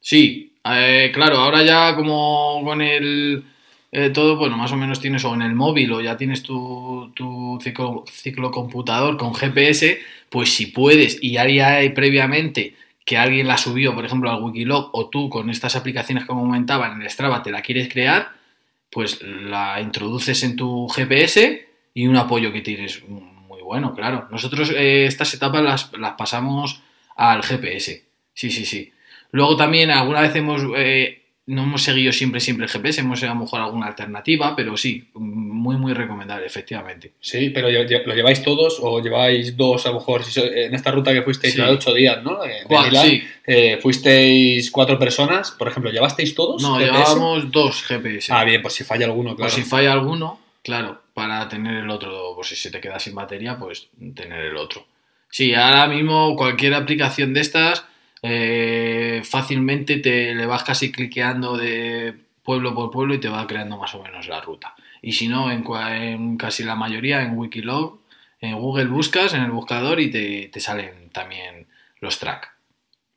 Sí, 0.00 0.56
eh, 0.64 1.10
claro, 1.14 1.38
ahora 1.38 1.62
ya 1.62 1.94
como 1.96 2.60
con 2.64 2.82
el 2.82 3.44
eh, 3.92 4.08
todo, 4.08 4.36
bueno, 4.36 4.56
más 4.56 4.72
o 4.72 4.76
menos 4.76 5.00
tienes 5.00 5.22
o 5.26 5.34
en 5.34 5.42
el 5.42 5.54
móvil 5.54 5.92
o 5.92 6.00
ya 6.00 6.16
tienes 6.16 6.42
tu, 6.42 7.12
ciclo, 7.62 8.04
ciclocomputador 8.10 9.18
con 9.18 9.34
GPS, 9.34 10.00
pues 10.30 10.54
si 10.54 10.66
puedes 10.66 11.18
y 11.22 11.32
ya 11.32 11.42
hay 11.42 11.90
previamente 11.90 12.74
que 13.04 13.18
alguien 13.18 13.46
la 13.46 13.58
subió, 13.58 13.94
por 13.94 14.06
ejemplo, 14.06 14.30
al 14.30 14.42
Wikilog 14.42 14.90
o 14.92 15.10
tú 15.10 15.28
con 15.28 15.50
estas 15.50 15.76
aplicaciones 15.76 16.24
que 16.24 16.28
comentaba 16.28 16.90
en 16.90 17.02
el 17.02 17.10
Strava 17.10 17.42
te 17.42 17.50
la 17.50 17.60
quieres 17.60 17.88
crear, 17.92 18.30
pues 18.90 19.20
la 19.22 19.80
introduces 19.80 20.42
en 20.42 20.56
tu 20.56 20.88
GPS 20.88 21.68
y 21.92 22.06
un 22.06 22.16
apoyo 22.16 22.50
que 22.50 22.62
tienes 22.62 23.06
muy 23.08 23.60
bueno, 23.60 23.94
claro. 23.94 24.26
Nosotros 24.30 24.70
eh, 24.70 25.04
estas 25.06 25.34
etapas 25.34 25.62
las, 25.62 25.92
las 25.98 26.12
pasamos 26.12 26.82
al 27.16 27.42
GPS. 27.42 28.04
Sí, 28.32 28.50
sí, 28.50 28.64
sí. 28.64 28.92
Luego 29.32 29.56
también 29.56 29.90
alguna 29.90 30.20
vez 30.22 30.34
hemos, 30.36 30.62
eh, 30.76 31.21
no 31.46 31.64
hemos 31.64 31.82
seguido 31.82 32.12
siempre, 32.12 32.40
siempre 32.40 32.66
el 32.66 32.70
GPS, 32.70 33.00
hemos 33.00 33.22
a 33.22 33.26
lo 33.26 33.34
mejor 33.34 33.60
alguna 33.60 33.86
alternativa, 33.86 34.54
pero 34.54 34.76
sí, 34.76 35.08
muy, 35.14 35.76
muy 35.76 35.92
recomendable, 35.92 36.46
efectivamente. 36.46 37.12
Sí, 37.20 37.50
pero 37.50 37.68
¿lo 37.68 38.14
lleváis 38.14 38.42
todos 38.42 38.78
o 38.80 39.00
lleváis 39.00 39.56
dos, 39.56 39.84
a 39.86 39.88
lo 39.88 39.96
mejor, 39.96 40.22
en 40.36 40.74
esta 40.74 40.92
ruta 40.92 41.12
que 41.12 41.22
fuisteis 41.22 41.56
de 41.56 41.64
ocho 41.64 41.92
días, 41.94 42.22
¿no? 42.22 42.40
De 42.42 42.64
sí. 42.92 43.24
Eh, 43.44 43.78
fuisteis 43.82 44.70
cuatro 44.70 44.98
personas, 44.98 45.50
por 45.50 45.66
ejemplo, 45.66 45.90
¿llevasteis 45.90 46.34
todos? 46.34 46.62
No, 46.62 46.78
llevábamos 46.78 47.50
dos 47.50 47.82
GPS. 47.82 48.32
Ah, 48.32 48.44
bien, 48.44 48.62
pues 48.62 48.74
si 48.74 48.84
falla 48.84 49.06
alguno, 49.06 49.34
claro. 49.34 49.52
Pues 49.52 49.54
si 49.54 49.68
falla 49.68 49.92
alguno, 49.92 50.38
claro, 50.62 51.02
para 51.12 51.48
tener 51.48 51.82
el 51.82 51.90
otro, 51.90 52.34
pues 52.36 52.48
si 52.48 52.56
se 52.56 52.70
te 52.70 52.80
queda 52.80 53.00
sin 53.00 53.16
batería, 53.16 53.58
pues 53.58 53.88
tener 54.14 54.44
el 54.44 54.56
otro. 54.56 54.86
Sí, 55.28 55.54
ahora 55.54 55.88
mismo 55.88 56.36
cualquier 56.36 56.74
aplicación 56.74 57.34
de 57.34 57.40
estas 57.40 57.84
eh, 58.22 59.22
fácilmente 59.24 59.98
te 59.98 60.34
le 60.34 60.46
vas 60.46 60.62
casi 60.62 60.92
cliqueando 60.92 61.56
de 61.56 62.14
pueblo 62.42 62.74
por 62.74 62.90
pueblo 62.90 63.14
y 63.14 63.20
te 63.20 63.28
va 63.28 63.46
creando 63.46 63.76
más 63.76 63.94
o 63.94 64.02
menos 64.02 64.28
la 64.28 64.40
ruta. 64.40 64.74
Y 65.02 65.12
si 65.12 65.28
no, 65.28 65.50
en, 65.50 66.36
casi 66.36 66.62
la 66.62 66.76
mayoría, 66.76 67.22
en 67.22 67.36
Wikilog, 67.36 67.98
en 68.40 68.58
Google 68.58 68.86
buscas 68.86 69.34
en 69.34 69.42
el 69.42 69.50
buscador 69.50 70.00
y 70.00 70.10
te, 70.10 70.60
salen 70.60 71.10
también 71.10 71.66
los 72.00 72.18
tracks. 72.18 72.48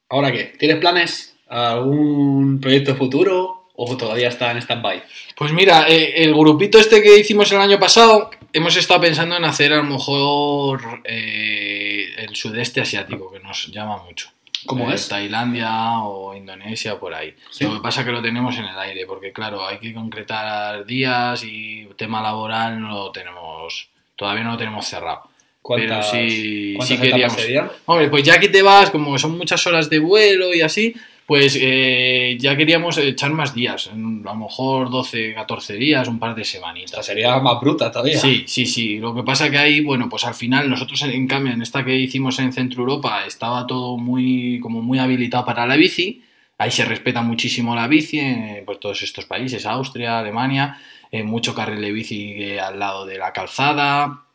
¿Ahora 0.09 0.31
qué? 0.31 0.55
¿Tienes 0.57 0.77
planes? 0.77 1.37
¿Algún 1.47 2.59
proyecto 2.59 2.95
futuro 2.95 3.69
o 3.75 3.97
todavía 3.97 4.29
está 4.29 4.51
en 4.51 4.57
stand-by? 4.57 5.03
Pues 5.35 5.51
mira, 5.51 5.87
eh, 5.87 6.23
el 6.23 6.33
grupito 6.33 6.79
este 6.79 7.01
que 7.01 7.19
hicimos 7.19 7.51
el 7.51 7.59
año 7.59 7.79
pasado, 7.79 8.31
hemos 8.53 8.75
estado 8.77 9.01
pensando 9.01 9.35
en 9.35 9.45
hacer 9.45 9.73
a 9.73 9.77
lo 9.77 9.83
mejor 9.83 11.01
eh, 11.03 12.07
el 12.17 12.35
sudeste 12.35 12.81
asiático, 12.81 13.31
que 13.31 13.39
nos 13.39 13.67
llama 13.67 14.03
mucho. 14.03 14.34
¿Cómo 14.65 14.91
es? 14.91 15.07
Tailandia 15.07 15.99
o 15.99 16.35
Indonesia, 16.35 16.99
por 16.99 17.13
ahí. 17.13 17.35
Lo 17.59 17.75
que 17.75 17.79
pasa 17.79 18.01
es 18.01 18.05
que 18.05 18.11
lo 18.11 18.21
tenemos 18.21 18.57
en 18.57 18.65
el 18.65 18.77
aire, 18.77 19.05
porque 19.05 19.31
claro, 19.31 19.65
hay 19.65 19.79
que 19.79 19.93
concretar 19.93 20.85
días 20.85 21.43
y 21.43 21.87
tema 21.95 22.21
laboral 22.21 22.81
no 22.81 22.89
lo 22.89 23.11
tenemos, 23.11 23.89
todavía 24.15 24.43
no 24.43 24.51
lo 24.51 24.57
tenemos 24.57 24.85
cerrado. 24.85 25.29
Pero 25.67 26.03
sí, 26.03 26.77
sí 26.81 26.97
queríamos. 26.99 27.37
Hombre, 27.85 28.09
pues 28.09 28.23
ya 28.23 28.39
que 28.39 28.49
te 28.49 28.61
vas, 28.61 28.91
como 28.91 29.17
son 29.17 29.37
muchas 29.37 29.65
horas 29.65 29.89
de 29.89 29.99
vuelo 29.99 30.53
y 30.53 30.61
así, 30.61 30.95
pues 31.25 31.57
eh, 31.59 32.37
ya 32.39 32.55
queríamos 32.55 32.97
echar 32.99 33.31
más 33.31 33.55
días, 33.55 33.87
a 33.87 33.95
lo 33.95 34.35
mejor 34.35 34.91
12, 34.91 35.33
14 35.33 35.73
días, 35.73 36.07
un 36.07 36.19
par 36.19 36.35
de 36.35 36.43
semanitas. 36.43 37.03
sería 37.03 37.39
más 37.39 37.59
bruta 37.59 37.91
todavía. 37.91 38.19
Sí, 38.19 38.43
sí, 38.47 38.67
sí. 38.67 38.99
Lo 38.99 39.15
que 39.15 39.23
pasa 39.23 39.49
que 39.49 39.57
ahí, 39.57 39.81
bueno, 39.81 40.07
pues 40.07 40.23
al 40.23 40.35
final 40.35 40.69
nosotros 40.69 41.01
en 41.01 41.27
cambio 41.27 41.53
en 41.53 41.63
esta 41.63 41.83
que 41.83 41.95
hicimos 41.95 42.37
en 42.37 42.53
Centro 42.53 42.81
Europa 42.81 43.25
estaba 43.25 43.65
todo 43.65 43.97
muy, 43.97 44.59
como 44.61 44.83
muy 44.83 44.99
habilitado 44.99 45.45
para 45.45 45.65
la 45.65 45.75
bici. 45.75 46.21
Ahí 46.59 46.69
se 46.69 46.85
respeta 46.85 47.23
muchísimo 47.23 47.75
la 47.75 47.87
bici 47.87 48.19
en 48.19 48.63
pues, 48.63 48.79
todos 48.79 49.01
estos 49.01 49.25
países, 49.25 49.65
Austria, 49.65 50.19
Alemania, 50.19 50.79
eh, 51.11 51.23
mucho 51.23 51.55
carril 51.55 51.81
de 51.81 51.91
bici 51.91 52.35
eh, 52.37 52.59
al 52.59 52.77
lado 52.77 53.05
de 53.05 53.17
la 53.17 53.33
calzada. 53.33 54.25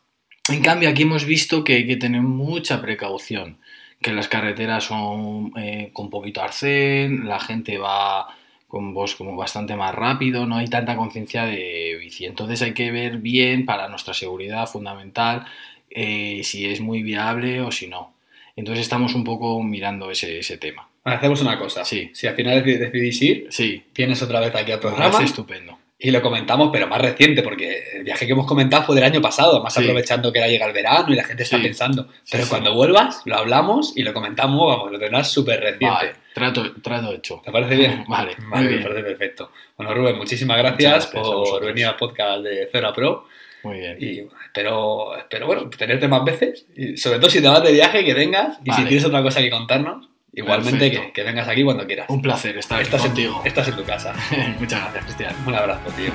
En 0.48 0.60
cambio 0.60 0.88
aquí 0.88 1.02
hemos 1.02 1.24
visto 1.24 1.62
que 1.62 1.74
hay 1.74 1.86
que 1.86 1.96
tener 1.96 2.22
mucha 2.22 2.82
precaución 2.82 3.58
que 4.00 4.12
las 4.12 4.28
carreteras 4.28 4.84
son 4.84 5.52
eh, 5.56 5.90
con 5.92 6.10
poquito 6.10 6.42
arcén, 6.42 7.28
la 7.28 7.38
gente 7.40 7.78
va 7.78 8.34
con 8.66 8.94
vos 8.94 9.16
como 9.16 9.36
bastante 9.36 9.74
más 9.74 9.94
rápido, 9.94 10.46
no 10.46 10.56
hay 10.56 10.68
tanta 10.68 10.96
conciencia 10.96 11.44
de 11.44 11.96
bici. 12.00 12.24
Entonces 12.24 12.62
hay 12.62 12.72
que 12.72 12.92
ver 12.92 13.18
bien 13.18 13.66
para 13.66 13.88
nuestra 13.88 14.14
seguridad 14.14 14.66
fundamental 14.68 15.44
eh, 15.90 16.42
si 16.44 16.66
es 16.66 16.80
muy 16.80 17.02
viable 17.02 17.60
o 17.60 17.72
si 17.72 17.88
no. 17.88 18.12
Entonces 18.54 18.82
estamos 18.82 19.14
un 19.14 19.24
poco 19.24 19.60
mirando 19.62 20.10
ese, 20.10 20.38
ese 20.38 20.56
tema. 20.56 20.88
Hacemos 21.04 21.40
una 21.42 21.58
cosa. 21.58 21.84
Sí. 21.84 22.10
Si 22.12 22.26
al 22.26 22.36
final 22.36 22.62
decidís 22.62 23.22
ir, 23.22 23.46
sí. 23.50 23.82
tienes 23.92 24.22
otra 24.22 24.40
vez 24.40 24.54
aquí 24.54 24.70
al 24.70 24.80
programa. 24.80 25.22
estupendo. 25.22 25.78
Y 26.02 26.10
lo 26.10 26.22
comentamos, 26.22 26.70
pero 26.72 26.86
más 26.86 26.98
reciente, 26.98 27.42
porque 27.42 27.84
el 27.96 28.04
viaje 28.04 28.24
que 28.24 28.32
hemos 28.32 28.46
comentado 28.46 28.84
fue 28.84 28.94
del 28.94 29.04
año 29.04 29.20
pasado, 29.20 29.62
más 29.62 29.76
aprovechando 29.76 30.32
que 30.32 30.38
era 30.38 30.48
llega 30.48 30.64
el 30.64 30.72
verano 30.72 31.12
y 31.12 31.14
la 31.14 31.24
gente 31.24 31.42
está 31.42 31.60
pensando. 31.60 32.08
Pero 32.30 32.48
cuando 32.48 32.74
vuelvas, 32.74 33.20
lo 33.26 33.36
hablamos 33.36 33.92
y 33.94 34.02
lo 34.02 34.14
comentamos, 34.14 34.66
vamos, 34.66 34.90
lo 34.90 34.98
tendrás 34.98 35.30
súper 35.30 35.60
reciente. 35.60 35.86
Vale, 35.86 36.12
trato, 36.32 36.72
trato 36.80 37.12
hecho. 37.12 37.42
¿Te 37.44 37.52
parece 37.52 37.76
bien? 37.76 38.04
Vale, 38.08 38.34
vale 38.48 38.70
me 38.70 38.82
parece 38.82 39.02
perfecto. 39.02 39.50
Bueno, 39.76 39.94
Rubén, 39.94 40.16
muchísimas 40.16 40.56
gracias, 40.56 41.08
por 41.08 41.64
venir 41.66 41.84
al 41.84 41.96
podcast 41.96 42.44
de 42.44 42.68
Cera 42.72 42.94
Pro. 42.94 43.26
Muy 43.62 43.78
bien. 43.78 43.96
Y 44.00 44.20
espero, 44.46 45.16
espero, 45.18 45.46
bueno, 45.46 45.68
tenerte 45.68 46.08
más 46.08 46.24
veces. 46.24 46.66
Y 46.74 46.96
sobre 46.96 47.18
todo 47.18 47.28
si 47.28 47.42
te 47.42 47.48
vas 47.48 47.62
de 47.62 47.72
viaje, 47.72 48.04
que 48.04 48.14
vengas. 48.14 48.58
Y 48.64 48.72
si 48.72 48.84
tienes 48.84 49.04
otra 49.04 49.22
cosa 49.22 49.40
que 49.40 49.50
contarnos, 49.50 50.09
Igualmente 50.32 51.12
que, 51.12 51.22
vengas 51.22 51.48
aquí 51.48 51.64
cuando 51.64 51.86
quieras. 51.86 52.06
Un 52.08 52.22
placer 52.22 52.56
estar 52.56 52.80
estás 52.80 53.02
contigo. 53.02 53.40
En, 53.42 53.48
estás 53.48 53.68
en 53.68 53.76
tu 53.76 53.84
casa. 53.84 54.14
Muchas 54.60 54.80
gracias, 54.80 55.04
Cristian. 55.04 55.34
Un 55.46 55.54
abrazo, 55.54 55.90
tío. 55.96 56.12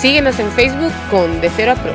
Síguenos 0.00 0.38
en 0.38 0.50
Facebook 0.52 0.92
con 1.10 1.40
De 1.40 1.50
Cero 1.50 1.72
a 1.72 1.74
Pro. 1.76 1.92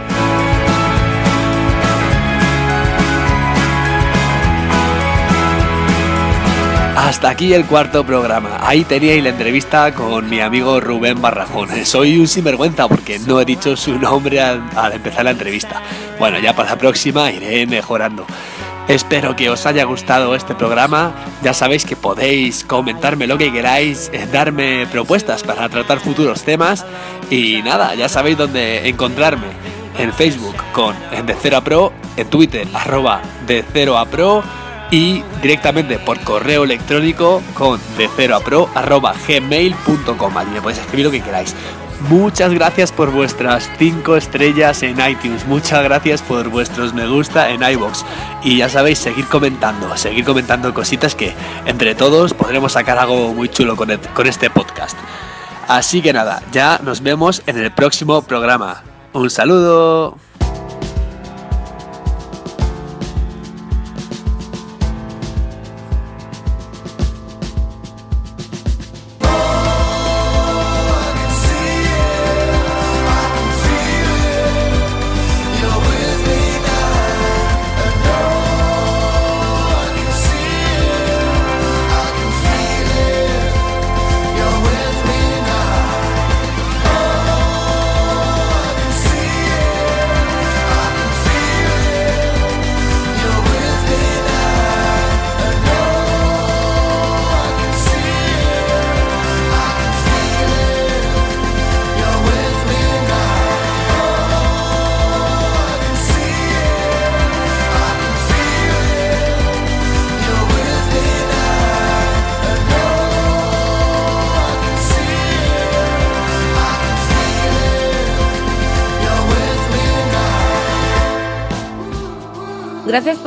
Hasta 7.06 7.30
aquí 7.30 7.54
el 7.54 7.66
cuarto 7.66 8.04
programa. 8.04 8.58
Ahí 8.62 8.84
teníais 8.84 9.22
la 9.22 9.30
entrevista 9.30 9.94
con 9.94 10.28
mi 10.28 10.40
amigo 10.40 10.80
Rubén 10.80 11.22
Barrajón. 11.22 11.70
Soy 11.86 12.18
un 12.18 12.28
sinvergüenza 12.28 12.88
porque 12.88 13.20
no 13.20 13.40
he 13.40 13.46
dicho 13.46 13.78
su 13.78 14.00
nombre 14.00 14.42
al, 14.42 14.64
empezar 14.92 15.26
la 15.26 15.32
entrevista. 15.32 15.84
Bueno, 16.20 16.40
ya 16.40 16.56
para 16.56 16.72
la 16.72 16.78
próxima 16.78 17.32
iré 17.32 17.66
mejorando. 17.66 18.26
Espero 18.88 19.36
que 19.36 19.50
os 19.50 19.66
haya 19.66 19.84
gustado 19.84 20.36
este 20.36 20.54
programa. 20.54 21.14
Ya 21.42 21.54
sabéis 21.54 21.86
que 21.86 21.96
podéis 21.96 22.64
comentarme 22.64 23.26
lo 23.28 23.38
que 23.38 23.52
queráis, 23.52 24.12
eh, 24.14 24.28
darme 24.32 24.86
propuestas 24.92 25.44
para 25.44 25.68
tratar 25.70 26.00
futuros 26.00 26.44
temas. 26.44 26.86
Y 27.30 27.62
nada, 27.64 27.96
ya 27.96 28.08
sabéis 28.08 28.38
dónde 28.38 28.88
encontrarme. 28.88 29.48
En 29.98 30.14
Facebook 30.14 30.56
con 30.74 30.96
De 31.26 31.36
Cero 31.42 31.58
a 31.58 31.62
Pro, 31.62 31.94
en 32.18 32.30
Twitter 32.30 32.68
arroba 32.74 33.22
De 33.48 33.64
Cero 33.74 33.98
a 33.98 34.06
Pro 34.06 34.44
y 34.92 35.24
directamente 35.42 35.98
por 36.00 36.20
correo 36.22 36.64
electrónico 36.64 37.42
con 37.54 37.80
de 37.98 38.10
0 38.16 38.36
a 38.36 38.40
pro 38.40 38.70
arroba. 38.76 39.12
Allí 39.12 39.42
me 40.52 40.62
podéis 40.62 40.80
escribir 40.80 41.06
lo 41.06 41.12
que 41.12 41.22
queráis. 41.22 41.56
Muchas 42.10 42.54
gracias 42.54 42.92
por 42.92 43.10
vuestras 43.10 43.70
5 43.80 44.16
estrellas 44.16 44.84
en 44.84 45.00
iTunes. 45.00 45.48
Muchas 45.48 45.84
gracias 45.84 46.22
por 46.22 46.50
vuestros 46.50 46.94
me 46.94 47.08
gusta 47.08 47.50
en 47.50 47.64
iBox. 47.64 48.06
Y 48.44 48.58
ya 48.58 48.70
sabéis, 48.70 49.00
seguir 49.00 49.26
comentando, 49.26 49.98
seguir 49.98 50.24
comentando 50.24 50.72
cositas 50.72 51.16
que 51.16 51.34
entre 51.66 51.96
todos 51.96 52.36
podremos 52.36 52.74
sacar 52.74 53.00
algo 53.00 53.34
muy 53.34 53.50
chulo 53.50 53.76
con, 53.76 53.90
con 54.14 54.28
este 54.28 54.52
podcast. 54.52 54.96
Así 55.68 56.04
que 56.04 56.14
nada, 56.14 56.44
ya 56.52 56.80
nos 56.84 57.02
vemos 57.02 57.42
en 57.48 57.58
el 57.58 57.72
próximo 57.72 58.22
programa. 58.22 58.84
Un 59.14 59.32
saludo. 59.32 60.18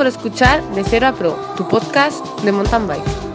Escuchar 0.09 0.61
De 0.75 0.83
Cero 0.83 1.07
a 1.07 1.13
Pro, 1.13 1.35
tu 1.55 1.67
podcast 1.67 2.25
de 2.41 2.51
mountain 2.51 2.87
bike. 2.87 3.28